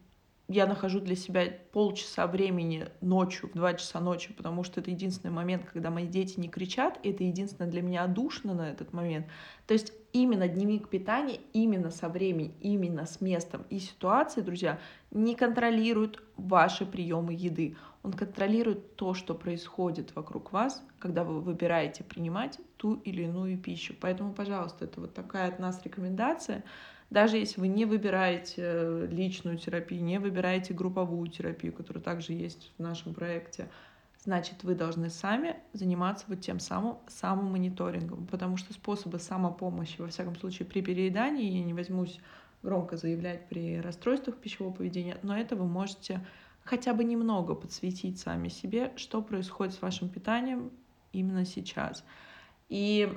я 0.49 0.67
нахожу 0.67 1.01
для 1.01 1.15
себя 1.15 1.45
полчаса 1.73 2.27
времени 2.27 2.89
ночью, 3.03 3.51
в 3.51 3.53
2 3.53 3.75
часа 3.75 4.01
ночи, 4.01 4.33
потому 4.33 4.65
что 4.65 4.81
это 4.81 4.91
единственный 4.91 5.31
момент, 5.31 5.67
когда 5.71 5.91
мои 5.91 6.07
дети 6.07 6.41
не 6.41 6.49
кричат, 6.49 6.99
и 7.03 7.11
это 7.11 7.23
единственное 7.23 7.71
для 7.71 7.83
меня 7.83 8.07
душно 8.07 8.55
на 8.55 8.71
этот 8.71 8.95
момент. 8.95 9.27
То 9.67 9.75
есть 9.75 9.93
именно 10.15 10.49
дневник 10.49 10.89
питания, 10.89 11.39
именно 11.53 11.91
со 11.91 12.09
временем, 12.09 12.55
именно 12.61 13.05
с 13.05 13.21
местом 13.21 13.67
и 13.69 13.79
ситуацией, 13.79 14.45
друзья, 14.47 14.81
не 15.11 15.35
контролирует 15.35 16.23
ваши 16.39 16.87
приемы 16.87 17.35
еды. 17.35 17.77
Он 18.03 18.15
контролирует 18.15 18.97
то, 18.97 19.13
что 19.13 19.35
происходит 19.35 20.17
вокруг 20.17 20.53
вас, 20.53 20.83
когда 20.99 21.25
вы 21.25 21.43
выбираете 21.43 22.05
принимать 22.05 22.59
ту 22.79 22.95
или 22.95 23.25
иную 23.25 23.59
пищу. 23.59 23.95
Поэтому, 24.01 24.33
пожалуйста, 24.33 24.87
это 24.87 25.03
вот 25.03 25.13
такая 25.13 25.49
от 25.49 25.59
нас 25.59 25.83
рекомендация— 25.85 26.65
даже 27.11 27.39
если 27.39 27.61
вы 27.61 27.69
не 27.69 27.85
выбираете 27.85 28.63
э, 28.63 29.07
личную 29.11 29.57
терапию, 29.59 30.03
не 30.03 30.21
выбираете 30.21 30.75
групповую 30.75 31.29
терапию, 31.29 31.73
которая 31.73 32.03
также 32.03 32.33
есть 32.33 32.71
в 32.77 32.83
нашем 32.83 33.15
проекте, 33.15 33.69
значит, 34.25 34.63
вы 34.63 34.75
должны 34.75 35.09
сами 35.09 35.57
заниматься 35.73 36.27
вот 36.29 36.41
тем 36.41 36.61
самым 36.61 36.99
самомониторингом, 37.07 38.27
потому 38.27 38.59
что 38.59 38.75
способы 38.75 39.19
самопомощи, 39.19 40.01
во 40.01 40.09
всяком 40.09 40.37
случае, 40.37 40.67
при 40.67 40.83
переедании, 40.83 41.59
я 41.59 41.65
не 41.65 41.73
возьмусь 41.73 42.21
громко 42.63 42.97
заявлять 42.97 43.49
при 43.49 43.81
расстройствах 43.81 44.37
пищевого 44.37 44.75
поведения, 44.75 45.17
но 45.23 45.39
это 45.39 45.57
вы 45.57 45.67
можете 45.67 46.27
хотя 46.65 46.93
бы 46.93 47.05
немного 47.05 47.55
подсветить 47.55 48.19
сами 48.19 48.49
себе, 48.49 48.93
что 48.97 49.23
происходит 49.23 49.75
с 49.75 49.81
вашим 49.81 50.11
питанием 50.11 50.71
именно 51.13 51.47
сейчас. 51.47 52.05
И 52.69 53.11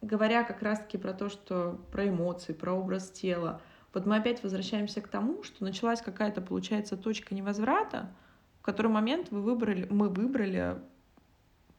говоря 0.00 0.44
как 0.44 0.62
раз-таки 0.62 0.98
про 0.98 1.12
то, 1.12 1.28
что 1.28 1.80
про 1.92 2.08
эмоции, 2.08 2.52
про 2.52 2.72
образ 2.72 3.10
тела, 3.10 3.60
вот 3.92 4.06
мы 4.06 4.16
опять 4.16 4.42
возвращаемся 4.42 5.00
к 5.00 5.08
тому, 5.08 5.42
что 5.42 5.64
началась 5.64 6.00
какая-то, 6.00 6.40
получается, 6.40 6.96
точка 6.96 7.34
невозврата, 7.34 8.12
в 8.60 8.62
который 8.62 8.90
момент 8.90 9.30
вы 9.30 9.42
выбрали, 9.42 9.86
мы 9.90 10.08
выбрали 10.08 10.78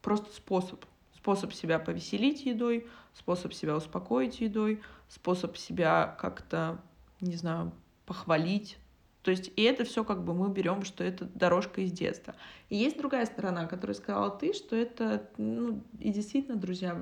просто 0.02 0.34
способ. 0.34 0.84
Способ 1.16 1.54
себя 1.54 1.78
повеселить 1.78 2.46
едой, 2.46 2.88
способ 3.14 3.54
себя 3.54 3.76
успокоить 3.76 4.42
едой, 4.42 4.82
способ 5.08 5.56
себя 5.56 6.18
как-то, 6.20 6.82
не 7.20 7.36
знаю, 7.36 7.72
похвалить, 8.08 8.78
то 9.24 9.32
есть, 9.32 9.52
и 9.56 9.62
это 9.64 9.84
все 9.84 10.04
как 10.04 10.24
бы 10.24 10.34
мы 10.34 10.50
берем, 10.50 10.84
что 10.84 11.04
это 11.04 11.26
дорожка 11.26 11.82
из 11.82 11.92
детства. 11.92 12.36
И 12.70 12.76
есть 12.76 12.98
другая 12.98 13.26
сторона, 13.26 13.68
которая 13.68 13.96
сказала 13.96 14.32
ты, 14.32 14.54
что 14.54 14.76
это, 14.76 15.30
ну, 15.38 15.84
и 16.00 16.12
действительно, 16.12 16.58
друзья, 16.58 17.00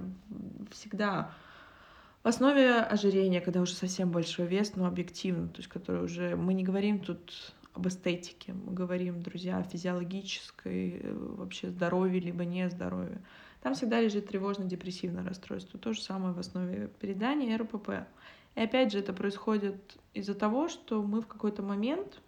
всегда 0.71 1.32
в 2.23 2.27
основе 2.27 2.75
ожирения, 2.75 3.39
когда 3.39 3.62
уже 3.62 3.73
совсем 3.73 4.12
большой 4.12 4.47
вес, 4.47 4.75
но 4.75 4.86
объективно, 4.86 5.47
то 5.47 5.58
есть, 5.58 5.69
который 5.69 6.03
уже, 6.03 6.36
мы 6.36 6.53
не 6.53 6.63
говорим 6.63 6.99
тут 6.99 7.53
об 7.73 7.88
эстетике, 7.88 8.53
мы 8.53 8.73
говорим, 8.73 9.21
друзья, 9.21 9.58
о 9.58 9.63
физиологической 9.63 10.99
э, 11.01 11.13
вообще 11.13 11.69
здоровье, 11.69 12.19
либо 12.19 12.43
не 12.43 12.69
здоровье. 12.69 13.21
Там 13.62 13.73
всегда 13.73 14.01
лежит 14.01 14.27
тревожно-депрессивное 14.27 15.25
расстройство. 15.25 15.79
То 15.79 15.93
же 15.93 16.01
самое 16.01 16.34
в 16.34 16.39
основе 16.39 16.89
передания 16.99 17.58
РПП. 17.58 18.08
И 18.60 18.62
опять 18.62 18.91
же, 18.91 19.00
это 19.00 19.13
происходит 19.13 19.95
из-за 20.13 20.36
того, 20.36 20.67
что 20.67 21.02
мы 21.02 21.22
в 21.22 21.28
какой-то 21.28 21.63
момент 21.63 22.19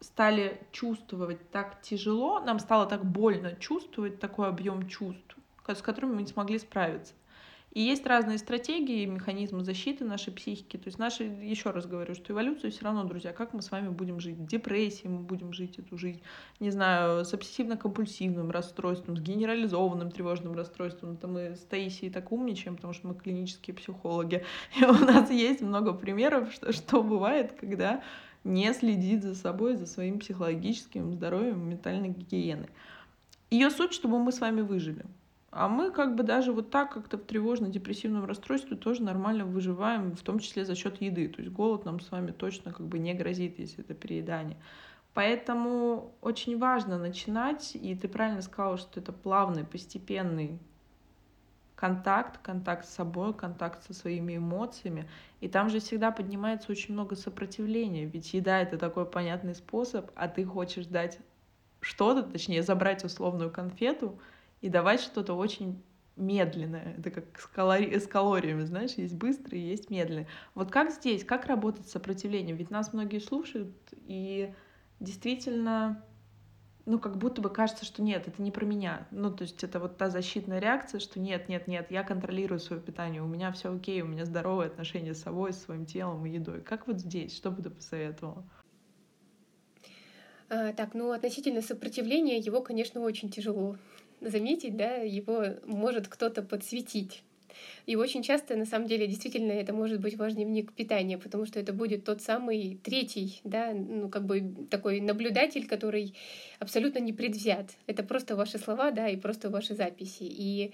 стали 0.00 0.66
чувствовать 0.72 1.50
так 1.50 1.82
тяжело, 1.82 2.40
нам 2.40 2.58
стало 2.58 2.86
так 2.86 3.04
больно 3.04 3.54
чувствовать 3.56 4.18
такой 4.18 4.48
объем 4.48 4.88
чувств, 4.88 5.36
с 5.68 5.82
которыми 5.82 6.14
мы 6.14 6.22
не 6.22 6.28
смогли 6.28 6.58
справиться. 6.58 7.12
И 7.74 7.80
есть 7.80 8.06
разные 8.06 8.38
стратегии, 8.38 9.04
механизмы 9.04 9.64
защиты 9.64 10.04
нашей 10.04 10.32
психики. 10.32 10.76
То 10.76 10.86
есть 10.86 10.98
наши, 11.00 11.24
еще 11.24 11.70
раз 11.70 11.86
говорю, 11.86 12.14
что 12.14 12.32
эволюцию 12.32 12.70
все 12.70 12.84
равно, 12.84 13.02
друзья, 13.02 13.32
как 13.32 13.52
мы 13.52 13.62
с 13.62 13.70
вами 13.72 13.88
будем 13.88 14.20
жить? 14.20 14.36
В 14.36 14.46
депрессии 14.46 15.08
мы 15.08 15.18
будем 15.18 15.52
жить 15.52 15.80
эту 15.80 15.98
жизнь, 15.98 16.22
не 16.60 16.70
знаю, 16.70 17.24
с 17.24 17.34
обсессивно-компульсивным 17.34 18.52
расстройством, 18.52 19.16
с 19.16 19.20
генерализованным 19.20 20.12
тревожным 20.12 20.54
расстройством. 20.54 21.14
Это 21.14 21.26
мы 21.26 21.56
с 21.56 21.64
Таисией 21.64 22.12
так 22.12 22.30
умничаем, 22.30 22.76
потому 22.76 22.92
что 22.92 23.08
мы 23.08 23.16
клинические 23.16 23.74
психологи. 23.74 24.44
И 24.80 24.84
у 24.84 24.92
нас 24.92 25.28
есть 25.32 25.60
много 25.60 25.94
примеров, 25.94 26.52
что, 26.52 26.72
что 26.72 27.02
бывает, 27.02 27.54
когда 27.58 28.04
не 28.44 28.72
следит 28.72 29.24
за 29.24 29.34
собой, 29.34 29.74
за 29.74 29.86
своим 29.86 30.20
психологическим 30.20 31.12
здоровьем, 31.12 31.68
ментальной 31.68 32.10
гигиеной. 32.10 32.68
Ее 33.50 33.70
суть, 33.70 33.92
чтобы 33.92 34.20
мы 34.20 34.30
с 34.30 34.38
вами 34.38 34.60
выжили. 34.60 35.04
А 35.56 35.68
мы 35.68 35.92
как 35.92 36.16
бы 36.16 36.24
даже 36.24 36.52
вот 36.52 36.70
так 36.70 36.92
как-то 36.92 37.16
в 37.16 37.22
тревожно-депрессивном 37.22 38.24
расстройстве 38.24 38.76
тоже 38.76 39.04
нормально 39.04 39.44
выживаем, 39.44 40.16
в 40.16 40.22
том 40.22 40.40
числе 40.40 40.64
за 40.64 40.74
счет 40.74 41.00
еды. 41.00 41.28
То 41.28 41.42
есть 41.42 41.54
голод 41.54 41.84
нам 41.84 42.00
с 42.00 42.10
вами 42.10 42.32
точно 42.32 42.72
как 42.72 42.84
бы 42.88 42.98
не 42.98 43.14
грозит, 43.14 43.60
если 43.60 43.84
это 43.84 43.94
переедание. 43.94 44.56
Поэтому 45.14 46.12
очень 46.22 46.58
важно 46.58 46.98
начинать, 46.98 47.76
и 47.76 47.94
ты 47.94 48.08
правильно 48.08 48.42
сказала, 48.42 48.76
что 48.78 48.98
это 48.98 49.12
плавный, 49.12 49.62
постепенный 49.62 50.58
контакт, 51.76 52.38
контакт 52.38 52.84
с 52.84 52.92
собой, 52.92 53.32
контакт 53.32 53.84
со 53.84 53.94
своими 53.94 54.38
эмоциями. 54.38 55.08
И 55.40 55.46
там 55.46 55.70
же 55.70 55.78
всегда 55.78 56.10
поднимается 56.10 56.72
очень 56.72 56.94
много 56.94 57.14
сопротивления, 57.14 58.06
ведь 58.06 58.34
еда— 58.34 58.60
это 58.60 58.76
такой 58.76 59.06
понятный 59.06 59.54
способ, 59.54 60.10
а 60.16 60.26
ты 60.26 60.44
хочешь 60.44 60.86
дать 60.86 61.20
что-то, 61.78 62.24
точнее, 62.24 62.64
забрать 62.64 63.04
условную 63.04 63.52
конфету— 63.52 64.18
и 64.64 64.70
давать 64.70 65.00
что-то 65.02 65.34
очень 65.34 65.82
медленное. 66.16 66.94
Это 66.96 67.10
как 67.10 67.38
с, 67.38 67.46
калори... 67.46 67.98
с 67.98 68.06
калориями, 68.06 68.64
знаешь, 68.64 68.92
есть 68.92 69.14
быстрые, 69.14 69.68
есть 69.68 69.90
медленные. 69.90 70.26
Вот 70.54 70.70
как 70.70 70.90
здесь, 70.90 71.22
как 71.22 71.44
работать 71.44 71.86
с 71.86 71.90
сопротивлением? 71.92 72.56
Ведь 72.56 72.70
нас 72.70 72.94
многие 72.94 73.18
слушают, 73.18 73.76
и 74.06 74.54
действительно, 75.00 76.02
ну, 76.86 76.98
как 76.98 77.18
будто 77.18 77.42
бы 77.42 77.50
кажется, 77.50 77.84
что 77.84 78.00
нет, 78.00 78.26
это 78.26 78.40
не 78.40 78.50
про 78.50 78.64
меня. 78.64 79.06
Ну, 79.10 79.30
то 79.30 79.42
есть 79.42 79.62
это 79.62 79.78
вот 79.78 79.98
та 79.98 80.08
защитная 80.08 80.60
реакция, 80.60 80.98
что 80.98 81.20
нет, 81.20 81.50
нет, 81.50 81.68
нет, 81.68 81.90
я 81.90 82.02
контролирую 82.02 82.58
свое 82.58 82.80
питание, 82.80 83.20
у 83.20 83.26
меня 83.26 83.52
все 83.52 83.70
окей, 83.70 84.00
у 84.00 84.06
меня 84.06 84.24
здоровые 84.24 84.68
отношения 84.68 85.12
с 85.12 85.20
собой, 85.20 85.52
с 85.52 85.62
своим 85.62 85.84
телом 85.84 86.24
и 86.24 86.30
едой. 86.30 86.62
Как 86.62 86.86
вот 86.86 87.00
здесь, 87.00 87.36
что 87.36 87.50
бы 87.50 87.62
ты 87.62 87.68
посоветовала? 87.68 88.48
А, 90.48 90.72
так, 90.72 90.94
ну, 90.94 91.12
относительно 91.12 91.60
сопротивления, 91.60 92.38
его, 92.38 92.62
конечно, 92.62 93.02
очень 93.02 93.28
тяжело 93.28 93.76
заметить, 94.24 94.76
да, 94.76 94.96
его 94.96 95.44
может 95.64 96.08
кто-то 96.08 96.42
подсветить. 96.42 97.22
И 97.86 97.96
очень 97.96 98.22
часто, 98.22 98.56
на 98.56 98.66
самом 98.66 98.88
деле, 98.88 99.06
действительно, 99.06 99.52
это 99.52 99.72
может 99.72 100.00
быть 100.00 100.16
ваш 100.16 100.32
дневник 100.32 100.72
питания, 100.72 101.18
потому 101.18 101.46
что 101.46 101.60
это 101.60 101.72
будет 101.72 102.04
тот 102.04 102.22
самый 102.22 102.80
третий, 102.82 103.40
да, 103.44 103.72
ну, 103.72 104.08
как 104.08 104.24
бы 104.24 104.66
такой 104.70 105.00
наблюдатель, 105.00 105.66
который 105.66 106.14
абсолютно 106.58 106.98
не 106.98 107.12
предвзят. 107.12 107.70
Это 107.86 108.02
просто 108.02 108.36
ваши 108.36 108.58
слова, 108.58 108.90
да, 108.90 109.08
и 109.08 109.16
просто 109.16 109.50
ваши 109.50 109.74
записи. 109.74 110.24
И, 110.24 110.72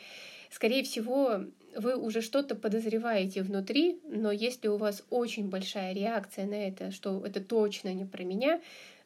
скорее 0.50 0.82
всего, 0.82 1.44
вы 1.76 1.96
уже 1.96 2.20
что-то 2.20 2.54
подозреваете 2.54 3.42
внутри, 3.42 4.00
но 4.04 4.32
если 4.32 4.68
у 4.68 4.76
вас 4.76 5.04
очень 5.10 5.48
большая 5.48 5.92
реакция 5.94 6.46
на 6.46 6.54
это, 6.54 6.90
что 6.90 7.24
это 7.24 7.40
точно 7.40 7.92
не 7.92 8.04
про 8.04 8.22
меня, 8.22 8.60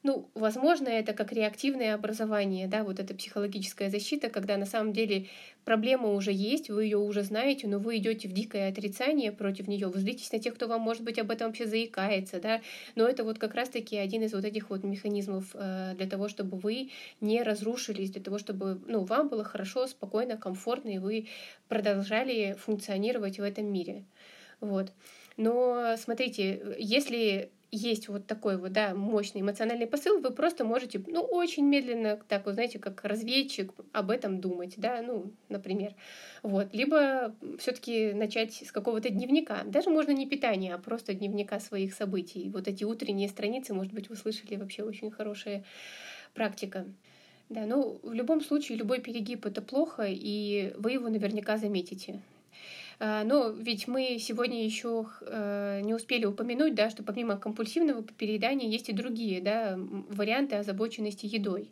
ну, 0.05 0.29
возможно, 0.35 0.89
это 0.89 1.15
как 1.15 1.33
реактивное 1.33 1.95
образование, 1.95 2.69
да, 2.69 2.85
вот 2.85 3.01
эта 3.01 3.15
психологическая 3.15 3.89
защита, 3.89 4.29
когда 4.29 4.59
на 4.59 4.67
самом 4.67 4.93
деле 4.93 5.29
проблема 5.65 6.13
уже 6.13 6.31
есть, 6.31 6.69
вы 6.69 6.85
ее 6.85 6.99
уже 6.99 7.23
знаете, 7.23 7.67
но 7.67 7.79
вы 7.79 7.97
идете 7.97 8.29
в 8.29 8.33
дикое 8.33 8.69
отрицание 8.69 9.33
против 9.33 9.67
нее, 9.67 9.89
вы 9.89 9.99
злитесь 9.99 10.31
на 10.31 10.39
тех, 10.39 10.57
кто 10.57 10.69
вам, 10.69 10.83
может 10.83 11.03
быть, 11.03 11.19
об 11.19 11.31
этом 11.31 11.47
вообще 11.47 11.67
заикается, 11.67 12.39
да, 12.39 12.61
но 12.97 13.09
это 13.09 13.25
вот 13.25 13.39
как 13.39 13.55
раз-таки 13.55 13.97
один 13.97 14.23
из 14.23 14.35
вот 14.35 14.45
этих 14.45 14.69
вот 14.69 14.85
механизмов 14.85 15.47
э, 15.55 15.95
для 15.97 16.07
того, 16.07 16.29
чтобы 16.29 16.59
вы 16.59 16.91
не 17.23 17.43
разрушились, 17.43 18.11
для 18.11 18.23
того, 18.23 18.37
чтобы, 18.37 18.79
ну, 18.87 19.05
вам 19.05 19.29
было 19.29 19.43
хорошо, 19.43 19.87
спокойно, 19.87 20.37
комфортно, 20.37 20.91
и 20.91 20.99
вы 20.99 21.29
продолжали 21.69 22.57
функционировать 22.61 23.39
в 23.39 23.43
этом 23.43 23.73
мире. 23.73 24.05
Вот. 24.61 24.93
Но 25.39 25.97
смотрите, 25.97 26.77
если 26.79 27.51
есть 27.75 28.09
вот 28.09 28.27
такой 28.27 28.57
вот, 28.57 28.73
да, 28.73 28.95
мощный 28.95 29.41
эмоциональный 29.41 29.87
посыл, 29.87 30.21
вы 30.21 30.31
просто 30.31 30.65
можете, 30.65 31.03
ну, 31.07 31.21
очень 31.21 31.65
медленно, 31.65 32.19
так, 32.29 32.47
вот, 32.47 32.55
знаете, 32.55 32.79
как 32.79 33.05
разведчик 33.05 33.73
об 33.93 34.11
этом 34.11 34.41
думать, 34.41 34.75
да, 34.77 35.03
ну, 35.03 35.33
например. 35.49 35.95
Вот. 36.43 36.73
Либо 36.73 37.35
все 37.59 37.73
таки 37.73 38.13
начать 38.13 38.55
с 38.55 38.73
какого-то 38.73 39.11
дневника. 39.11 39.63
Даже 39.65 39.91
можно 39.91 40.13
не 40.13 40.27
питание, 40.27 40.75
а 40.75 40.79
просто 40.79 41.15
дневника 41.15 41.61
своих 41.61 41.95
событий. 41.95 42.51
Вот 42.51 42.69
эти 42.69 42.85
утренние 42.85 43.29
страницы, 43.29 43.75
может 43.75 43.93
быть, 43.93 44.09
вы 44.09 44.17
слышали, 44.17 44.57
вообще 44.57 44.83
очень 44.83 45.11
хорошая 45.11 45.65
практика. 46.35 46.87
Да, 47.49 47.67
ну, 47.67 47.99
в 48.03 48.13
любом 48.13 48.41
случае, 48.41 48.79
любой 48.79 49.01
перегиб— 49.01 49.45
это 49.47 49.61
плохо, 49.61 50.05
и 50.09 50.73
вы 50.77 50.93
его 50.93 51.09
наверняка 51.09 51.59
заметите. 51.59 52.21
А, 53.01 53.25
но 53.25 53.51
ведь 53.51 53.89
мы 53.89 54.19
сегодня 54.21 54.65
еще 54.65 55.07
э, 55.21 55.81
не 55.83 55.95
успели 55.95 56.25
упомянуть, 56.25 56.75
да, 56.75 56.91
что 56.91 57.03
помимо 57.03 57.37
компульсивного 57.37 58.03
переедания 58.03 58.69
есть 58.69 58.89
и 58.89 58.93
другие 58.93 59.41
да, 59.41 59.77
варианты 59.77 60.57
озабоченности 60.57 61.27
едой. 61.27 61.71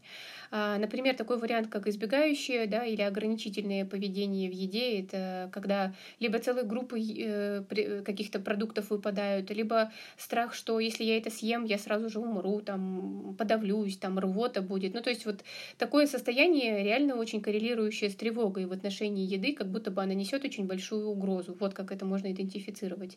А, 0.54 0.76
например, 0.76 1.16
такой 1.16 1.38
вариант, 1.38 1.68
как 1.68 1.86
избегающее 1.86 2.66
да, 2.66 2.84
или 2.84 3.00
ограничительное 3.00 3.86
поведение 3.86 4.50
в 4.50 4.52
еде, 4.52 5.00
это 5.00 5.48
когда 5.50 5.94
либо 6.20 6.38
целые 6.38 6.66
группы 6.66 7.00
э, 7.00 8.02
каких-то 8.04 8.38
продуктов 8.38 8.90
выпадают, 8.90 9.50
либо 9.50 9.90
страх, 10.18 10.52
что 10.52 10.78
если 10.78 11.04
я 11.04 11.16
это 11.16 11.30
съем, 11.30 11.64
я 11.64 11.78
сразу 11.78 12.10
же 12.10 12.18
умру, 12.18 12.60
там, 12.60 13.34
подавлюсь, 13.38 13.96
там, 13.96 14.18
рвота 14.18 14.60
будет. 14.60 14.92
Ну, 14.92 15.00
то 15.00 15.08
есть 15.08 15.24
вот 15.24 15.42
такое 15.78 16.06
состояние 16.06 16.84
реально 16.84 17.16
очень 17.16 17.40
коррелирующее 17.40 18.10
с 18.10 18.14
тревогой 18.14 18.66
в 18.66 18.72
отношении 18.72 19.24
еды, 19.24 19.54
как 19.54 19.68
будто 19.68 19.90
бы 19.90 20.02
она 20.02 20.12
несет 20.12 20.44
очень 20.44 20.66
большую 20.66 21.08
угрозу. 21.08 21.56
Вот 21.58 21.72
как 21.72 21.90
это 21.90 22.04
можно 22.04 22.30
идентифицировать. 22.30 23.16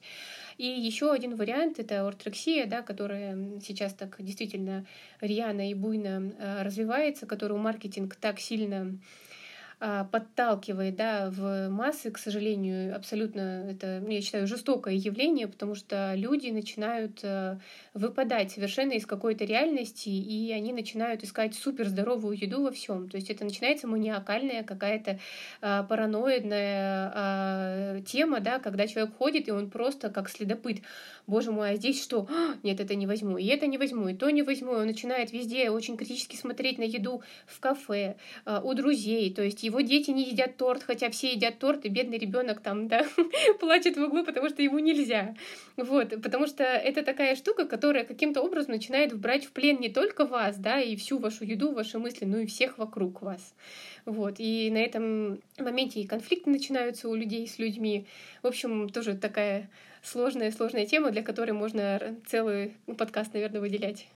И 0.57 0.65
еще 0.65 1.11
один 1.11 1.35
вариант— 1.35 1.79
это 1.79 2.07
орторексия, 2.07 2.65
да, 2.65 2.81
которая 2.81 3.59
сейчас 3.59 3.93
так 3.93 4.15
действительно 4.19 4.85
рьяно 5.19 5.69
и 5.69 5.73
буйно 5.73 6.31
э, 6.39 6.63
развивается, 6.63 7.24
которую 7.25 7.59
маркетинг 7.59 8.15
так 8.15 8.39
сильно 8.39 8.97
подталкивает 9.79 10.95
да, 10.95 11.29
в 11.29 11.69
массы, 11.69 12.11
к 12.11 12.17
сожалению, 12.17 12.95
абсолютно 12.95 13.69
это, 13.69 14.03
я 14.07 14.21
считаю, 14.21 14.47
жестокое 14.47 14.93
явление, 14.93 15.47
потому 15.47 15.75
что 15.75 16.13
люди 16.15 16.49
начинают 16.49 17.19
э, 17.23 17.57
выпадать 17.93 18.51
совершенно 18.51 18.93
из 18.93 19.05
какой-то 19.05 19.45
реальности, 19.45 20.09
и 20.09 20.51
они 20.51 20.73
начинают 20.73 21.23
искать 21.23 21.55
суперздоровую 21.55 22.37
еду 22.37 22.63
во 22.63 22.71
всем. 22.71 23.09
То 23.09 23.17
есть 23.17 23.29
это 23.29 23.43
начинается 23.43 23.87
маниакальная 23.87 24.63
какая-то 24.63 25.19
а, 25.61 25.83
параноидная 25.83 27.11
а, 27.13 28.01
тема, 28.01 28.39
да, 28.39 28.59
когда 28.59 28.87
человек 28.87 29.15
ходит, 29.17 29.47
и 29.47 29.51
он 29.51 29.69
просто 29.69 30.09
как 30.09 30.29
следопыт. 30.29 30.81
Боже 31.27 31.51
мой, 31.51 31.71
а 31.71 31.75
здесь 31.75 32.01
что? 32.01 32.27
Нет, 32.63 32.79
это 32.79 32.95
не 32.95 33.07
возьму, 33.07 33.37
и 33.37 33.45
это 33.47 33.67
не 33.67 33.77
возьму, 33.77 34.09
и 34.09 34.13
то 34.13 34.29
не 34.29 34.43
возьму. 34.43 34.71
Он 34.71 34.85
начинает 34.85 35.31
везде 35.31 35.69
очень 35.69 35.97
критически 35.97 36.35
смотреть 36.35 36.77
на 36.77 36.83
еду 36.83 37.23
в 37.45 37.59
кафе, 37.59 38.15
у 38.45 38.73
друзей. 38.73 39.33
То 39.33 39.41
есть 39.41 39.63
его 39.65 39.81
дети 39.81 40.11
не 40.11 40.29
едят 40.29 40.57
торт, 40.57 40.83
хотя 40.83 41.09
все 41.09 41.33
едят 41.33 41.59
торт, 41.59 41.85
и 41.85 41.89
бедный 41.89 42.17
ребенок 42.17 42.61
там, 42.61 42.87
да, 42.87 43.05
плачет 43.59 43.97
в 43.97 44.03
углу, 44.03 44.23
потому 44.23 44.49
что 44.49 44.61
ему 44.61 44.79
нельзя. 44.79 45.35
Вот, 45.75 46.09
потому 46.21 46.47
что 46.47 46.63
это 46.63 47.03
такая 47.03 47.35
штука, 47.35 47.65
которая 47.65 48.05
каким-то 48.05 48.41
образом 48.41 48.71
начинает 48.71 49.17
брать 49.17 49.45
в 49.45 49.51
плен 49.51 49.79
не 49.79 49.89
только 49.89 50.25
вас, 50.25 50.57
да, 50.57 50.79
и 50.79 50.95
всю 50.95 51.17
вашу 51.17 51.43
еду, 51.43 51.71
ваши 51.71 51.99
мысли, 51.99 52.25
но 52.25 52.37
и 52.37 52.45
всех 52.45 52.77
вокруг 52.77 53.21
вас. 53.21 53.53
Вот, 54.05 54.35
и 54.37 54.69
на 54.71 54.77
этом 54.77 55.41
моменте 55.57 55.99
и 55.99 56.07
конфликты 56.07 56.49
начинаются 56.49 57.09
у 57.09 57.15
людей 57.15 57.47
с 57.47 57.57
людьми. 57.57 58.05
В 58.43 58.47
общем, 58.47 58.89
тоже 58.89 59.15
такая 59.15 59.69
сложная, 60.03 60.51
сложная 60.51 60.85
тема, 60.85 61.11
для 61.11 61.23
которой 61.23 61.51
можно 61.51 62.15
целый 62.27 62.75
подкаст, 62.97 63.33
наверное, 63.33 63.61
выделять. 63.61 64.07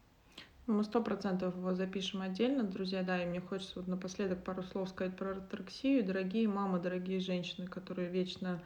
Мы 0.70 0.84
сто 0.84 1.01
процентов 1.01 1.55
его 1.55 1.74
запишем 1.74 2.22
отдельно, 2.22 2.61
друзья, 2.63 3.01
да, 3.01 3.24
и 3.24 3.26
мне 3.26 3.41
хочется 3.41 3.80
вот 3.80 3.88
напоследок 3.88 4.43
пару 4.43 4.61
слов 4.61 4.89
сказать 4.89 5.17
про 5.17 5.32
орторексию. 5.32 6.05
Дорогие 6.05 6.47
мамы, 6.47 6.80
дорогие 6.80 7.20
женщины, 7.20 7.65
которые 7.65 8.07
вечно 8.07 8.61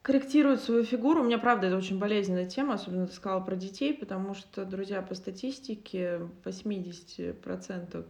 корректируют 0.00 0.62
свою 0.62 0.82
фигуру. 0.84 1.20
У 1.20 1.24
меня, 1.24 1.36
правда, 1.36 1.66
это 1.66 1.76
очень 1.76 1.98
болезненная 1.98 2.48
тема, 2.48 2.72
особенно 2.72 3.06
ты 3.06 3.12
сказала 3.12 3.40
про 3.44 3.54
детей, 3.54 3.92
потому 3.92 4.32
что, 4.32 4.64
друзья, 4.64 5.02
по 5.02 5.14
статистике 5.14 6.22
80% 6.42 8.06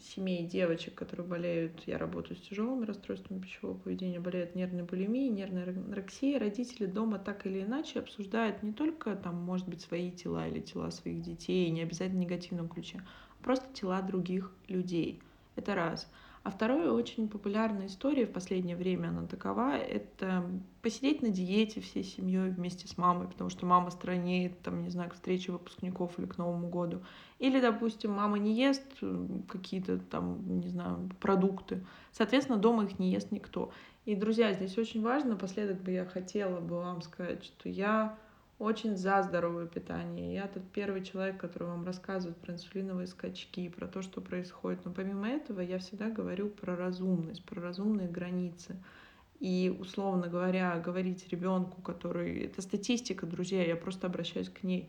семей 0.00 0.46
девочек, 0.46 0.94
которые 0.94 1.26
болеют, 1.26 1.82
я 1.86 1.98
работаю 1.98 2.36
с 2.36 2.40
тяжелыми 2.40 2.84
расстройствами 2.84 3.40
пищевого 3.40 3.76
поведения, 3.76 4.20
болеют 4.20 4.54
нервной 4.54 4.84
булимией, 4.84 5.28
нервной 5.28 5.64
анорексией, 5.64 6.38
родители 6.38 6.86
дома 6.86 7.18
так 7.18 7.46
или 7.46 7.62
иначе 7.62 8.00
обсуждают 8.00 8.62
не 8.62 8.72
только, 8.72 9.14
там, 9.16 9.36
может 9.36 9.68
быть, 9.68 9.82
свои 9.82 10.10
тела 10.10 10.48
или 10.48 10.60
тела 10.60 10.90
своих 10.90 11.22
детей, 11.22 11.68
не 11.70 11.82
обязательно 11.82 12.20
в 12.20 12.24
негативном 12.24 12.68
ключе, 12.68 13.02
а 13.40 13.44
просто 13.44 13.72
тела 13.74 14.00
других 14.02 14.52
людей. 14.68 15.22
Это 15.56 15.74
раз. 15.74 16.10
А 16.44 16.50
второе, 16.50 16.90
очень 16.90 17.28
популярная 17.28 17.86
история 17.86 18.26
в 18.26 18.32
последнее 18.32 18.76
время, 18.76 19.08
она 19.08 19.26
такова, 19.28 19.76
это 19.76 20.44
посидеть 20.80 21.22
на 21.22 21.28
диете 21.28 21.80
всей 21.80 22.02
семьей 22.02 22.50
вместе 22.50 22.88
с 22.88 22.96
мамой, 22.98 23.28
потому 23.28 23.48
что 23.48 23.64
мама 23.64 23.90
странеет, 23.90 24.60
там, 24.62 24.82
не 24.82 24.90
знаю, 24.90 25.10
к 25.10 25.14
встрече 25.14 25.52
выпускников 25.52 26.18
или 26.18 26.26
к 26.26 26.38
Новому 26.38 26.68
году. 26.68 27.02
Или, 27.42 27.60
допустим, 27.60 28.12
мама 28.12 28.38
не 28.38 28.54
ест 28.54 28.86
какие-то 29.48 29.98
там, 29.98 30.60
не 30.60 30.68
знаю, 30.68 31.10
продукты. 31.18 31.84
Соответственно, 32.12 32.56
дома 32.56 32.84
их 32.84 33.00
не 33.00 33.10
ест 33.10 33.32
никто. 33.32 33.72
И, 34.04 34.14
друзья, 34.14 34.52
здесь 34.52 34.78
очень 34.78 35.02
важно, 35.02 35.30
напоследок 35.30 35.80
бы 35.82 35.90
я 35.90 36.04
хотела 36.04 36.60
бы 36.60 36.76
вам 36.76 37.02
сказать, 37.02 37.42
что 37.42 37.68
я 37.68 38.16
очень 38.60 38.96
за 38.96 39.24
здоровое 39.24 39.66
питание. 39.66 40.34
Я 40.34 40.46
тот 40.46 40.62
первый 40.72 41.02
человек, 41.02 41.36
который 41.36 41.66
вам 41.66 41.84
рассказывает 41.84 42.36
про 42.36 42.54
инсулиновые 42.54 43.08
скачки, 43.08 43.68
про 43.70 43.88
то, 43.88 44.02
что 44.02 44.20
происходит. 44.20 44.84
Но 44.84 44.92
помимо 44.92 45.28
этого 45.28 45.58
я 45.58 45.80
всегда 45.80 46.10
говорю 46.10 46.48
про 46.48 46.76
разумность, 46.76 47.44
про 47.44 47.60
разумные 47.60 48.06
границы. 48.06 48.76
И, 49.40 49.76
условно 49.80 50.28
говоря, 50.28 50.78
говорить 50.78 51.26
ребенку, 51.28 51.82
который... 51.82 52.44
Это 52.44 52.62
статистика, 52.62 53.26
друзья, 53.26 53.66
я 53.66 53.74
просто 53.74 54.06
обращаюсь 54.06 54.48
к 54.48 54.62
ней, 54.62 54.88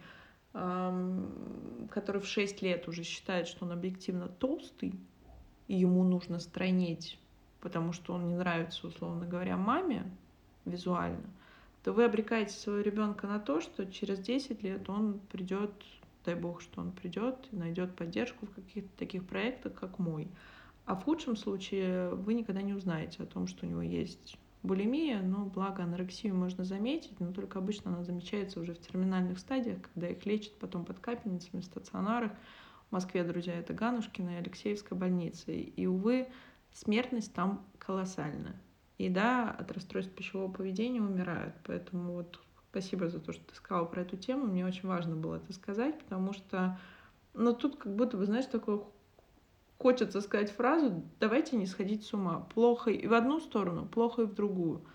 который 0.53 2.21
в 2.21 2.27
6 2.27 2.61
лет 2.61 2.87
уже 2.87 3.03
считает, 3.03 3.47
что 3.47 3.65
он 3.65 3.71
объективно 3.71 4.27
толстый, 4.27 4.93
и 5.67 5.75
ему 5.75 6.03
нужно 6.03 6.39
стройнеть, 6.39 7.19
потому 7.59 7.91
что 7.91 8.13
он 8.13 8.27
не 8.27 8.35
нравится, 8.35 8.87
условно 8.87 9.25
говоря, 9.25 9.57
маме 9.57 10.09
визуально– 10.65 11.29
то 11.83 11.91
вы 11.91 12.05
обрекаете 12.05 12.53
своего 12.53 12.81
ребенка 12.81 13.27
на 13.27 13.39
то, 13.39 13.59
что 13.59 13.85
через 13.85 14.19
10 14.19 14.63
лет 14.63 14.89
он 14.89 15.19
придет, 15.31 15.71
дай 16.25 16.35
бог, 16.35 16.61
что 16.61 16.81
он 16.81 16.91
придет 16.91 17.49
и 17.51 17.57
найдет 17.57 17.95
поддержку 17.95 18.45
в 18.45 18.51
каких-то 18.51 18.89
таких 18.97 19.25
проектах, 19.25 19.73
как 19.73 19.99
мой. 19.99 20.29
А 20.85 20.95
в 20.95 21.03
худшем 21.03 21.35
случае 21.35 22.09
вы 22.09 22.33
никогда 22.33 22.61
не 22.61 22.73
узнаете 22.73 23.23
о 23.23 23.25
том, 23.25 23.47
что 23.47 23.65
у 23.65 23.69
него 23.69 23.81
есть 23.81 24.37
булимия, 24.63 25.21
но 25.21 25.45
благо 25.45 25.83
анорексию 25.83 26.35
можно 26.35 26.63
заметить, 26.63 27.19
но 27.19 27.31
только 27.31 27.59
обычно 27.59 27.93
она 27.93 28.03
замечается 28.03 28.59
уже 28.59 28.73
в 28.73 28.79
терминальных 28.79 29.37
стадиях, 29.39 29.77
когда 29.93 30.07
их 30.07 30.25
лечат 30.25 30.57
потом 30.57 30.85
под 30.85 30.99
капельницами 30.99 31.61
в 31.61 31.65
стационарах. 31.65 32.31
В 32.89 32.93
Москве, 32.93 33.23
друзья, 33.23 33.53
это 33.53 33.73
Ганушкина 33.73 34.31
и 34.31 34.39
Алексеевская 34.39 34.97
больницы. 34.97 35.55
И, 35.55 35.85
увы, 35.85 36.27
смертность 36.71 37.33
там 37.33 37.65
колоссальная 37.77 38.55
и 38.97 39.09
да, 39.09 39.51
от 39.51 39.71
расстройств 39.71 40.13
пищевого 40.13 40.51
поведения 40.51 41.01
умирают. 41.01 41.55
Поэтому 41.63 42.13
вот 42.13 42.39
спасибо 42.69 43.09
за 43.09 43.19
то, 43.19 43.33
что 43.33 43.43
ты 43.45 43.55
сказала 43.55 43.85
про 43.85 44.01
эту 44.01 44.17
тему. 44.17 44.45
Мне 44.45 44.65
очень 44.65 44.87
важно 44.87 45.15
было 45.15 45.35
это 45.35 45.51
сказать, 45.53 45.99
потому 45.99 46.33
что, 46.33 46.79
ну, 47.33 47.53
тут 47.53 47.77
как 47.77 47.95
будто 47.95 48.17
бы, 48.17 48.25
знаешь, 48.25 48.45
такое 48.45 48.81
хочется 49.83 50.21
сказать 50.21 50.49
фразу 50.49 51.03
«давайте 51.19 51.57
не 51.57 51.65
сходить 51.65 52.05
с 52.05 52.13
ума». 52.13 52.47
Плохо 52.53 52.89
и 52.89 53.05
в 53.05 53.13
одну 53.13 53.41
сторону, 53.41 53.85
плохо 53.85 54.21
и 54.21 54.25
в 54.25 54.33
другую. 54.33 54.85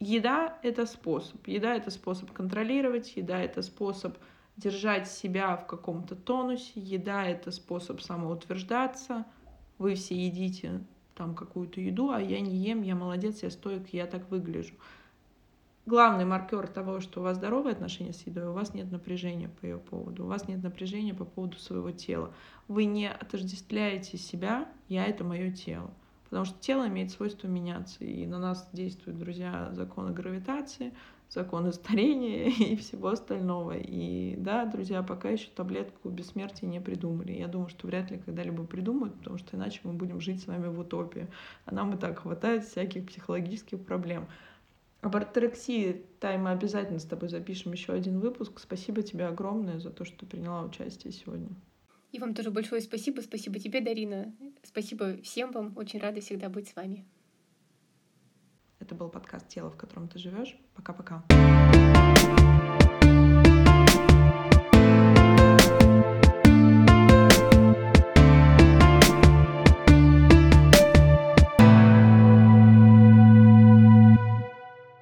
Еда— 0.00 0.58
это 0.62 0.86
способ. 0.86 1.46
Еда— 1.46 1.74
это 1.76 1.90
способ 1.90 2.32
контролировать, 2.32 3.14
еда— 3.14 3.38
это 3.42 3.60
способ 3.60 4.16
держать 4.56 5.06
себя 5.06 5.54
в 5.56 5.66
каком-то 5.66 6.16
тонусе, 6.16 6.80
еда— 6.80 7.26
это 7.26 7.50
способ 7.50 8.00
самоутверждаться. 8.00 9.26
Вы 9.76 9.96
все 9.96 10.14
едите 10.14 10.80
там 11.14 11.34
какую-то 11.34 11.82
еду, 11.82 12.08
а 12.08 12.18
я 12.18 12.40
не 12.40 12.56
ем, 12.56 12.80
я 12.80 12.94
молодец, 12.94 13.42
я 13.42 13.50
стоек, 13.50 13.88
я 13.92 14.06
так 14.06 14.30
выгляжу. 14.30 14.74
Главный 15.86 16.24
маркер 16.24 16.66
того, 16.66 16.98
что 16.98 17.20
у 17.20 17.22
вас 17.22 17.36
здоровые 17.36 17.72
отношения 17.72 18.12
с 18.12 18.26
едой, 18.26 18.48
у 18.48 18.52
вас 18.52 18.74
нет 18.74 18.90
напряжения 18.90 19.48
по 19.48 19.66
ее 19.66 19.78
поводу, 19.78 20.24
у 20.24 20.26
вас 20.26 20.48
нет 20.48 20.60
напряжения 20.60 21.14
по 21.14 21.24
поводу 21.24 21.58
своего 21.58 21.92
тела. 21.92 22.34
Вы 22.66 22.86
не 22.86 23.08
отождествляете 23.08 24.18
себя, 24.18 24.68
я 24.88 25.06
это 25.06 25.22
мое 25.22 25.52
тело. 25.52 25.92
Потому 26.24 26.44
что 26.44 26.58
тело 26.58 26.88
имеет 26.88 27.12
свойство 27.12 27.46
меняться, 27.46 28.04
и 28.04 28.26
на 28.26 28.40
нас 28.40 28.68
действуют, 28.72 29.20
друзья, 29.20 29.70
законы 29.74 30.12
гравитации, 30.12 30.92
законы 31.30 31.72
старения 31.72 32.46
и 32.58 32.74
всего 32.74 33.10
остального. 33.10 33.76
И 33.78 34.34
да, 34.38 34.64
друзья, 34.64 35.04
пока 35.04 35.28
еще 35.28 35.48
таблетку 35.54 36.08
бессмертия 36.08 36.68
не 36.68 36.80
придумали. 36.80 37.30
Я 37.30 37.46
думаю, 37.46 37.68
что 37.68 37.86
вряд 37.86 38.10
ли 38.10 38.18
когда-либо 38.18 38.64
придумают, 38.64 39.14
потому 39.14 39.38
что 39.38 39.56
иначе 39.56 39.78
мы 39.84 39.92
будем 39.92 40.20
жить 40.20 40.42
с 40.42 40.48
вами 40.48 40.66
в 40.66 40.80
утопии. 40.80 41.28
А 41.64 41.72
нам 41.72 41.94
и 41.94 41.96
так 41.96 42.18
хватает 42.18 42.64
всяких 42.64 43.06
психологических 43.06 43.80
проблем. 43.84 44.26
Об 45.06 45.14
орторексии, 45.14 46.04
Тай, 46.18 46.36
мы 46.36 46.50
обязательно 46.50 46.98
с 46.98 47.04
тобой 47.04 47.28
запишем 47.28 47.70
еще 47.70 47.92
один 47.92 48.18
выпуск. 48.18 48.58
Спасибо 48.58 49.02
тебе 49.02 49.26
огромное 49.26 49.78
за 49.78 49.90
то, 49.90 50.04
что 50.04 50.26
приняла 50.26 50.64
участие 50.64 51.12
сегодня. 51.12 51.50
И 52.10 52.18
вам 52.18 52.34
тоже 52.34 52.50
большое 52.50 52.80
спасибо. 52.80 53.20
Спасибо 53.20 53.60
тебе, 53.60 53.80
Дарина. 53.80 54.34
Спасибо 54.64 55.22
всем 55.22 55.52
вам. 55.52 55.74
Очень 55.76 56.00
рада 56.00 56.20
всегда 56.20 56.48
быть 56.48 56.66
с 56.66 56.74
вами. 56.74 57.06
Это 58.80 58.96
был 58.96 59.08
подкаст 59.08 59.46
«Тело, 59.46 59.70
в 59.70 59.76
котором 59.76 60.08
ты 60.08 60.18
живешь». 60.18 60.58
Пока-пока. 60.74 61.22